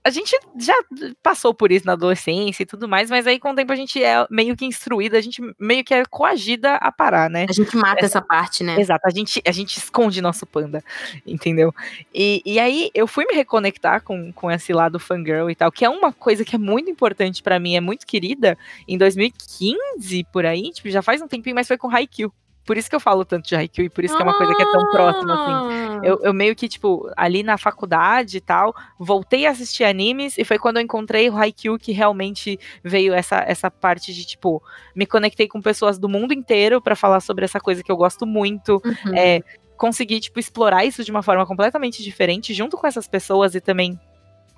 [0.06, 0.74] a gente já
[1.20, 4.00] passou por isso na adolescência e tudo mais, mas aí com o tempo a gente
[4.00, 7.44] é meio que instruída, a gente meio que é coagida a parar, né?
[7.48, 8.80] A gente mata essa, essa parte, né?
[8.80, 10.80] Exato, a gente, a gente esconde nosso panda,
[11.26, 11.74] entendeu?
[12.14, 15.84] E, e aí eu fui me reconectar com, com esse lado fangirl e tal, que
[15.84, 18.56] é uma coisa que é muito importante para mim, é muito querida,
[18.86, 22.32] em 2015, por aí, tipo, já faz um tempinho, mas foi com Haikyuu.
[22.66, 24.52] Por isso que eu falo tanto de Haikyuu e por isso que é uma coisa
[24.54, 26.00] que é tão próxima, assim.
[26.02, 30.44] Eu, eu, meio que, tipo, ali na faculdade e tal, voltei a assistir animes e
[30.44, 34.60] foi quando eu encontrei o Haikyuu que realmente veio essa, essa parte de, tipo,
[34.96, 38.26] me conectei com pessoas do mundo inteiro para falar sobre essa coisa que eu gosto
[38.26, 38.82] muito.
[38.84, 39.14] Uhum.
[39.14, 39.40] É,
[39.76, 43.98] consegui, tipo, explorar isso de uma forma completamente diferente, junto com essas pessoas e também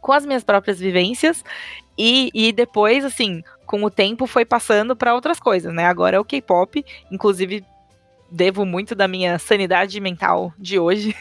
[0.00, 1.44] com as minhas próprias vivências.
[1.96, 5.84] E, e depois, assim, com o tempo foi passando para outras coisas, né?
[5.84, 7.64] Agora é o K-pop, inclusive
[8.30, 11.14] devo muito da minha sanidade mental de hoje,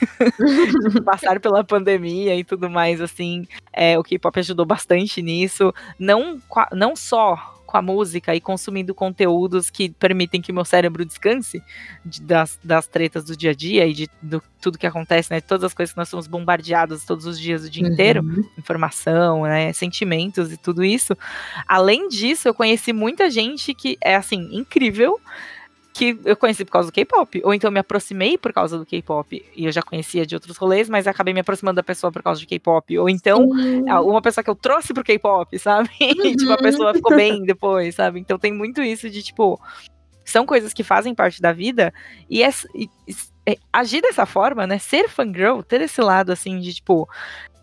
[0.92, 6.40] de passar pela pandemia e tudo mais, assim, é, o K-pop ajudou bastante nisso, não,
[6.74, 11.62] não só com a música e consumindo conteúdos que permitem que meu cérebro descanse
[12.04, 15.42] de, das, das tretas do dia a dia e de do, tudo que acontece, né?
[15.42, 17.92] Todas as coisas que nós somos bombardeados todos os dias o dia uhum.
[17.92, 18.24] inteiro,
[18.58, 19.74] informação, né?
[19.74, 21.16] Sentimentos e tudo isso.
[21.68, 25.20] Além disso, eu conheci muita gente que é assim incrível
[25.98, 27.42] que eu conheci por causa do K-pop.
[27.44, 29.44] Ou então me aproximei por causa do K-pop.
[29.56, 32.40] E eu já conhecia de outros rolês, mas acabei me aproximando da pessoa por causa
[32.40, 32.98] de K-pop.
[33.00, 33.50] Ou então,
[34.04, 35.90] uma pessoa que eu trouxe pro K-pop, sabe?
[36.00, 36.62] E, tipo, a Uhum.
[36.62, 38.20] pessoa ficou bem depois, sabe?
[38.20, 39.60] Então tem muito isso de, tipo,
[40.24, 41.94] são coisas que fazem parte da vida.
[42.30, 42.90] E, é, e-
[43.46, 44.78] é- agir dessa forma, né?
[44.78, 47.08] Ser fangirl, ter esse lado, assim, de, tipo,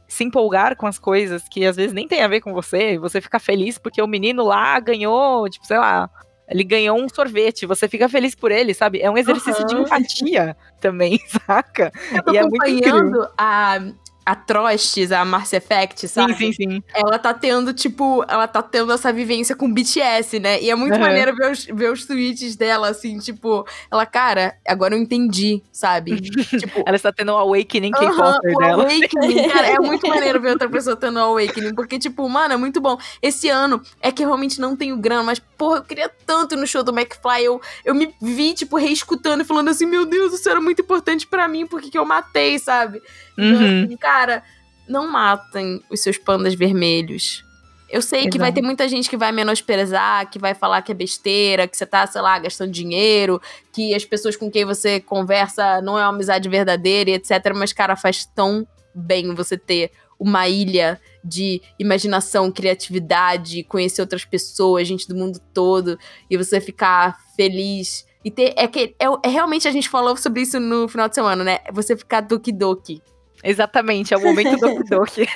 [0.09, 2.99] se empolgar com as coisas que às vezes nem tem a ver com você, e
[2.99, 6.09] você fica feliz porque o menino lá ganhou, tipo, sei lá,
[6.49, 9.01] ele ganhou um sorvete, você fica feliz por ele, sabe?
[9.01, 9.85] É um exercício de Aham.
[9.85, 11.93] empatia também, saca?
[12.13, 13.79] Eu tô E é acompanhando a,
[14.27, 16.35] a Trostes, a Mars Effect, sabe?
[16.35, 16.83] Sim, sim, sim.
[16.95, 20.63] ela tá tendo, tipo, ela tá tendo essa vivência com BTS, né?
[20.63, 21.03] E é muito Aham.
[21.03, 26.21] maneiro ver os, ver os tweets dela, assim, tipo, ela, cara, agora eu entendi, sabe?
[26.59, 28.83] tipo, Ela está tendo um awakening K-popper o dela.
[28.85, 32.57] awakening, cara, é muito maneiro ver outra pessoa tendo um awakening, porque, tipo, mano, é
[32.57, 32.97] muito bom.
[33.21, 36.67] Esse ano é que eu realmente não tenho grana, mas, porra, eu queria tanto no
[36.67, 40.49] show do McFly, eu, eu me vi, tipo, reescutando e falando assim, meu Deus, isso
[40.49, 43.01] era muito importante pra mim, porque que eu matei, sabe?
[43.39, 43.85] Então, Uhum.
[43.85, 44.43] assim, cara,
[44.89, 47.45] não matem os seus pandas vermelhos.
[47.89, 48.55] Eu sei que vai Exato.
[48.61, 52.05] ter muita gente que vai menosprezar, que vai falar que é besteira, que você tá,
[52.07, 53.41] sei lá, gastando dinheiro,
[53.73, 57.31] que as pessoas com quem você conversa não é uma amizade verdadeira e etc.
[57.55, 59.93] Mas, cara, faz tão bem você ter
[60.25, 65.99] uma ilha de imaginação, criatividade, conhecer outras pessoas, gente do mundo todo,
[66.31, 68.07] e você ficar feliz.
[68.25, 68.55] E ter.
[68.57, 71.59] É, que, é, é realmente a gente falou sobre isso no final de semana, né?
[71.73, 73.03] Você ficar doki-doki.
[73.45, 75.27] Exatamente, é o momento do Doki.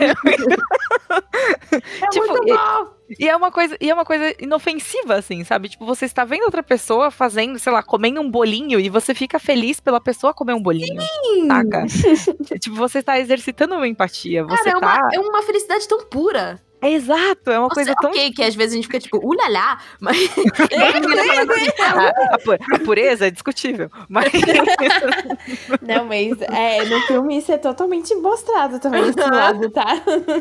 [1.11, 2.99] É Tipo, muito e- bom!
[3.19, 5.71] E é uma coisa, e é uma coisa inofensiva, assim, sabe?
[5.71, 9.39] Tipo, você está vendo outra pessoa fazendo, sei lá, comendo um bolinho e você fica
[9.39, 11.01] feliz pela pessoa comer um bolinho.
[11.47, 11.87] Saca?
[12.61, 14.45] tipo, você está exercitando uma empatia.
[14.45, 15.01] Você Cara, é tá.
[15.01, 16.61] uma, é uma felicidade tão pura.
[16.81, 18.11] É exato, é uma Nossa, coisa tão.
[18.11, 20.17] ok, que às vezes a gente fica tipo, ulalá, mas.
[21.81, 23.91] A, a pu- a pureza é discutível.
[24.09, 24.31] Mas.
[25.83, 29.85] Não, mas é, no filme isso é totalmente mostrado também, esse lado, tá?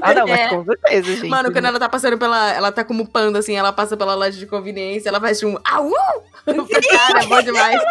[0.02, 0.48] ah, não, mas É.
[0.50, 1.28] com certeza, gente.
[1.30, 2.54] Mano, quando ela tá passando pela.
[2.54, 5.56] Ela tá como panda, assim, ela passa pela loja de conveniência, ela faz um.
[5.64, 5.92] Au!
[6.46, 7.82] Cara, é bom demais.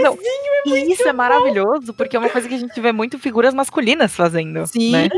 [0.00, 0.18] Não,
[0.66, 4.12] e isso é maravilhoso, porque é uma coisa que a gente vê muito figuras masculinas
[4.14, 4.66] fazendo.
[4.66, 4.92] Sim.
[4.92, 5.08] Né?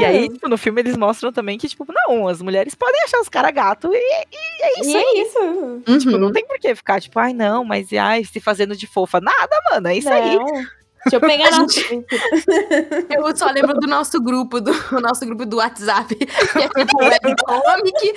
[0.00, 3.20] E aí, tipo, no filme eles mostram também que, tipo, não, as mulheres podem achar
[3.20, 5.02] os caras gato e, e é isso E aí.
[5.04, 5.98] é isso.
[6.00, 6.18] Tipo, Uhum.
[6.18, 9.20] não tem por que ficar, tipo, ai, não, mas ai, se fazendo de fofa.
[9.20, 10.36] Nada, mano, é isso aí.
[10.36, 10.44] Não.
[10.46, 11.66] Deixa eu pegar A na
[13.16, 16.24] Eu só lembro do nosso grupo, do o nosso grupo do WhatsApp, que
[16.58, 18.14] é tipo webcomic.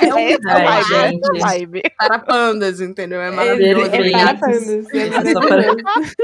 [0.00, 1.20] É um É essa Ai, vibe, é gente.
[1.36, 1.82] essa vibe.
[1.96, 3.20] para pandas, entendeu?
[3.20, 3.90] É maravilhoso.
[3.90, 4.16] Perfeito.
[4.16, 4.88] É para Perfeito.
[4.90, 5.24] pandas.
[5.24, 6.14] É Só para- maravilhoso.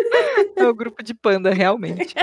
[0.57, 2.15] É o grupo de panda, realmente.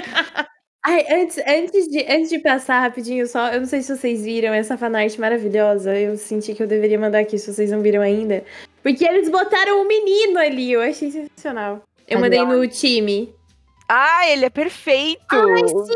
[0.89, 4.53] Ai, antes, antes, de, antes de passar rapidinho só, eu não sei se vocês viram
[4.53, 5.93] essa fanart maravilhosa.
[5.93, 8.43] Eu senti que eu deveria mandar aqui se vocês não viram ainda.
[8.81, 11.81] Porque eles botaram um menino ali, eu achei sensacional.
[12.07, 13.33] Eu mandei no time.
[13.89, 15.21] Ah, ele é perfeito!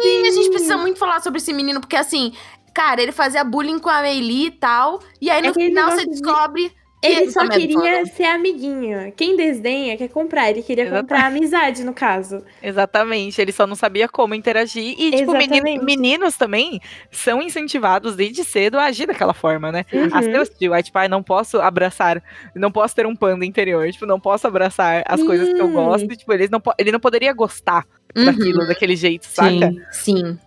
[0.02, 2.34] Sim, a gente precisa muito falar sobre esse menino, porque assim,
[2.74, 5.00] cara, ele fazia bullying com a Meili e tal.
[5.22, 6.70] E aí no Aquele final você de- descobre.
[6.70, 9.12] que Ele só é queria ser amiguinho.
[9.16, 10.52] Quem desdenha quer comprar.
[10.52, 11.10] Ele queria Exatamente.
[11.10, 12.44] comprar amizade, no caso.
[12.62, 14.96] Exatamente, ele só não sabia como interagir.
[15.00, 16.80] E, tipo, menino- meninos também
[17.12, 19.86] são incentivados desde cedo a agir daquela forma, né?
[19.92, 20.10] Uhum.
[20.14, 20.74] A ser hostil.
[20.74, 22.22] Aí, tipo, ai, não posso abraçar,
[22.54, 26.08] não posso ter um panda interior, tipo, não posso abraçar as coisas que eu gosto.
[26.16, 29.72] Tipo, eles não ele não poderia gostar daquilo, daquele jeito, saca?
[29.92, 30.16] Sim.
[30.18, 30.40] Sim.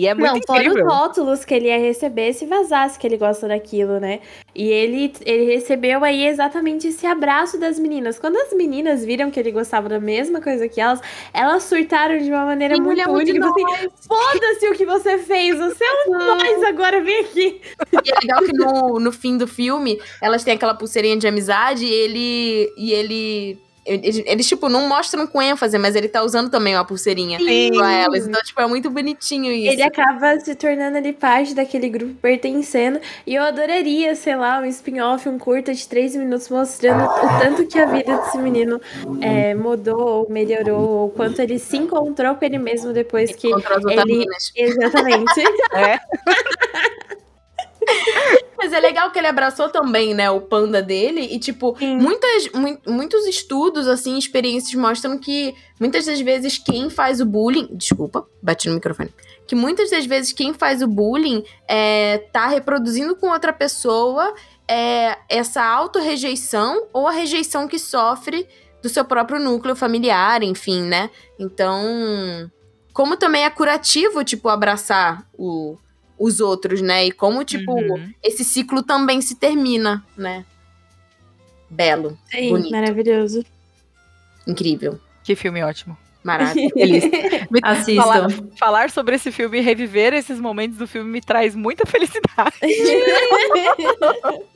[0.00, 0.86] E é muito não, fora incrível.
[0.86, 4.20] os rótulos que ele ia receber se vazasse que ele gosta daquilo, né?
[4.54, 8.18] E ele, ele recebeu aí exatamente esse abraço das meninas.
[8.18, 11.02] Quando as meninas viram que ele gostava da mesma coisa que elas,
[11.34, 13.32] elas surtaram de uma maneira Sim, muito única.
[13.32, 17.60] Tipo assim, Foda-se o que você fez, você é um nós agora, vem aqui.
[17.92, 21.84] E é legal que no, no fim do filme, elas têm aquela pulseirinha de amizade
[21.84, 22.72] e ele.
[22.78, 23.58] E ele.
[23.84, 27.72] Eles, eles, tipo, não mostram com ênfase, mas ele tá usando também uma pulseirinha Sim.
[27.74, 28.28] pra elas.
[28.28, 29.72] Então, tipo, é muito bonitinho isso.
[29.72, 33.00] Ele acaba se tornando ali parte daquele grupo pertencendo.
[33.26, 37.66] E eu adoraria, sei lá, um spin-off, um curta de três minutos mostrando o tanto
[37.66, 38.80] que a vida desse menino
[39.20, 43.50] é, mudou, ou melhorou, ou quanto ele se encontrou com ele mesmo depois que.
[43.50, 44.26] Contra as outras ele-.
[44.56, 45.40] Exatamente.
[45.72, 45.98] É.
[48.62, 51.22] Mas é legal que ele abraçou também, né, o panda dele.
[51.22, 51.96] E, tipo, Sim.
[51.96, 57.68] muitas, mui- muitos estudos, assim, experiências mostram que muitas das vezes quem faz o bullying.
[57.72, 59.12] Desculpa, bati no microfone.
[59.46, 64.34] Que muitas das vezes quem faz o bullying é, tá reproduzindo com outra pessoa
[64.68, 68.46] é, essa autorrejeição ou a rejeição que sofre
[68.82, 71.08] do seu próprio núcleo familiar, enfim, né?
[71.38, 72.50] Então.
[72.92, 75.78] Como também é curativo, tipo, abraçar o,
[76.20, 77.06] os outros, né?
[77.06, 78.12] E como, tipo, Uhum.
[78.22, 80.44] esse ciclo também se termina, né?
[81.72, 82.70] belo, Sim, Bonito.
[82.72, 83.44] maravilhoso.
[84.46, 85.96] incrível, Que filme ótimo.
[86.22, 86.72] maravilhoso.
[87.62, 88.02] Assistam.
[88.02, 88.28] Falar,
[88.58, 92.54] falar sobre esse filme e reviver esses momentos do filme me traz muita felicidade.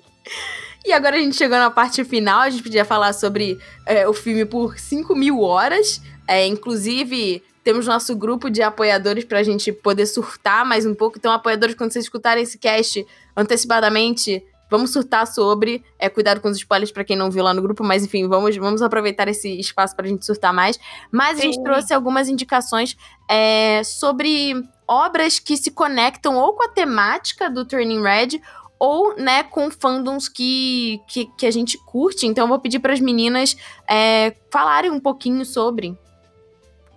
[0.86, 4.12] E agora a gente chegou na parte final, a gente podia falar sobre é, o
[4.12, 6.00] filme por 5 mil horas.
[6.28, 11.16] É, inclusive, temos nosso grupo de apoiadores pra gente poder surtar mais um pouco.
[11.18, 13.04] Então, apoiadores, quando vocês escutarem esse cast
[13.34, 15.82] antecipadamente, vamos surtar sobre.
[15.98, 18.54] É, cuidado com os spoilers pra quem não viu lá no grupo, mas enfim, vamos,
[18.56, 20.78] vamos aproveitar esse espaço pra gente surtar mais.
[21.10, 21.64] Mas a gente Sim.
[21.64, 22.96] trouxe algumas indicações
[23.30, 24.54] é, sobre
[24.86, 28.42] obras que se conectam ou com a temática do Turning Red
[28.78, 32.26] ou, né, com fandoms que, que, que a gente curte.
[32.26, 33.56] Então, eu vou pedir para as meninas
[33.88, 35.96] é, falarem um pouquinho sobre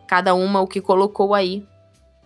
[0.08, 1.64] cada uma o que colocou aí.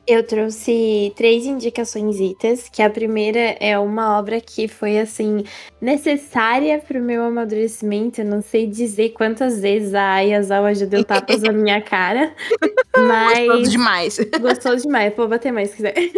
[0.08, 5.46] Eu trouxe três indicações itas, que a primeira é uma obra que foi, assim,
[5.80, 8.20] necessária pro meu amadurecimento.
[8.20, 12.34] Eu não sei dizer quantas vezes a Ayazawa já deu tapas na minha cara,
[12.98, 13.48] mas...
[13.48, 14.20] Gostoso demais.
[14.42, 15.94] Gostoso demais, pode bater mais se quiser.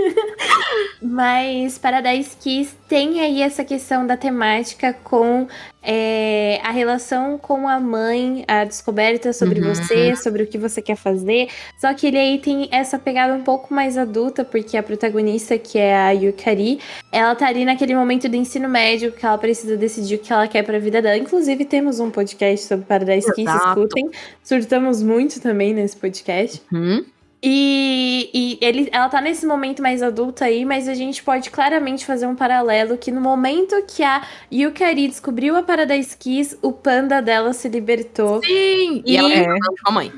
[1.03, 5.47] Mas Paradise Kiss tem aí essa questão da temática com
[5.83, 9.73] é, a relação com a mãe, a descoberta sobre Uhum.
[9.73, 11.49] você, sobre o que você quer fazer.
[11.77, 15.77] Só que ele aí tem essa pegada um pouco mais adulta, porque a protagonista, que
[15.77, 16.79] é a Yukari,
[17.11, 20.47] ela tá ali naquele momento do ensino médio que ela precisa decidir o que ela
[20.47, 21.17] quer pra vida dela.
[21.17, 24.09] Inclusive, temos um podcast sobre Paradise Kiss, escutem.
[24.43, 26.61] Surtamos muito também nesse podcast.
[26.71, 27.03] Hum?
[27.45, 32.05] E, e ele, ela tá nesse momento mais adulta aí, mas a gente pode claramente
[32.05, 37.21] fazer um paralelo que no momento que a Yukari descobriu a Paradise Kiss, o panda
[37.21, 38.41] dela se libertou.
[38.43, 39.03] Sim!
[39.05, 39.45] E, E- ela É.
[39.85, 40.13] a mãe.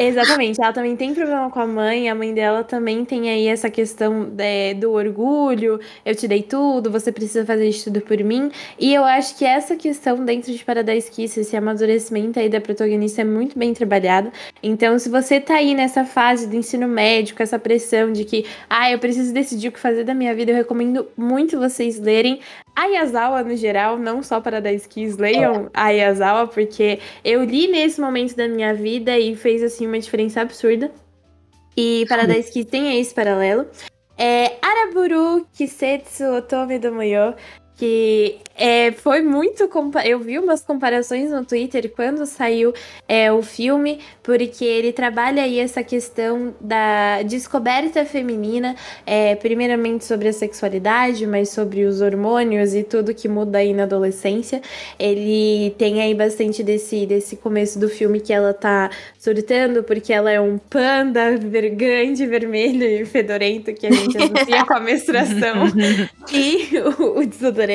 [0.00, 3.68] Exatamente, ela também tem problema com a mãe, a mãe dela também tem aí essa
[3.68, 8.48] questão é, do orgulho, eu te dei tudo, você precisa fazer isso tudo por mim.
[8.78, 13.22] E eu acho que essa questão dentro de Paradise Kiss, esse amadurecimento aí da protagonista
[13.22, 14.30] é muito bem trabalhado.
[14.62, 18.46] Então, se você tá aí nessa fase do ensino médio, com essa pressão de que,
[18.70, 22.38] ah, eu preciso decidir o que fazer da minha vida, eu recomendo muito vocês lerem
[22.76, 28.00] a Yazawa no geral, não só Paradise Kiss, leiam a Yazawa, porque eu li nesse
[28.00, 30.90] momento da minha vida e fez, assim, uma diferença absurda.
[31.76, 33.66] E Paradise Kiss tem esse paralelo.
[34.16, 37.34] É Araburu Kisetsu Otome do Muyo,
[37.78, 39.70] que é, foi muito.
[40.04, 42.74] Eu vi umas comparações no Twitter quando saiu
[43.08, 48.74] é, o filme, porque ele trabalha aí essa questão da descoberta feminina,
[49.06, 53.84] é, primeiramente sobre a sexualidade, mas sobre os hormônios e tudo que muda aí na
[53.84, 54.60] adolescência.
[54.98, 60.32] Ele tem aí bastante desse, desse começo do filme que ela tá surtando, porque ela
[60.32, 65.66] é um panda ver- grande, vermelho e fedorento que a gente associa com a menstruação
[66.32, 67.67] e o, o desodorante.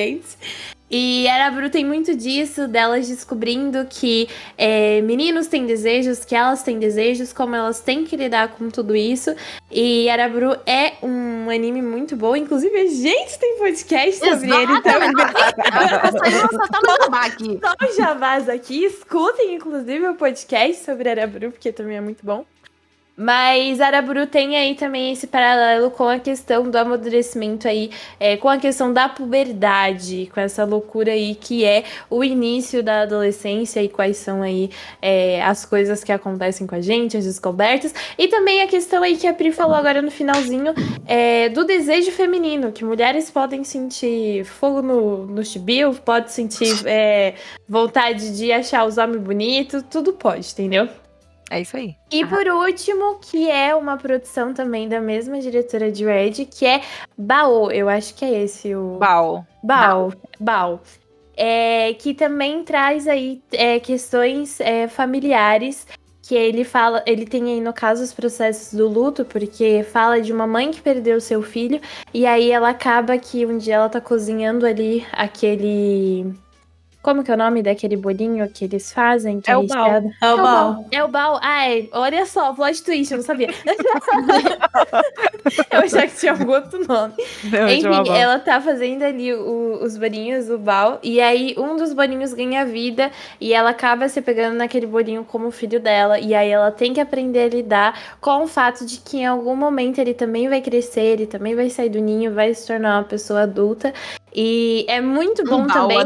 [0.95, 6.77] E Araburu tem muito disso, delas descobrindo que é, meninos têm desejos, que elas têm
[6.77, 9.35] desejos, como elas têm que lidar com tudo isso.
[9.71, 15.09] E Araburu é um anime muito bom, inclusive a gente tem podcast sobre ele também.
[17.11, 17.59] Aqui.
[17.59, 22.45] Só um jabás aqui, escutem inclusive o podcast sobre Araburu, porque também é muito bom.
[23.15, 28.49] Mas Araburu tem aí também esse paralelo com a questão do amadurecimento aí, é, com
[28.49, 33.87] a questão da puberdade, com essa loucura aí que é o início da adolescência e
[33.87, 37.93] quais são aí é, as coisas que acontecem com a gente, as descobertas.
[38.17, 40.73] E também a questão aí que a Pri falou agora no finalzinho,
[41.05, 47.35] é, do desejo feminino, que mulheres podem sentir fogo no, no chibio, pode sentir é,
[47.69, 50.89] vontade de achar os homens bonitos, tudo pode, entendeu?
[51.49, 51.95] É isso aí.
[52.11, 56.81] E por último, que é uma produção também da mesma diretora de Red, que é
[57.17, 57.71] Bao.
[57.71, 58.97] Eu acho que é esse o.
[58.97, 59.45] Bal.
[59.61, 60.13] Bao.
[60.39, 60.81] Bao.
[61.35, 65.85] É, que também traz aí é, questões é, familiares.
[66.25, 70.31] Que ele fala, ele tem aí no caso os processos do luto, porque fala de
[70.31, 71.81] uma mãe que perdeu seu filho,
[72.13, 76.33] e aí ela acaba que um dia ela tá cozinhando ali aquele.
[77.03, 79.41] Como que é o nome daquele bolinho que eles fazem?
[79.41, 80.09] Que É o recheado?
[80.21, 80.85] É o bal.
[80.89, 81.37] É o Bal.
[81.43, 83.49] Ai, olha só, plot twist, eu não sabia.
[85.69, 87.13] eu achava que tinha algum outro nome.
[87.43, 88.15] Não, Enfim, Bal.
[88.15, 90.99] ela tá fazendo ali o- os bolinhos do Bal.
[91.03, 93.11] E aí, um dos bolinhos ganha vida.
[93.39, 96.19] E ela acaba se pegando naquele bolinho como filho dela.
[96.19, 99.55] E aí, ela tem que aprender a lidar com o fato de que em algum
[99.55, 103.03] momento ele também vai crescer, ele também vai sair do ninho, vai se tornar uma
[103.03, 103.93] pessoa adulta.
[104.35, 105.99] E é muito bom Um também.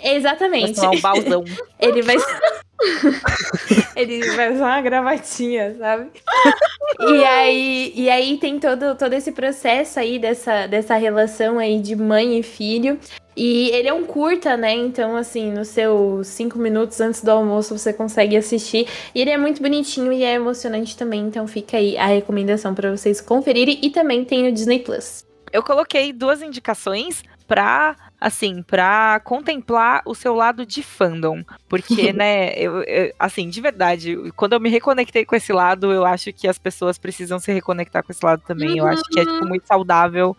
[0.00, 0.78] É- exatamente.
[0.80, 1.44] Vai um balzão.
[1.78, 2.16] Ele vai.
[3.96, 6.08] ele vai usar uma gravatinha, sabe?
[7.00, 11.96] e aí, e aí tem todo, todo esse processo aí dessa, dessa relação aí de
[11.96, 12.98] mãe e filho.
[13.36, 14.72] E ele é um curta, né?
[14.72, 18.86] Então, assim, nos seus cinco minutos antes do almoço você consegue assistir.
[19.14, 21.20] E ele é muito bonitinho e é emocionante também.
[21.20, 23.78] Então fica aí a recomendação para vocês conferirem.
[23.82, 25.26] E também tem o Disney Plus.
[25.56, 31.42] Eu coloquei duas indicações pra, assim, pra contemplar o seu lado de fandom.
[31.66, 36.04] Porque, né, eu, eu, assim, de verdade, quando eu me reconectei com esse lado, eu
[36.04, 38.72] acho que as pessoas precisam se reconectar com esse lado também.
[38.72, 38.78] Uhum.
[38.80, 40.36] Eu acho que é, tipo, muito saudável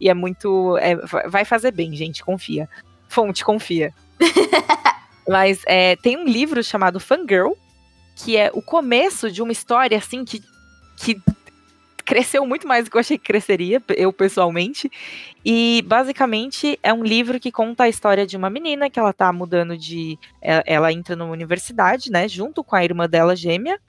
[0.00, 0.78] e é muito.
[0.78, 0.94] É,
[1.26, 2.68] vai fazer bem, gente, confia.
[3.08, 3.92] Fonte, confia.
[5.28, 7.54] Mas é, tem um livro chamado Fangirl,
[8.14, 10.40] que é o começo de uma história, assim, que,
[10.96, 11.20] que
[12.04, 14.90] cresceu muito mais do que eu achei que cresceria, eu pessoalmente.
[15.44, 19.32] E basicamente é um livro que conta a história de uma menina que ela tá
[19.32, 20.18] mudando de.
[20.40, 22.28] Ela, é, ela entra numa universidade, né?
[22.28, 23.80] Junto com a irmã dela gêmea.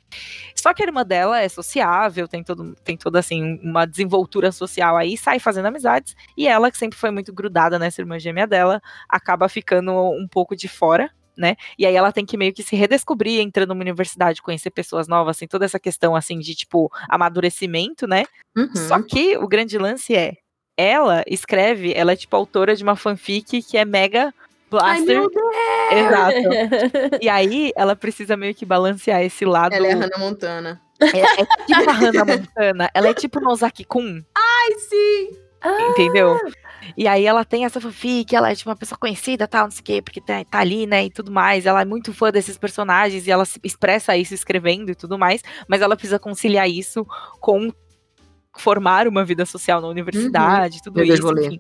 [0.56, 4.98] Só que a irmã dela é sociável, tem todo, tem toda assim, uma desenvoltura social
[4.98, 6.16] aí, sai fazendo amizades.
[6.38, 10.56] E ela, que sempre foi muito grudada nessa irmã gêmea dela, acaba ficando um pouco
[10.56, 11.56] de fora né?
[11.78, 15.38] E aí ela tem que meio que se redescobrir entrando numa universidade, conhecer pessoas novas,
[15.38, 18.26] assim, toda essa questão assim de tipo amadurecimento, né?
[18.56, 18.76] Uhum.
[18.76, 20.38] Só que o grande lance é,
[20.78, 24.34] ela escreve, ela é tipo autora de uma fanfic que é mega
[24.70, 25.22] blaster.
[25.90, 27.18] Ai, Exato.
[27.22, 29.74] e aí ela precisa meio que balancear esse lado.
[29.74, 30.82] Ela é a Hannah Montana.
[31.02, 32.90] É, é tipo a Hannah Montana.
[32.94, 34.24] Ela é tipo Nozaki Kun.
[34.36, 35.51] Ai, sim!
[35.64, 36.34] Entendeu?
[36.34, 36.52] Ah.
[36.98, 39.82] E aí ela tem essa fanfic, ela é tipo uma pessoa conhecida, tal, não sei
[39.82, 41.66] o quê, porque tá, tá, ali, né, e tudo mais.
[41.66, 45.82] Ela é muito fã desses personagens e ela expressa isso escrevendo e tudo mais, mas
[45.82, 47.06] ela precisa conciliar isso
[47.40, 47.72] com
[48.58, 50.84] formar uma vida social na universidade, uhum.
[50.84, 51.40] tudo isso.
[51.40, 51.60] Enfim.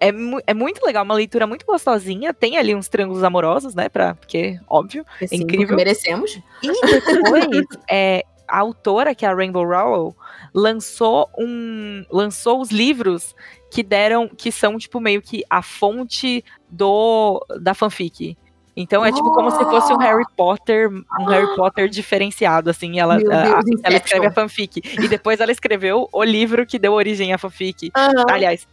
[0.00, 0.08] É,
[0.48, 2.34] é, muito legal, uma leitura muito gostosinha.
[2.34, 3.88] Tem ali uns triângulos amorosos, né?
[3.88, 5.76] Pra, porque, óbvio, é Sim, incrível.
[5.76, 6.40] merecemos.
[6.60, 10.14] E depois, é, a autora, que é a Rainbow Rowell,
[10.52, 12.04] lançou um.
[12.10, 13.34] lançou os livros
[13.70, 18.36] que deram, que são, tipo, meio que a fonte do da fanfic.
[18.76, 19.14] Então é oh!
[19.14, 23.60] tipo como se fosse um Harry Potter, um Harry Potter diferenciado, assim, ela, Deus, a,
[23.84, 24.82] ela escreve a fanfic.
[25.02, 27.90] E depois ela escreveu o livro que deu origem à fanfic.
[27.96, 28.24] Uhum.
[28.28, 28.66] Aliás,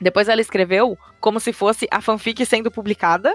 [0.00, 3.34] depois ela escreveu como se fosse a fanfic sendo publicada.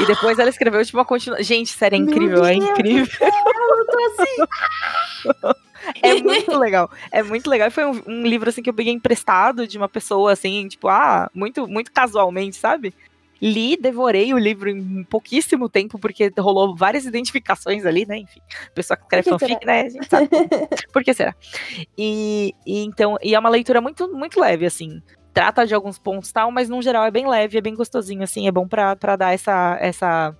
[0.00, 1.44] E depois ela escreveu, tipo, uma continuação.
[1.44, 3.06] Gente, sério, é incrível, é incrível.
[3.20, 5.62] Eu tô assim.
[6.00, 6.88] É muito legal.
[7.10, 7.68] É muito legal.
[7.70, 11.28] Foi um, um, livro assim que eu peguei emprestado de uma pessoa assim, tipo, ah,
[11.34, 12.94] muito, muito casualmente, sabe?
[13.40, 18.18] Li, devorei o livro em pouquíssimo tempo, porque rolou várias identificações ali, né?
[18.18, 18.40] Enfim,
[18.72, 19.80] pessoa que escreve fanfic, né?
[19.80, 20.28] A gente sabe.
[20.92, 21.34] Por que será?
[21.98, 25.02] E, e, então, e é uma leitura muito, muito leve, assim.
[25.32, 28.46] Trata de alguns pontos tal, mas no geral é bem leve, é bem gostosinho, assim,
[28.46, 30.36] é bom pra, dar essa, essa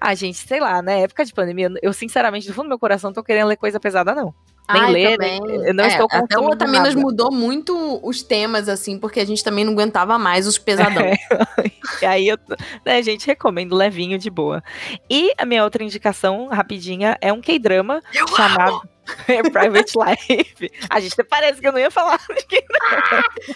[0.00, 1.00] ah, gente, sei lá, né?
[1.00, 4.14] Época de pandemia, eu sinceramente, do fundo do meu coração, tô querendo ler coisa pesada,
[4.14, 4.34] não.
[4.72, 8.66] Nem Ai, ler, nem, eu não é, estou Até o Otaminas mudou muito os temas,
[8.66, 11.02] assim, porque a gente também não aguentava mais os pesadão.
[11.04, 11.16] É.
[12.00, 12.38] e aí, eu,
[12.84, 14.62] né, gente, recomendo levinho de boa.
[15.10, 18.00] E a minha outra indicação, rapidinha, é um K-drama
[18.34, 18.76] chamado.
[18.76, 18.94] Amo!
[19.52, 20.72] Private Life.
[20.88, 22.20] A gente até parece que eu não ia falar.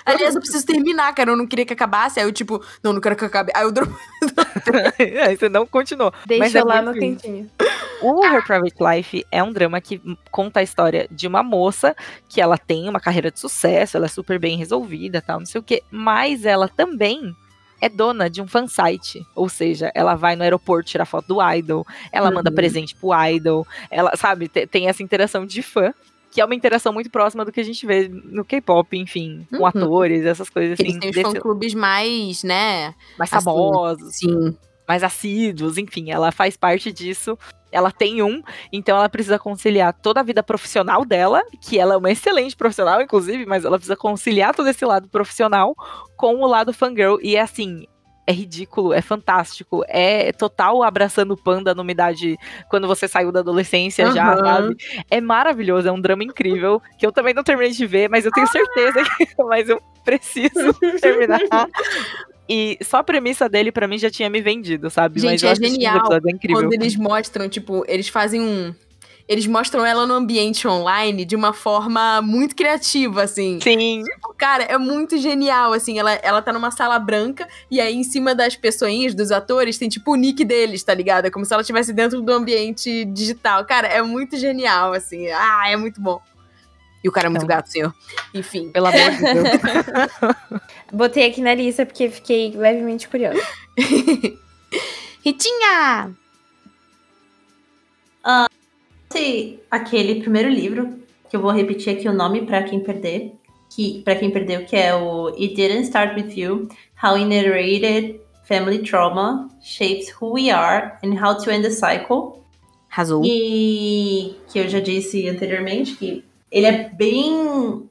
[0.05, 1.31] Ah, aliás, eu preciso terminar, cara.
[1.31, 2.19] Eu não queria que acabasse.
[2.19, 3.53] Aí eu, tipo, não, não quero que acabe.
[3.55, 3.73] Aí eu
[5.27, 6.13] Aí você não continuou.
[6.27, 7.51] Deixa Mas é lá no quentinho.
[8.01, 10.01] O Her Private Life é um drama que
[10.31, 11.97] conta a história de uma moça
[12.29, 15.61] que ela tem uma carreira de sucesso, ela é super bem resolvida, tal, não sei
[15.61, 15.83] o quê.
[15.91, 17.35] Mas ela também
[17.81, 19.25] é dona de um fansite.
[19.35, 22.37] Ou seja, ela vai no aeroporto tirar foto do idol, ela uhum.
[22.37, 25.93] manda presente pro idol, ela, sabe, tem essa interação de fã.
[26.31, 29.61] Que é uma interação muito próxima do que a gente vê no K-pop, enfim, com
[29.61, 29.67] uhum.
[29.67, 30.91] atores, essas coisas assim.
[30.91, 32.95] Eles têm os fã-clubes mais, né?
[33.19, 34.17] Mais assim, famosos.
[34.17, 34.55] Sim.
[34.87, 37.37] Mais assíduos, enfim, ela faz parte disso
[37.71, 38.43] ela tem um,
[38.73, 43.01] então ela precisa conciliar toda a vida profissional dela, que ela é uma excelente profissional,
[43.01, 45.75] inclusive, mas ela precisa conciliar todo esse lado profissional
[46.17, 47.19] com o lado fangirl.
[47.23, 47.87] E é assim,
[48.29, 52.37] é ridículo, é fantástico, é total abraçando o panda numa idade
[52.69, 54.13] quando você saiu da adolescência uhum.
[54.13, 54.77] já, sabe?
[55.11, 58.31] É maravilhoso, é um drama incrível, que eu também não terminei de ver, mas eu
[58.31, 61.41] tenho certeza que mas eu preciso terminar.
[62.49, 65.21] E só a premissa dele, para mim, já tinha me vendido, sabe?
[65.21, 68.75] Gente, Mas é genial é quando eles mostram, tipo, eles fazem um.
[69.29, 73.61] Eles mostram ela no ambiente online de uma forma muito criativa, assim.
[73.61, 74.03] Sim.
[74.03, 75.99] Tipo, cara, é muito genial, assim.
[75.99, 79.91] Ela, ela tá numa sala branca e aí em cima das pessoinhas, dos atores, tem
[79.91, 81.27] tipo o nick deles, tá ligado?
[81.27, 83.67] É como se ela estivesse dentro do ambiente digital.
[83.67, 85.29] Cara, é muito genial, assim.
[85.29, 86.23] Ah, é muito bom.
[87.09, 87.95] E o cara é muito então, gato, senhor.
[88.35, 88.71] Enfim.
[88.71, 90.61] Pelo amor de Deus.
[90.93, 93.41] Botei aqui na lista porque fiquei levemente curiosa.
[95.25, 96.15] Ritinha!
[98.23, 100.99] Uh, aquele primeiro livro,
[101.31, 103.33] que eu vou repetir aqui o nome para quem perder.
[103.75, 106.69] Que, para quem perdeu, que é o It Didn't Start With You,
[107.03, 112.43] How He Narrated Family Trauma Shapes Who We Are and How to End the Cycle.
[112.91, 113.23] Arrasou.
[113.25, 117.89] E que eu já disse anteriormente que ele é bem.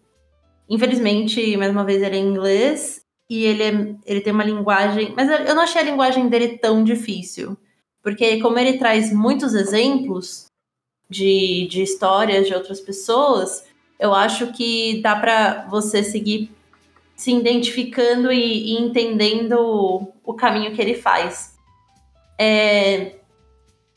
[0.70, 5.14] Infelizmente, mais uma vez, ele é inglês e ele, é, ele tem uma linguagem.
[5.16, 7.58] Mas eu não achei a linguagem dele tão difícil.
[8.04, 10.46] Porque, como ele traz muitos exemplos
[11.10, 13.66] de, de histórias de outras pessoas,
[14.00, 16.52] eu acho que dá para você seguir
[17.16, 21.58] se identificando e, e entendendo o, o, caminho que ele faz.
[22.40, 23.16] É,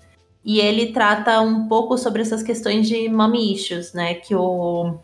[0.44, 4.98] e ele trata um pouco sobre essas questões de mommy issues, né, que o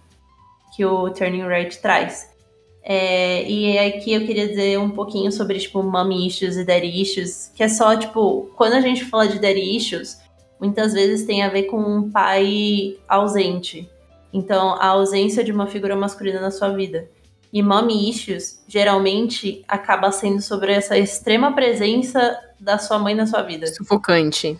[0.76, 2.28] que o Turning Right traz.
[2.82, 7.52] É, e aqui eu queria dizer um pouquinho sobre, tipo, mommy issues e daddy issues,
[7.54, 10.18] que é só, tipo, quando a gente fala de daddy issues,
[10.60, 13.88] muitas vezes tem a ver com um pai ausente.
[14.32, 17.08] Então, a ausência de uma figura masculina na sua vida.
[17.52, 23.42] E mommy issues, geralmente, acaba sendo sobre essa extrema presença da sua mãe na sua
[23.42, 23.66] vida.
[23.66, 24.58] Sufocante.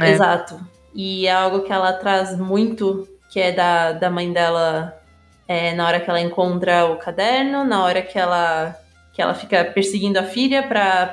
[0.00, 0.10] É.
[0.10, 0.60] Exato.
[0.94, 4.98] E é algo que ela traz muito, que é da, da mãe dela
[5.46, 8.78] é, na hora que ela encontra o caderno, na hora que ela
[9.12, 11.06] que ela fica perseguindo a filha para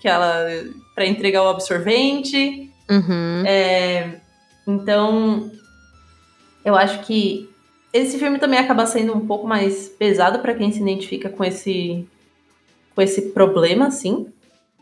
[0.00, 0.46] que ela
[0.94, 2.68] para entregar o absorvente.
[2.90, 3.44] Uhum.
[3.46, 4.20] É,
[4.66, 5.50] então,
[6.64, 7.48] eu acho que
[7.96, 12.06] esse filme também acaba sendo um pouco mais pesado para quem se identifica com esse
[12.94, 14.32] com esse problema, assim.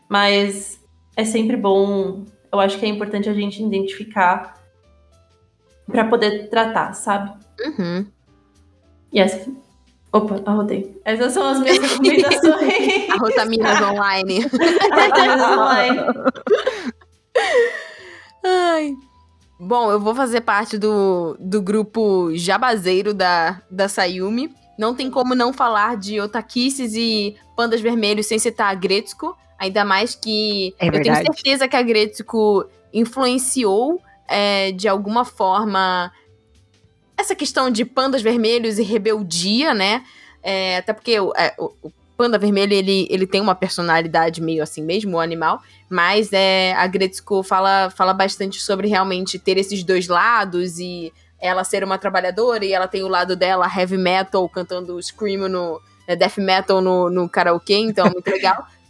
[0.07, 0.79] Mas
[1.15, 2.23] é sempre bom.
[2.51, 4.55] Eu acho que é importante a gente identificar
[5.85, 7.31] para poder tratar, sabe?
[7.59, 8.05] Uhum.
[9.11, 9.51] E essa.
[10.11, 10.99] Opa, arrotei.
[11.03, 13.09] Essas são as minhas recomendações.
[13.11, 14.45] Arrotaminas online.
[14.91, 15.99] Arrotaminas online.
[18.43, 18.95] Ai.
[19.59, 24.53] Bom, eu vou fazer parte do, do grupo jabazeiro da, da Sayumi.
[24.77, 29.35] Não tem como não falar de otakices e pandas vermelhos sem citar a Gretzko.
[29.57, 36.11] Ainda mais que é eu tenho certeza que a Gretzko influenciou é, de alguma forma
[37.17, 40.03] essa questão de pandas vermelhos e rebeldia, né?
[40.43, 44.63] É, até porque o, é, o, o, panda vermelho, ele, ele tem uma personalidade meio
[44.63, 45.61] assim mesmo, o animal.
[45.89, 51.63] Mas é, a Gretzko fala, fala bastante sobre realmente ter esses dois lados e ela
[51.63, 56.15] ser uma trabalhadora e ela tem o lado dela heavy metal cantando scream no né,
[56.15, 58.65] death metal no, no karaokê, então é muito legal.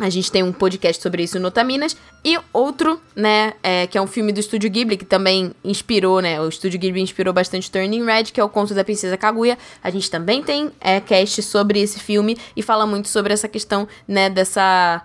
[0.00, 1.94] A gente tem um podcast sobre isso no Taminas.
[2.24, 6.40] E outro, né, é, que é um filme do Estúdio Ghibli, que também inspirou, né?
[6.40, 9.58] O Estúdio Ghibli inspirou bastante Turning Red, que é o conto da Princesa Kaguya.
[9.84, 13.86] A gente também tem é, cast sobre esse filme e fala muito sobre essa questão,
[14.08, 15.02] né, dessa.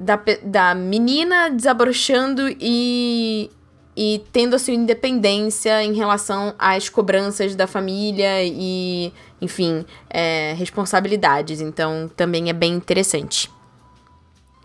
[0.00, 3.48] Da, da menina desabrochando e,
[3.96, 11.60] e tendo a sua independência em relação às cobranças da família e, enfim, é, responsabilidades.
[11.60, 13.53] Então, também é bem interessante.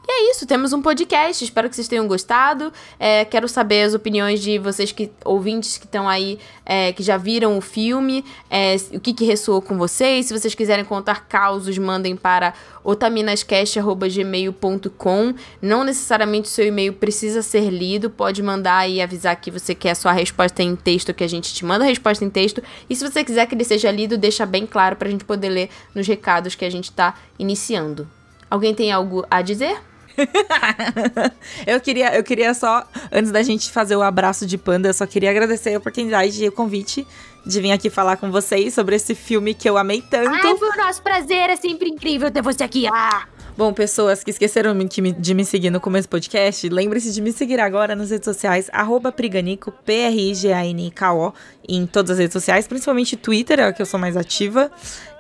[0.10, 1.44] E é isso, temos um podcast.
[1.44, 2.74] Espero que vocês tenham gostado.
[3.00, 7.16] É, quero saber as opiniões de vocês que ouvintes que estão aí, é, que já
[7.16, 10.26] viram o filme, é, o que, que ressoou com vocês.
[10.26, 15.36] Se vocês quiserem contar causos, mandem para otaminascast.gmail.com.
[15.62, 19.92] Não necessariamente o seu e-mail precisa ser lido, pode mandar e avisar que você quer
[19.92, 22.64] a sua resposta em texto, que a gente te manda a resposta em texto.
[22.90, 25.50] E se você quiser que ele seja lido, deixa bem claro para a gente poder
[25.50, 28.08] ler nos recados que a gente está iniciando.
[28.50, 29.88] Alguém tem algo a dizer?
[31.66, 35.06] eu, queria, eu queria só, antes da gente fazer o abraço de panda, eu só
[35.06, 37.06] queria agradecer a oportunidade e o convite
[37.46, 40.30] de vir aqui falar com vocês sobre esse filme que eu amei tanto.
[40.30, 42.88] Ai, foi o nosso prazer, é sempre incrível ter você aqui.
[42.88, 43.28] Ah!
[43.60, 44.74] Bom, pessoas que esqueceram
[45.18, 48.70] de me seguir no começo do podcast, lembre-se de me seguir agora nas redes sociais,
[48.72, 51.34] arroba Priganico, P-R-I-G-A-N-K-O,
[51.68, 54.72] em todas as redes sociais, principalmente Twitter, é o que eu sou mais ativa,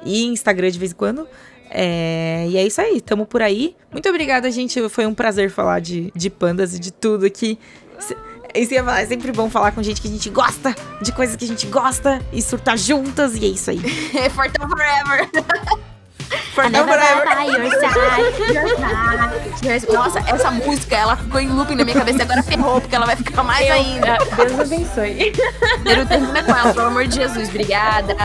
[0.05, 1.27] e Instagram de vez em quando.
[1.69, 3.75] É, e é isso aí, tamo por aí.
[3.91, 4.87] Muito obrigada, gente.
[4.89, 7.59] Foi um prazer falar de, de pandas e de tudo aqui.
[8.53, 11.35] Isso ia falar, é sempre bom falar com gente que a gente gosta, de coisas
[11.35, 13.79] que a gente gosta e surtar juntas, e é isso aí.
[14.33, 15.29] Fortão forever!
[16.53, 17.69] For never, forever.
[19.93, 22.21] Nossa, essa música, ela ficou em looping na minha cabeça.
[22.23, 24.17] Agora ferrou, porque ela vai ficar mais eu, ainda.
[24.37, 25.33] Deus abençoe.
[25.83, 27.49] Quero terminar com ela, pelo amor de Jesus.
[27.49, 28.13] Obrigada.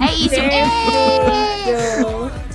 [0.00, 0.34] é isso.
[1.64, 2.47] Beijo.